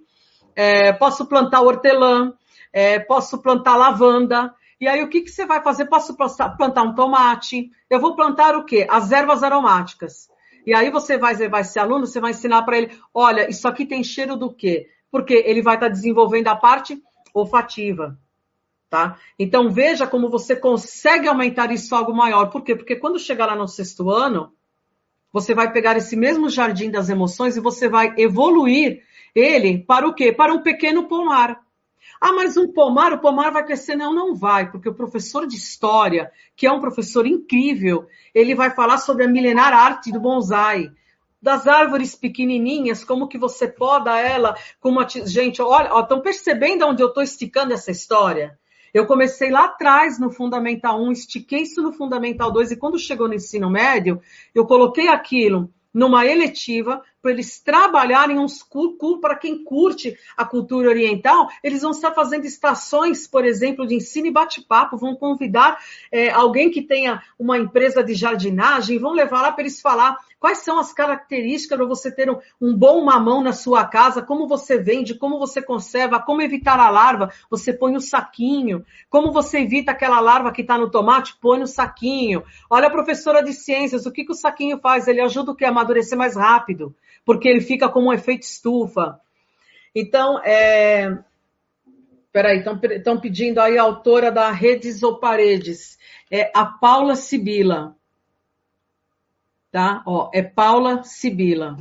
[0.55, 2.33] É, posso plantar hortelã,
[2.71, 4.53] é, posso plantar lavanda.
[4.79, 5.85] E aí, o que, que você vai fazer?
[5.85, 7.71] Posso plantar um tomate.
[7.89, 8.85] Eu vou plantar o quê?
[8.89, 10.29] As ervas aromáticas.
[10.65, 13.85] E aí você vai levar esse aluno, você vai ensinar para ele, olha, isso aqui
[13.85, 14.87] tem cheiro do quê?
[15.11, 17.01] Porque ele vai estar tá desenvolvendo a parte
[17.33, 18.17] olfativa.
[18.89, 19.17] Tá?
[19.37, 22.47] Então veja como você consegue aumentar isso algo maior.
[22.47, 22.75] Por quê?
[22.75, 24.53] Porque quando chegar lá no sexto ano,
[25.31, 29.01] você vai pegar esse mesmo jardim das emoções e você vai evoluir
[29.35, 30.31] ele para o quê?
[30.31, 31.61] Para um pequeno pomar.
[32.19, 33.95] Ah, mas um pomar, o pomar vai crescer?
[33.95, 38.69] Não, não vai, porque o professor de história, que é um professor incrível, ele vai
[38.71, 40.89] falar sobre a milenar arte do bonsai,
[41.41, 45.07] das árvores pequenininhas, como que você poda ela, como a...
[45.07, 48.57] gente, olha, estão percebendo onde eu estou esticando essa história?
[48.93, 53.27] Eu comecei lá atrás no Fundamental 1, estiquei isso no Fundamental 2 e quando chegou
[53.27, 54.21] no ensino médio,
[54.55, 58.61] eu coloquei aquilo numa eletiva para eles trabalharem uns
[59.21, 64.27] para quem curte a cultura oriental, eles vão estar fazendo estações, por exemplo, de ensino
[64.27, 65.79] e bate-papo, vão convidar
[66.11, 70.57] é, alguém que tenha uma empresa de jardinagem, vão levar lá para eles falar quais
[70.57, 74.77] são as características para você ter um, um, bom mamão na sua casa, como você
[74.77, 79.91] vende, como você conserva, como evitar a larva, você põe no saquinho, como você evita
[79.91, 82.43] aquela larva que está no tomate, põe no saquinho.
[82.69, 85.07] Olha a professora de ciências, o que, que o saquinho faz?
[85.07, 85.63] Ele ajuda o que?
[85.63, 86.93] A amadurecer mais rápido
[87.25, 89.19] porque ele fica como um efeito estufa.
[89.95, 91.17] Então, é...
[92.31, 92.63] Peraí,
[92.95, 95.99] estão pedindo aí a autora da Redes ou Paredes.
[96.31, 97.95] É a Paula Sibila.
[99.71, 100.03] Tá?
[100.05, 101.77] Ó, é Paula Sibila,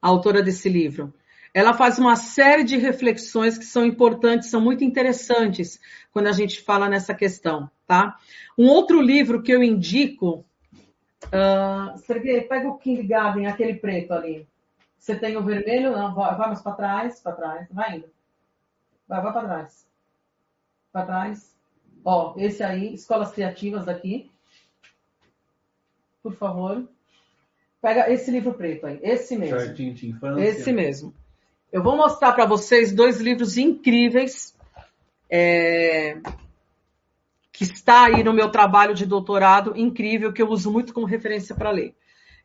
[0.00, 1.14] a autora desse livro.
[1.54, 5.78] Ela faz uma série de reflexões que são importantes, são muito interessantes
[6.10, 8.16] quando a gente fala nessa questão, tá?
[8.58, 10.44] Um outro livro que eu indico
[11.26, 14.46] Uh, Sergei, pega o Kindergarten, aquele preto ali.
[14.98, 15.92] Você tem o vermelho?
[15.92, 17.68] Não, vai, vai mais para trás, para trás.
[17.70, 18.10] Vai indo.
[19.08, 19.86] Vai, vai para trás.
[20.92, 21.56] Para trás.
[22.04, 24.30] Ó, esse aí, Escolas Criativas daqui.
[26.22, 26.88] Por favor.
[27.80, 29.58] Pega esse livro preto aí, esse mesmo.
[29.58, 30.40] Jardim de Infância.
[30.44, 31.12] Esse mesmo.
[31.72, 34.56] Eu vou mostrar para vocês dois livros incríveis
[35.28, 36.18] é,
[37.62, 41.70] está aí no meu trabalho de doutorado, incrível, que eu uso muito como referência para
[41.70, 41.94] ler.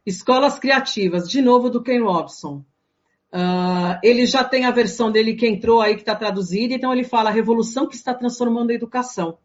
[0.06, 2.64] Escolas Criativas, de novo do Ken Robson.
[3.34, 7.03] Uh, ele já tem a versão dele que entrou aí, que está traduzida, então ele
[7.03, 9.38] fala a revolução que está transformando a educação.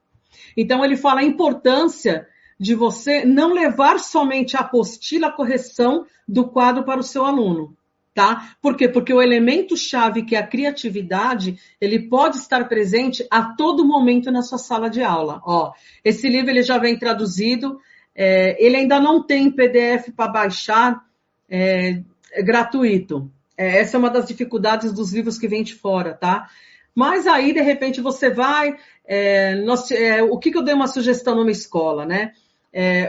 [0.57, 2.29] Então ele fala a importância
[2.59, 7.77] de você não levar somente a apostila, a correção do quadro para o seu aluno,
[8.15, 8.55] tá?
[8.61, 8.89] Por quê?
[8.89, 14.31] Porque o elemento chave que é a criatividade, ele pode estar presente a todo momento
[14.31, 15.41] na sua sala de aula.
[15.45, 15.73] Ó,
[16.05, 17.79] esse livro ele já vem traduzido,
[18.15, 21.03] é, ele ainda não tem PDF para baixar
[21.49, 22.03] é,
[22.33, 23.31] é gratuito.
[23.57, 26.49] É, essa é uma das dificuldades dos livros que vêm de fora, tá?
[26.95, 28.77] Mas aí, de repente, você vai.
[29.07, 32.33] É, nós, é, o que, que eu dei uma sugestão numa escola, né?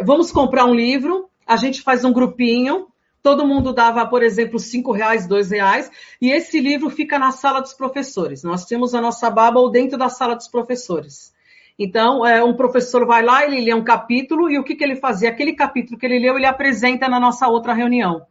[0.03, 2.87] Vamos comprar um livro, a gente faz um grupinho,
[3.23, 5.89] todo mundo dava, por exemplo, cinco reais, dois reais,
[6.21, 8.43] e esse livro fica na sala dos professores.
[8.43, 11.33] Nós temos a nossa Bubble dentro da sala dos professores.
[11.79, 14.97] Então, é, um professor vai lá, ele lê um capítulo, e o que, que ele
[14.97, 15.29] fazia?
[15.29, 18.27] Aquele capítulo que ele leu, ele apresenta na nossa outra reunião.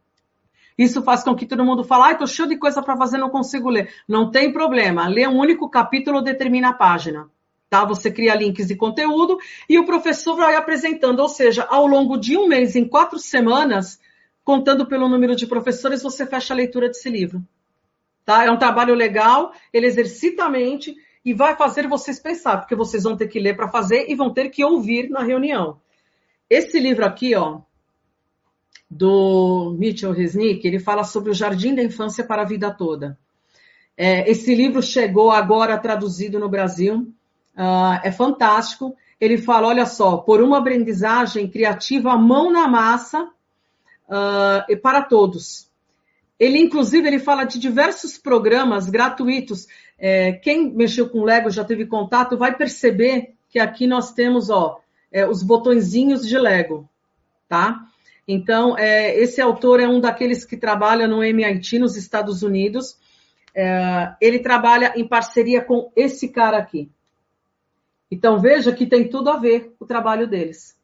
[0.77, 3.31] Isso faz com que todo mundo fale, ah, estou cheio de coisa para fazer, não
[3.31, 3.91] consigo ler.
[4.07, 7.29] Não tem problema, lê um único capítulo determina a página.
[7.69, 7.85] Tá?
[7.87, 9.39] Você cria links de conteúdo
[9.69, 13.99] e o professor vai apresentando, ou seja, ao longo de um mês, em quatro semanas,
[14.45, 17.43] contando pelo número de professores, você fecha a leitura desse livro.
[18.25, 18.45] Tá?
[18.45, 20.95] É um trabalho legal, ele exercita a mente
[21.25, 24.33] e vai fazer vocês pensar, porque vocês vão ter que ler para fazer e vão
[24.33, 25.81] ter que ouvir na reunião.
[26.51, 27.61] Esse livro aqui, ó,
[28.91, 33.19] do Mitchell Resnick, ele fala sobre o jardim da infância para a vida toda.
[33.97, 37.13] É, esse livro chegou agora traduzido no Brasil.
[37.57, 38.95] Uh, é fantástico.
[39.21, 43.31] Ele fala, olha só, por uma aprendizagem criativa, mão na massa,
[44.09, 45.71] uh, para todos.
[46.39, 49.69] Ele, inclusive, ele fala de diversos programas gratuitos.
[49.99, 54.81] É, quem mexeu com Lego, já teve contato, vai perceber que aqui nós temos, ó,
[55.13, 56.89] é, os botõezinhos de Lego,
[57.49, 57.87] tá?
[58.27, 62.99] Então, é, esse autor é um daqueles que trabalha no MIT, nos Estados Unidos.
[63.55, 66.91] É, ele trabalha em parceria com esse cara aqui,
[68.11, 70.77] então veja que tem tudo a ver o trabalho deles,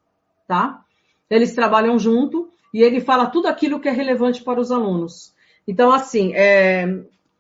[0.47, 0.83] tá?
[1.29, 5.35] Eles trabalham junto e ele fala tudo aquilo que é relevante para os alunos.
[5.67, 6.85] Então, assim, é,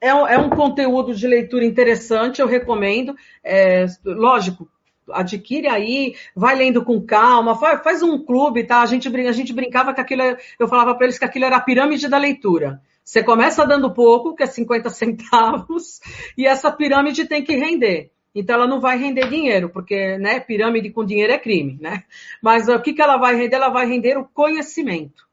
[0.00, 3.14] é, é um conteúdo de leitura interessante, eu recomendo.
[3.42, 4.68] É, lógico,
[5.10, 8.82] adquire aí, vai lendo com calma, faz, faz, um clube, tá?
[8.82, 10.22] A gente, a gente brincava que aquilo,
[10.58, 12.80] eu falava para eles que aquilo era a pirâmide da leitura.
[13.02, 16.00] Você começa dando pouco, que é 50 centavos,
[16.36, 18.10] e essa pirâmide tem que render.
[18.38, 22.04] Então ela não vai render dinheiro, porque né, pirâmide com dinheiro é crime, né?
[22.40, 23.56] Mas o que, que ela vai render?
[23.56, 25.26] Ela vai render o conhecimento.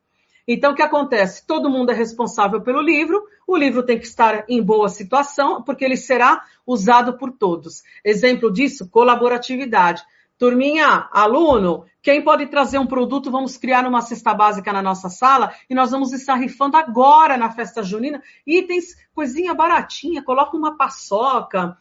[0.47, 1.45] Então o que acontece?
[1.45, 5.85] Todo mundo é responsável pelo livro, o livro tem que estar em boa situação, porque
[5.85, 7.83] ele será usado por todos.
[8.03, 10.03] Exemplo disso, colaboratividade.
[10.35, 15.53] Turminha, aluno, quem pode trazer um produto, vamos criar uma cesta básica na nossa sala
[15.69, 21.77] e nós vamos estar rifando agora na festa junina itens, coisinha baratinha, coloca uma paçoca,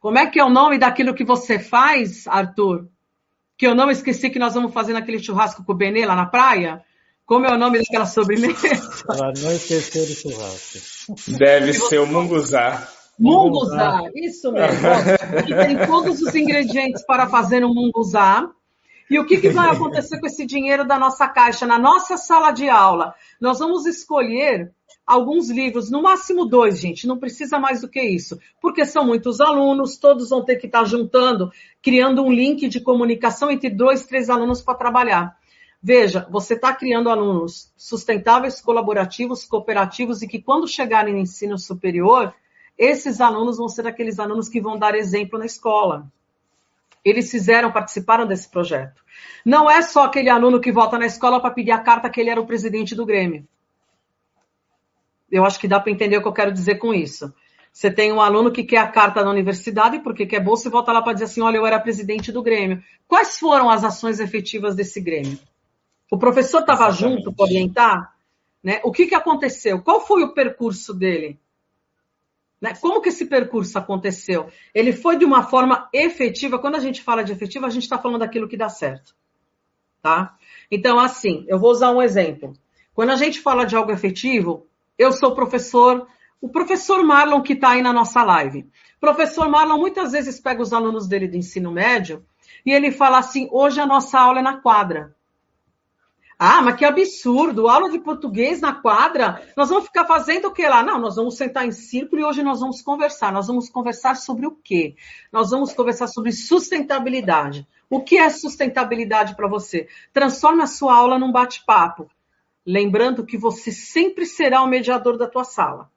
[0.00, 2.88] como é que é o nome daquilo que você faz, Arthur?
[3.56, 6.26] Que eu não esqueci que nós vamos fazer naquele churrasco com o Benê lá na
[6.26, 6.84] praia?
[7.26, 8.56] Como é o nome daquela sobremesa?
[9.06, 11.14] Para não esquecer do churrasco.
[11.36, 12.88] Deve ser o munguzá.
[13.18, 14.88] Munguzá, isso mesmo.
[15.38, 18.48] Aqui tem todos os ingredientes para fazer um munguzá.
[19.10, 22.52] E o que, que vai acontecer com esse dinheiro da nossa caixa na nossa sala
[22.52, 23.14] de aula?
[23.40, 24.72] Nós vamos escolher
[25.08, 29.40] alguns livros, no máximo dois, gente, não precisa mais do que isso, porque são muitos
[29.40, 31.50] alunos, todos vão ter que estar juntando,
[31.82, 35.34] criando um link de comunicação entre dois, três alunos para trabalhar.
[35.82, 42.34] Veja, você está criando alunos sustentáveis, colaborativos, cooperativos e que quando chegarem no ensino superior,
[42.76, 46.06] esses alunos vão ser aqueles alunos que vão dar exemplo na escola.
[47.02, 49.02] Eles fizeram, participaram desse projeto.
[49.42, 52.28] Não é só aquele aluno que volta na escola para pedir a carta que ele
[52.28, 53.46] era o presidente do Grêmio.
[55.30, 57.32] Eu acho que dá para entender o que eu quero dizer com isso.
[57.72, 60.92] Você tem um aluno que quer a carta da universidade porque quer bolsa e volta
[60.92, 62.82] lá para dizer assim: olha, eu era presidente do Grêmio.
[63.06, 65.38] Quais foram as ações efetivas desse Grêmio?
[66.10, 68.14] O professor estava junto para orientar?
[68.62, 68.80] Né?
[68.82, 69.80] O que, que aconteceu?
[69.80, 71.38] Qual foi o percurso dele?
[72.60, 72.74] Né?
[72.80, 74.48] Como que esse percurso aconteceu?
[74.74, 76.58] Ele foi de uma forma efetiva.
[76.58, 79.14] Quando a gente fala de efetiva, a gente está falando daquilo que dá certo.
[80.02, 80.36] tá?
[80.70, 82.54] Então, assim, eu vou usar um exemplo.
[82.92, 84.66] Quando a gente fala de algo efetivo,
[84.98, 86.06] eu sou professor,
[86.40, 88.68] o professor Marlon que está aí na nossa live.
[88.96, 92.24] O professor Marlon muitas vezes pega os alunos dele do ensino médio
[92.66, 95.16] e ele fala assim: hoje a nossa aula é na quadra.
[96.40, 97.68] Ah, mas que absurdo!
[97.68, 99.42] Aula de português na quadra?
[99.56, 100.84] Nós vamos ficar fazendo o que lá?
[100.84, 103.32] Não, nós vamos sentar em círculo e hoje nós vamos conversar.
[103.32, 104.94] Nós vamos conversar sobre o quê?
[105.32, 107.66] Nós vamos conversar sobre sustentabilidade.
[107.90, 109.88] O que é sustentabilidade para você?
[110.12, 112.08] Transforme a sua aula num bate-papo.
[112.70, 115.90] Lembrando que você sempre será o mediador da tua sala.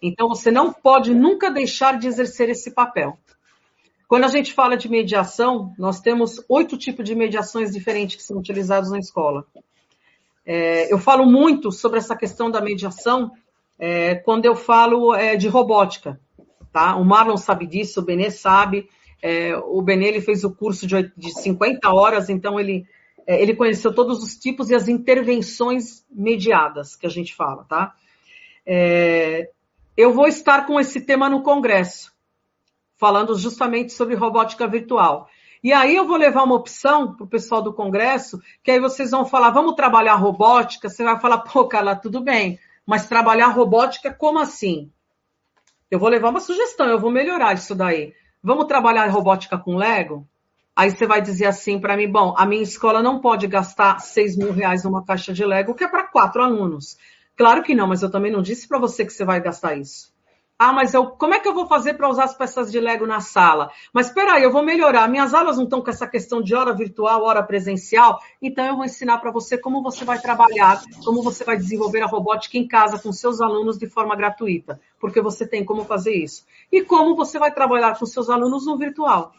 [0.00, 3.18] Então você não pode nunca deixar de exercer esse papel.
[4.08, 8.38] Quando a gente fala de mediação, nós temos oito tipos de mediações diferentes que são
[8.38, 9.44] utilizados na escola.
[10.46, 13.30] É, eu falo muito sobre essa questão da mediação
[13.78, 16.18] é, quando eu falo é, de robótica.
[16.72, 16.96] Tá?
[16.96, 18.88] O Marlon sabe disso, o Benê sabe.
[19.20, 22.86] É, o Benê ele fez o curso de, de 50 horas, então ele,
[23.26, 27.64] ele conheceu todos os tipos e as intervenções mediadas que a gente fala.
[27.64, 27.94] Tá?
[28.64, 29.50] É,
[29.96, 32.12] eu vou estar com esse tema no Congresso,
[32.96, 35.28] falando justamente sobre robótica virtual.
[35.62, 39.10] E aí eu vou levar uma opção para o pessoal do Congresso, que aí vocês
[39.10, 40.88] vão falar, vamos trabalhar robótica?
[40.88, 44.90] Você vai falar, pô, Carla, tudo bem, mas trabalhar robótica como assim?
[45.90, 48.12] Eu vou levar uma sugestão, eu vou melhorar isso daí.
[48.42, 50.26] Vamos trabalhar robótica com Lego?
[50.76, 54.36] Aí você vai dizer assim para mim, bom, a minha escola não pode gastar 6
[54.36, 56.98] mil reais numa caixa de Lego, que é para quatro alunos.
[57.34, 60.14] Claro que não, mas eu também não disse para você que você vai gastar isso.
[60.58, 63.06] Ah, mas eu, como é que eu vou fazer para usar as peças de Lego
[63.06, 63.70] na sala?
[63.92, 65.06] Mas espera aí, eu vou melhorar.
[65.06, 68.18] Minhas aulas não estão com essa questão de hora virtual, hora presencial.
[68.40, 72.06] Então eu vou ensinar para você como você vai trabalhar, como você vai desenvolver a
[72.06, 76.46] robótica em casa com seus alunos de forma gratuita, porque você tem como fazer isso.
[76.72, 79.32] E como você vai trabalhar com seus alunos no virtual.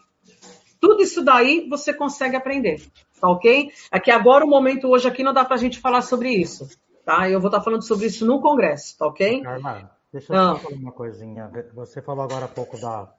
[0.80, 2.80] Tudo isso daí você consegue aprender,
[3.20, 3.70] tá ok?
[3.90, 6.68] Aqui agora o momento hoje aqui não dá para a gente falar sobre isso,
[7.04, 7.28] tá?
[7.28, 9.42] Eu vou estar falando sobre isso no congresso, tá ok?
[9.42, 9.98] Carmar.
[10.12, 11.50] Deixa eu só falar uma coisinha.
[11.74, 13.12] Você falou agora há pouco da,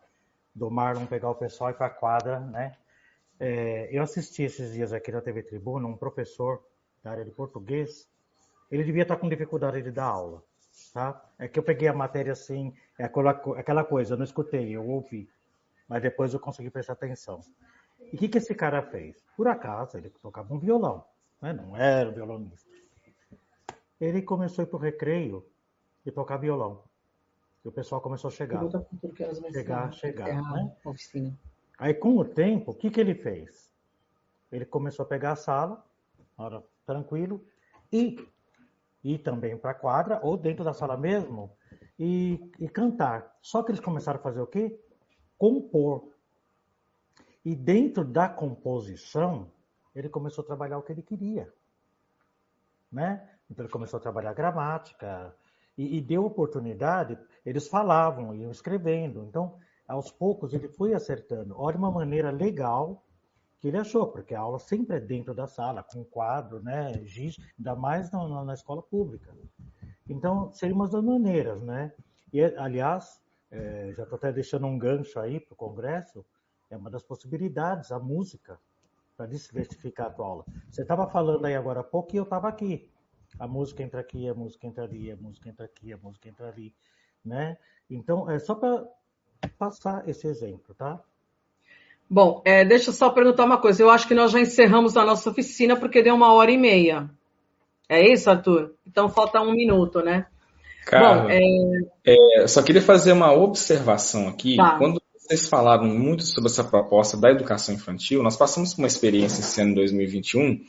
[0.56, 2.76] do Marlon pegar o pessoal e ir para a quadra, né?
[3.40, 6.62] É, eu assisti esses dias aqui na TV Tribuna um professor
[7.04, 8.08] da área de português.
[8.72, 10.44] Ele devia estar com dificuldade de dar aula,
[10.94, 11.24] tá?
[11.38, 14.86] É que eu peguei a matéria assim, é aquela, aquela coisa, eu não escutei, eu
[14.88, 15.30] ouvi,
[15.90, 17.42] mas depois eu consegui prestar atenção.
[18.00, 19.26] E o que, que esse cara fez?
[19.36, 21.04] Por acaso, ele tocava um violão,
[21.42, 21.52] né?
[21.52, 22.70] não era um violonista.
[24.00, 25.46] Ele começou a ir para o recreio
[26.06, 26.84] e tocar violão.
[27.66, 28.62] E o pessoal começou a chegar.
[29.52, 30.54] Chegar, chegar.
[30.54, 30.76] Né?
[30.86, 31.38] Oficina.
[31.78, 33.70] Aí, com o tempo, o que, que ele fez?
[34.52, 35.84] Ele começou a pegar a sala,
[36.38, 37.44] hora tranquilo,
[37.92, 38.28] e
[39.04, 41.52] ir também para a quadra, ou dentro da sala mesmo,
[41.98, 43.38] e, e cantar.
[43.42, 44.80] Só que eles começaram a fazer o quê?
[45.40, 46.08] Compor.
[47.44, 49.52] E dentro da composição,
[49.96, 51.52] ele começou a trabalhar o que ele queria.
[52.92, 53.28] Né?
[53.50, 55.36] Então ele começou a trabalhar gramática,
[55.80, 59.24] e, e deu oportunidade, eles falavam, iam escrevendo.
[59.24, 59.58] Então,
[59.88, 61.56] aos poucos, ele foi acertando.
[61.58, 63.02] Olha uma maneira legal
[63.62, 67.38] que ele achou, porque a aula sempre é dentro da sala, com quadro, né, giz,
[67.58, 69.34] ainda mais na, na escola pública.
[70.08, 71.94] Então, seria uma das maneiras, né?
[72.34, 73.22] E, aliás,
[73.52, 76.26] é, já estou até deixando um gancho aí para o Congresso,
[76.70, 78.60] é uma das possibilidades, a música,
[79.18, 80.46] para diversificar a tua aula.
[80.70, 82.90] Você estava falando aí agora há pouco e eu estava aqui
[83.38, 86.48] a música entra aqui, a música entra ali, a música entra aqui, a música entra
[86.48, 86.74] ali,
[87.24, 87.58] né?
[87.90, 88.88] Então, é só para
[89.58, 91.02] passar esse exemplo, tá?
[92.10, 93.84] Bom, é, deixa eu só perguntar uma coisa.
[93.84, 97.10] Eu acho que nós já encerramos a nossa oficina porque deu uma hora e meia.
[97.88, 98.76] É isso, Arthur?
[98.86, 100.26] Então falta um minuto, né?
[100.90, 102.42] Carla, Bom, é...
[102.44, 104.56] É, só queria fazer uma observação aqui.
[104.56, 104.78] Tá.
[104.80, 109.42] Quando vocês falaram muito sobre essa proposta da educação infantil, nós passamos por uma experiência
[109.42, 110.60] esse ano 2021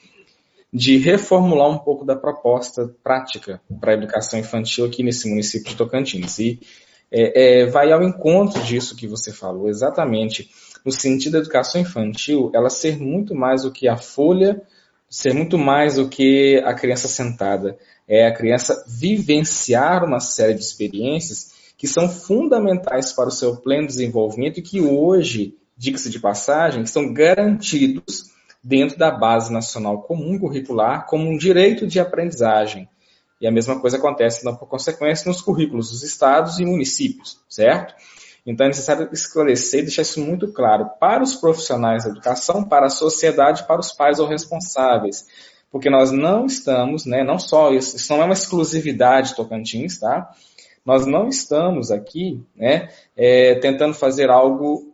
[0.73, 5.77] de reformular um pouco da proposta prática para a educação infantil aqui nesse município de
[5.77, 6.39] Tocantins.
[6.39, 6.61] E
[7.11, 10.51] é, é, vai ao encontro disso que você falou, exatamente
[10.85, 14.61] no sentido da educação infantil, ela ser muito mais do que a folha,
[15.11, 17.77] ser muito mais do que a criança sentada.
[18.07, 23.87] É a criança vivenciar uma série de experiências que são fundamentais para o seu pleno
[23.87, 28.31] desenvolvimento e que hoje, diga-se de passagem, são garantidos
[28.63, 32.89] dentro da Base Nacional Comum Curricular como um direito de aprendizagem.
[33.41, 37.95] E a mesma coisa acontece, por consequência, nos currículos dos estados e municípios, certo?
[38.47, 42.87] Então é necessário esclarecer e deixar isso muito claro para os profissionais da educação, para
[42.87, 45.27] a sociedade, para os pais ou responsáveis.
[45.71, 50.31] Porque nós não estamos, né, não só isso, isso não é uma exclusividade Tocantins, tá?
[50.85, 54.90] Nós não estamos aqui, né, é, tentando fazer algo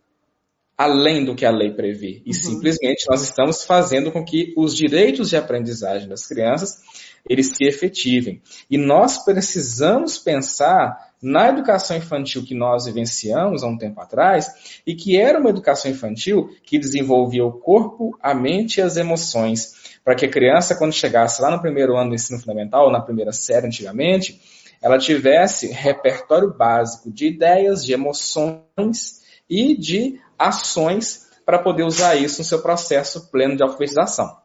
[0.76, 2.22] além do que a lei prevê.
[2.24, 2.34] E uhum.
[2.34, 6.80] simplesmente nós estamos fazendo com que os direitos de aprendizagem das crianças
[7.28, 8.40] eles se efetivem.
[8.70, 14.94] E nós precisamos pensar na educação infantil que nós vivenciamos há um tempo atrás e
[14.94, 20.14] que era uma educação infantil que desenvolvia o corpo, a mente e as emoções, para
[20.14, 23.32] que a criança, quando chegasse lá no primeiro ano do ensino fundamental, ou na primeira
[23.32, 24.40] série antigamente,
[24.80, 32.40] ela tivesse repertório básico de ideias, de emoções e de ações para poder usar isso
[32.40, 34.36] no seu processo pleno de alfabetização.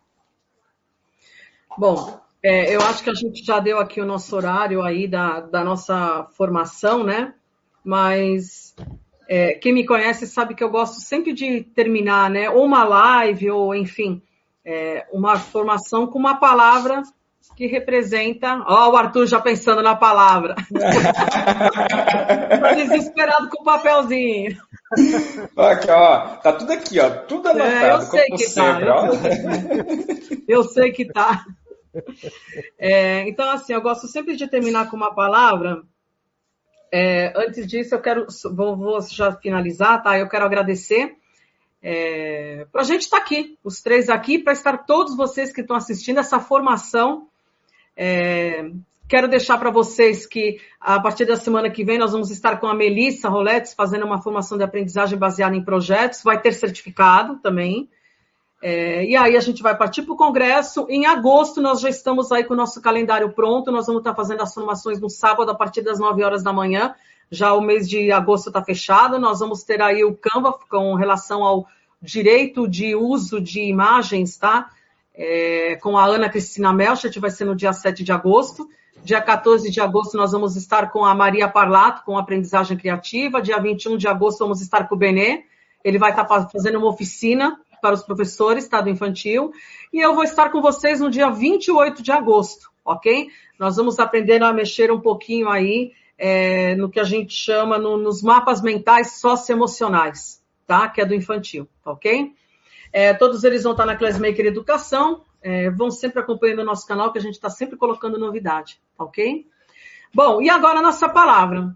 [1.77, 5.39] Bom, é, eu acho que a gente já deu aqui o nosso horário aí da,
[5.39, 7.33] da nossa formação, né?
[7.83, 8.75] Mas
[9.27, 12.49] é, quem me conhece sabe que eu gosto sempre de terminar, né?
[12.49, 14.21] Ou uma live, ou enfim,
[14.65, 17.01] é, uma formação com uma palavra
[17.55, 18.63] que representa.
[18.67, 20.55] Ó, oh, o Arthur já pensando na palavra.
[22.61, 24.57] tá desesperado com o papelzinho.
[25.57, 27.73] Aqui, ó, tá tudo aqui, ó, tudo anotado.
[27.73, 28.49] É, eu sei que tá.
[28.49, 29.07] sempre, tá.
[30.47, 31.45] Eu, eu sei que tá.
[32.77, 35.81] É, então, assim, eu gosto sempre de terminar com uma palavra.
[36.91, 40.17] É, antes disso, eu quero, vou, vou, já finalizar, tá?
[40.17, 41.15] Eu quero agradecer
[41.81, 45.61] é, para a gente estar tá aqui, os três aqui, para estar todos vocês que
[45.61, 47.27] estão assistindo essa formação.
[48.03, 48.71] É,
[49.07, 52.65] quero deixar para vocês que a partir da semana que vem nós vamos estar com
[52.65, 57.87] a Melissa Roletes fazendo uma formação de aprendizagem baseada em projetos, vai ter certificado também.
[58.59, 60.87] É, e aí a gente vai partir para o Congresso.
[60.89, 63.71] Em agosto, nós já estamos aí com o nosso calendário pronto.
[63.71, 66.95] Nós vamos estar fazendo as formações no sábado, a partir das 9 horas da manhã.
[67.29, 69.19] Já o mês de agosto está fechado.
[69.19, 71.67] Nós vamos ter aí o Canva com relação ao
[72.01, 74.71] direito de uso de imagens, tá?
[75.23, 78.67] É, com a Ana Cristina Melchat, vai ser no dia 7 de agosto.
[79.03, 83.39] Dia 14 de agosto, nós vamos estar com a Maria Parlato, com aprendizagem criativa.
[83.39, 85.43] Dia 21 de agosto, vamos estar com o Benê.
[85.83, 89.51] Ele vai estar fazendo uma oficina para os professores, estado infantil,
[89.93, 93.29] e eu vou estar com vocês no dia 28 de agosto, ok?
[93.59, 97.95] Nós vamos aprender a mexer um pouquinho aí é, no que a gente chama no,
[97.95, 100.89] nos mapas mentais socioemocionais, tá?
[100.89, 102.33] Que é do infantil, tá ok?
[102.91, 107.11] É, todos eles vão estar na Classmaker Educação, é, vão sempre acompanhando o nosso canal,
[107.11, 109.45] que a gente está sempre colocando novidade, tá ok?
[110.13, 111.75] Bom, e agora a nossa palavra.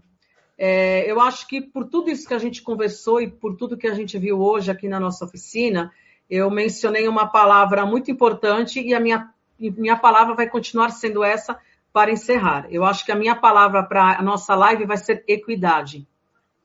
[0.58, 3.86] É, eu acho que por tudo isso que a gente conversou e por tudo que
[3.86, 5.92] a gente viu hoje aqui na nossa oficina,
[6.28, 11.58] eu mencionei uma palavra muito importante e a minha, minha palavra vai continuar sendo essa
[11.92, 12.66] para encerrar.
[12.70, 16.06] Eu acho que a minha palavra para a nossa live vai ser equidade.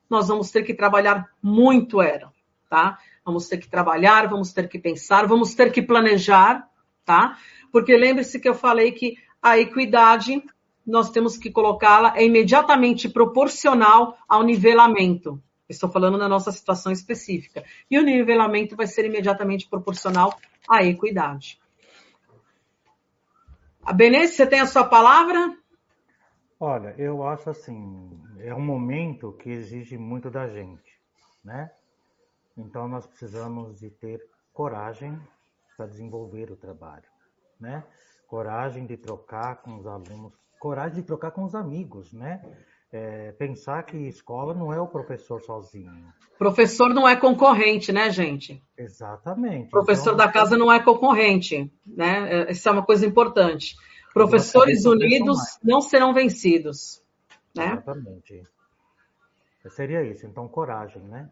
[0.08, 2.30] Nós vamos ter que trabalhar muito, era,
[2.68, 2.98] tá?
[3.24, 6.68] Vamos ter que trabalhar, vamos ter que pensar, vamos ter que planejar,
[7.04, 7.38] tá?
[7.70, 10.42] Porque lembre-se que eu falei que a equidade
[10.86, 15.40] nós temos que colocá-la é imediatamente proporcional ao nivelamento.
[15.68, 17.64] Estou falando na nossa situação específica.
[17.90, 20.36] E o nivelamento vai ser imediatamente proporcional
[20.68, 21.60] à equidade.
[23.84, 25.56] A Benesse, você tem a sua palavra?
[26.60, 28.08] Olha, eu acho assim,
[28.38, 31.00] é um momento que exige muito da gente,
[31.44, 31.70] né?
[32.56, 34.20] Então nós precisamos de ter
[34.52, 35.18] coragem
[35.76, 37.08] para desenvolver o trabalho,
[37.58, 37.84] né?
[38.26, 42.40] Coragem de trocar com os alunos coragem de trocar com os amigos, né?
[42.92, 46.12] É, pensar que escola não é o professor sozinho.
[46.38, 48.62] Professor não é concorrente, né, gente?
[48.78, 49.70] Exatamente.
[49.70, 52.48] Professor então, da casa não é concorrente, né?
[52.48, 53.74] Isso é uma coisa importante.
[54.14, 57.02] Professores unidos não serão vencidos,
[57.56, 57.72] né?
[57.72, 58.42] Exatamente.
[59.70, 60.26] Seria isso.
[60.26, 61.28] Então, coragem, né?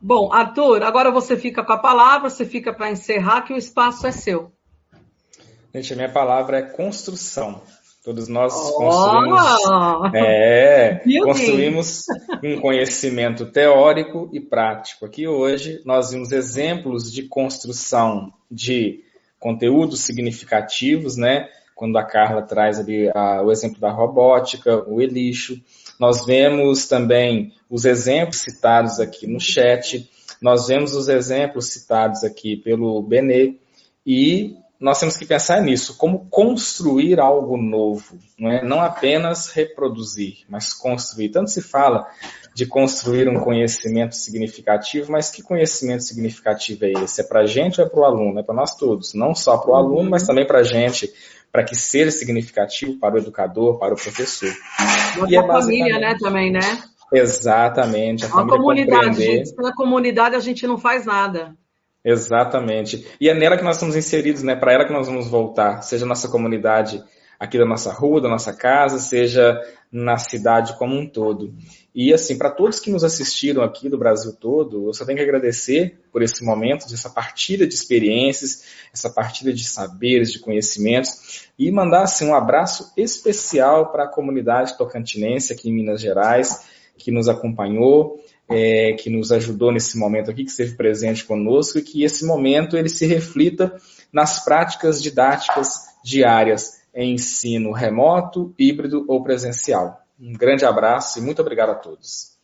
[0.00, 4.06] Bom, Arthur, agora você fica com a palavra, você fica para encerrar, que o espaço
[4.06, 4.52] é seu.
[5.74, 7.60] Gente, a minha palavra é construção.
[8.04, 8.72] Todos nós oh!
[8.74, 12.04] construímos, é, construímos
[12.44, 15.04] um conhecimento teórico e prático.
[15.04, 19.02] Aqui hoje nós vimos exemplos de construção de
[19.40, 21.48] conteúdos significativos, né?
[21.76, 25.60] Quando a Carla traz ali a, o exemplo da robótica, o elixo.
[26.00, 30.10] Nós vemos também os exemplos citados aqui no chat.
[30.40, 33.56] Nós vemos os exemplos citados aqui pelo Benê.
[34.06, 38.62] E nós temos que pensar nisso, como construir algo novo, não, é?
[38.62, 41.30] não apenas reproduzir, mas construir.
[41.30, 42.06] Tanto se fala
[42.54, 47.22] de construir um conhecimento significativo, mas que conhecimento significativo é esse?
[47.22, 48.38] É para a gente ou é para o aluno?
[48.38, 51.12] É para nós todos, não só para o aluno, mas também para a gente,
[51.56, 54.52] para que seja significativo para o educador, para o professor.
[55.26, 56.60] E, e é a família, né, também, né?
[57.10, 58.26] Exatamente.
[58.26, 61.56] A, a comunidade, gente, na comunidade a gente não faz nada.
[62.04, 63.06] Exatamente.
[63.18, 64.54] E é nela que nós estamos inseridos, né?
[64.54, 67.02] Para ela que nós vamos voltar, seja nossa comunidade
[67.38, 69.60] aqui da nossa rua, da nossa casa, seja
[69.90, 71.54] na cidade como um todo.
[71.94, 75.24] E assim, para todos que nos assistiram aqui do Brasil todo, eu só tenho que
[75.24, 81.70] agradecer por esse momento, essa partilha de experiências, essa partilha de saberes, de conhecimentos, e
[81.70, 86.66] mandar assim, um abraço especial para a comunidade tocantinense aqui em Minas Gerais,
[86.98, 91.82] que nos acompanhou, é, que nos ajudou nesse momento aqui, que esteve presente conosco, e
[91.82, 93.74] que esse momento ele se reflita
[94.12, 100.00] nas práticas didáticas diárias em ensino remoto, híbrido ou presencial.
[100.18, 102.34] Um grande abraço e muito obrigado a todos.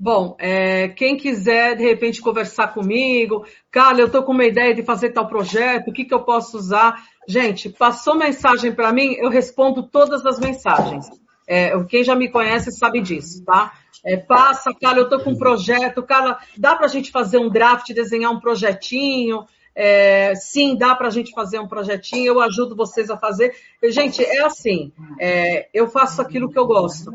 [0.00, 4.82] Bom, é, quem quiser de repente conversar comigo, Carla, eu estou com uma ideia de
[4.82, 7.04] fazer tal projeto, o que, que eu posso usar?
[7.26, 11.06] Gente, passou mensagem para mim, eu respondo todas as mensagens.
[11.46, 13.72] É, quem já me conhece sabe disso, tá?
[14.04, 17.50] É, passa, Carla, eu estou com um projeto, Carla, dá para a gente fazer um
[17.50, 19.44] draft, desenhar um projetinho?
[19.80, 23.54] É, sim, dá para a gente fazer um projetinho, eu ajudo vocês a fazer.
[23.84, 24.90] Gente, é assim,
[25.20, 27.12] é, eu faço aquilo que eu gosto,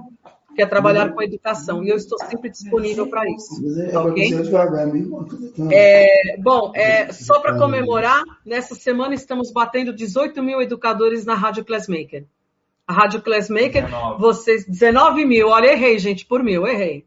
[0.56, 3.62] que é trabalhar com a educação, e eu estou sempre disponível para isso.
[4.08, 4.32] Okay?
[5.74, 11.66] É, bom, é, só para comemorar, nessa semana estamos batendo 18 mil educadores na Rádio
[11.66, 12.24] Classmaker.
[12.88, 14.22] A Rádio Classmaker, 19.
[14.22, 17.04] vocês, 19 mil, olha, errei, gente, por mil, errei.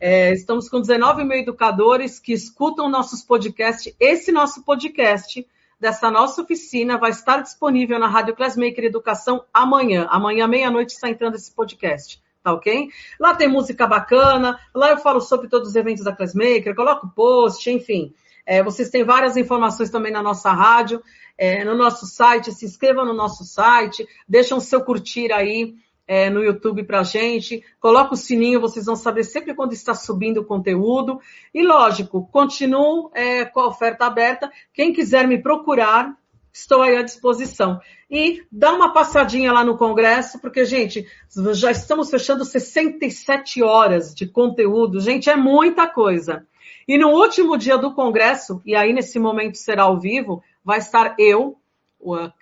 [0.00, 3.94] É, estamos com 19 mil educadores que escutam nossos podcasts.
[3.98, 5.46] Esse nosso podcast
[5.80, 10.06] dessa nossa oficina vai estar disponível na Rádio Classmaker Educação amanhã.
[10.10, 12.20] Amanhã, meia-noite, está entrando esse podcast.
[12.42, 12.88] Tá ok?
[13.18, 17.68] Lá tem música bacana, lá eu falo sobre todos os eventos da Classmaker, coloco post,
[17.68, 18.14] enfim.
[18.46, 21.02] É, vocês têm várias informações também na nossa rádio,
[21.36, 25.74] é, no nosso site, se inscrevam no nosso site, deixam seu curtir aí
[26.08, 27.62] é, no YouTube para a gente.
[27.78, 31.20] Coloca o sininho, vocês vão saber sempre quando está subindo o conteúdo.
[31.52, 34.50] E, lógico, continuo é, com a oferta aberta.
[34.72, 36.16] Quem quiser me procurar,
[36.50, 37.78] estou aí à disposição.
[38.10, 41.06] E dá uma passadinha lá no Congresso, porque, gente,
[41.52, 44.98] já estamos fechando 67 horas de conteúdo.
[45.00, 46.46] Gente, é muita coisa.
[46.88, 51.14] E no último dia do Congresso, e aí nesse momento será ao vivo, vai estar
[51.18, 51.58] eu,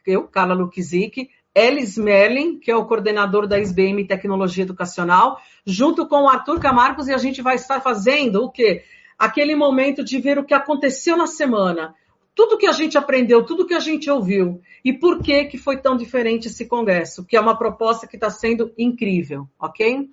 [0.07, 6.25] eu, Carla Lukizik, Elis Merlin, que é o coordenador da SBM Tecnologia Educacional, junto com
[6.25, 8.85] o Arthur Camargos, e a gente vai estar fazendo o quê?
[9.19, 11.95] Aquele momento de ver o que aconteceu na semana,
[12.35, 15.79] tudo que a gente aprendeu, tudo que a gente ouviu, e por que, que foi
[15.79, 20.11] tão diferente esse congresso, que é uma proposta que está sendo incrível, ok?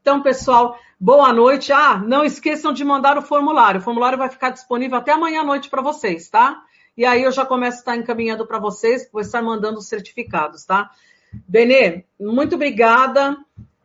[0.00, 1.72] Então, pessoal, boa noite.
[1.72, 3.80] Ah, não esqueçam de mandar o formulário.
[3.80, 6.62] O formulário vai ficar disponível até amanhã à noite para vocês, tá?
[6.96, 10.64] E aí eu já começo a estar encaminhando para vocês, vou estar mandando os certificados,
[10.64, 10.90] tá?
[11.48, 13.36] Benê, muito obrigada.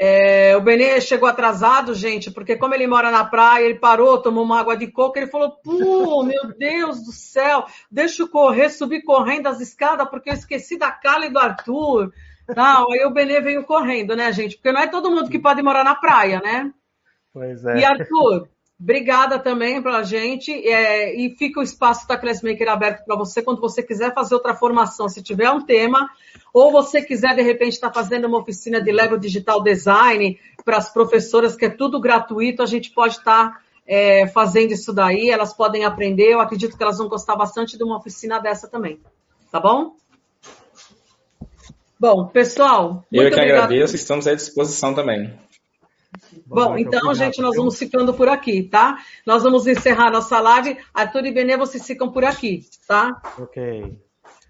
[0.02, 4.46] É, o Benê chegou atrasado, gente, porque como ele mora na praia, ele parou, tomou
[4.46, 9.02] uma água de coco, ele falou, pô, meu Deus do céu, deixa eu correr, subir
[9.02, 12.14] correndo as escadas, porque eu esqueci da Carla e do Arthur.
[12.56, 14.56] Não, aí o Benê veio correndo, né, gente?
[14.56, 16.72] Porque não é todo mundo que pode morar na praia, né?
[17.34, 17.80] Pois é.
[17.80, 18.48] E Arthur,
[18.82, 20.52] Obrigada também pela gente.
[20.52, 24.56] É, e fica o espaço da Classmaker aberto para você quando você quiser fazer outra
[24.56, 25.10] formação.
[25.10, 26.10] Se tiver um tema,
[26.54, 30.78] ou você quiser, de repente, estar tá fazendo uma oficina de Lego Digital Design para
[30.78, 35.30] as professoras, que é tudo gratuito, a gente pode estar tá, é, fazendo isso daí.
[35.30, 36.32] Elas podem aprender.
[36.32, 38.98] Eu acredito que elas vão gostar bastante de uma oficina dessa também.
[39.52, 39.96] Tá bom?
[42.00, 43.04] Bom, pessoal.
[43.12, 43.64] Eu que obrigado.
[43.64, 45.38] agradeço, estamos à disposição também.
[46.50, 48.98] Bom, então, gente, nós vamos ficando por aqui, tá?
[49.26, 50.78] Nós vamos encerrar nossa live.
[50.94, 53.22] Arthur e Benê, vocês ficam por aqui, tá?
[53.38, 53.96] Ok.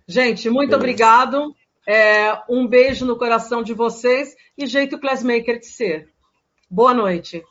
[0.08, 1.54] Gente, muito obrigado.
[1.86, 6.10] É, um beijo no coração de vocês e jeito Classmaker de ser.
[6.70, 7.44] Boa noite.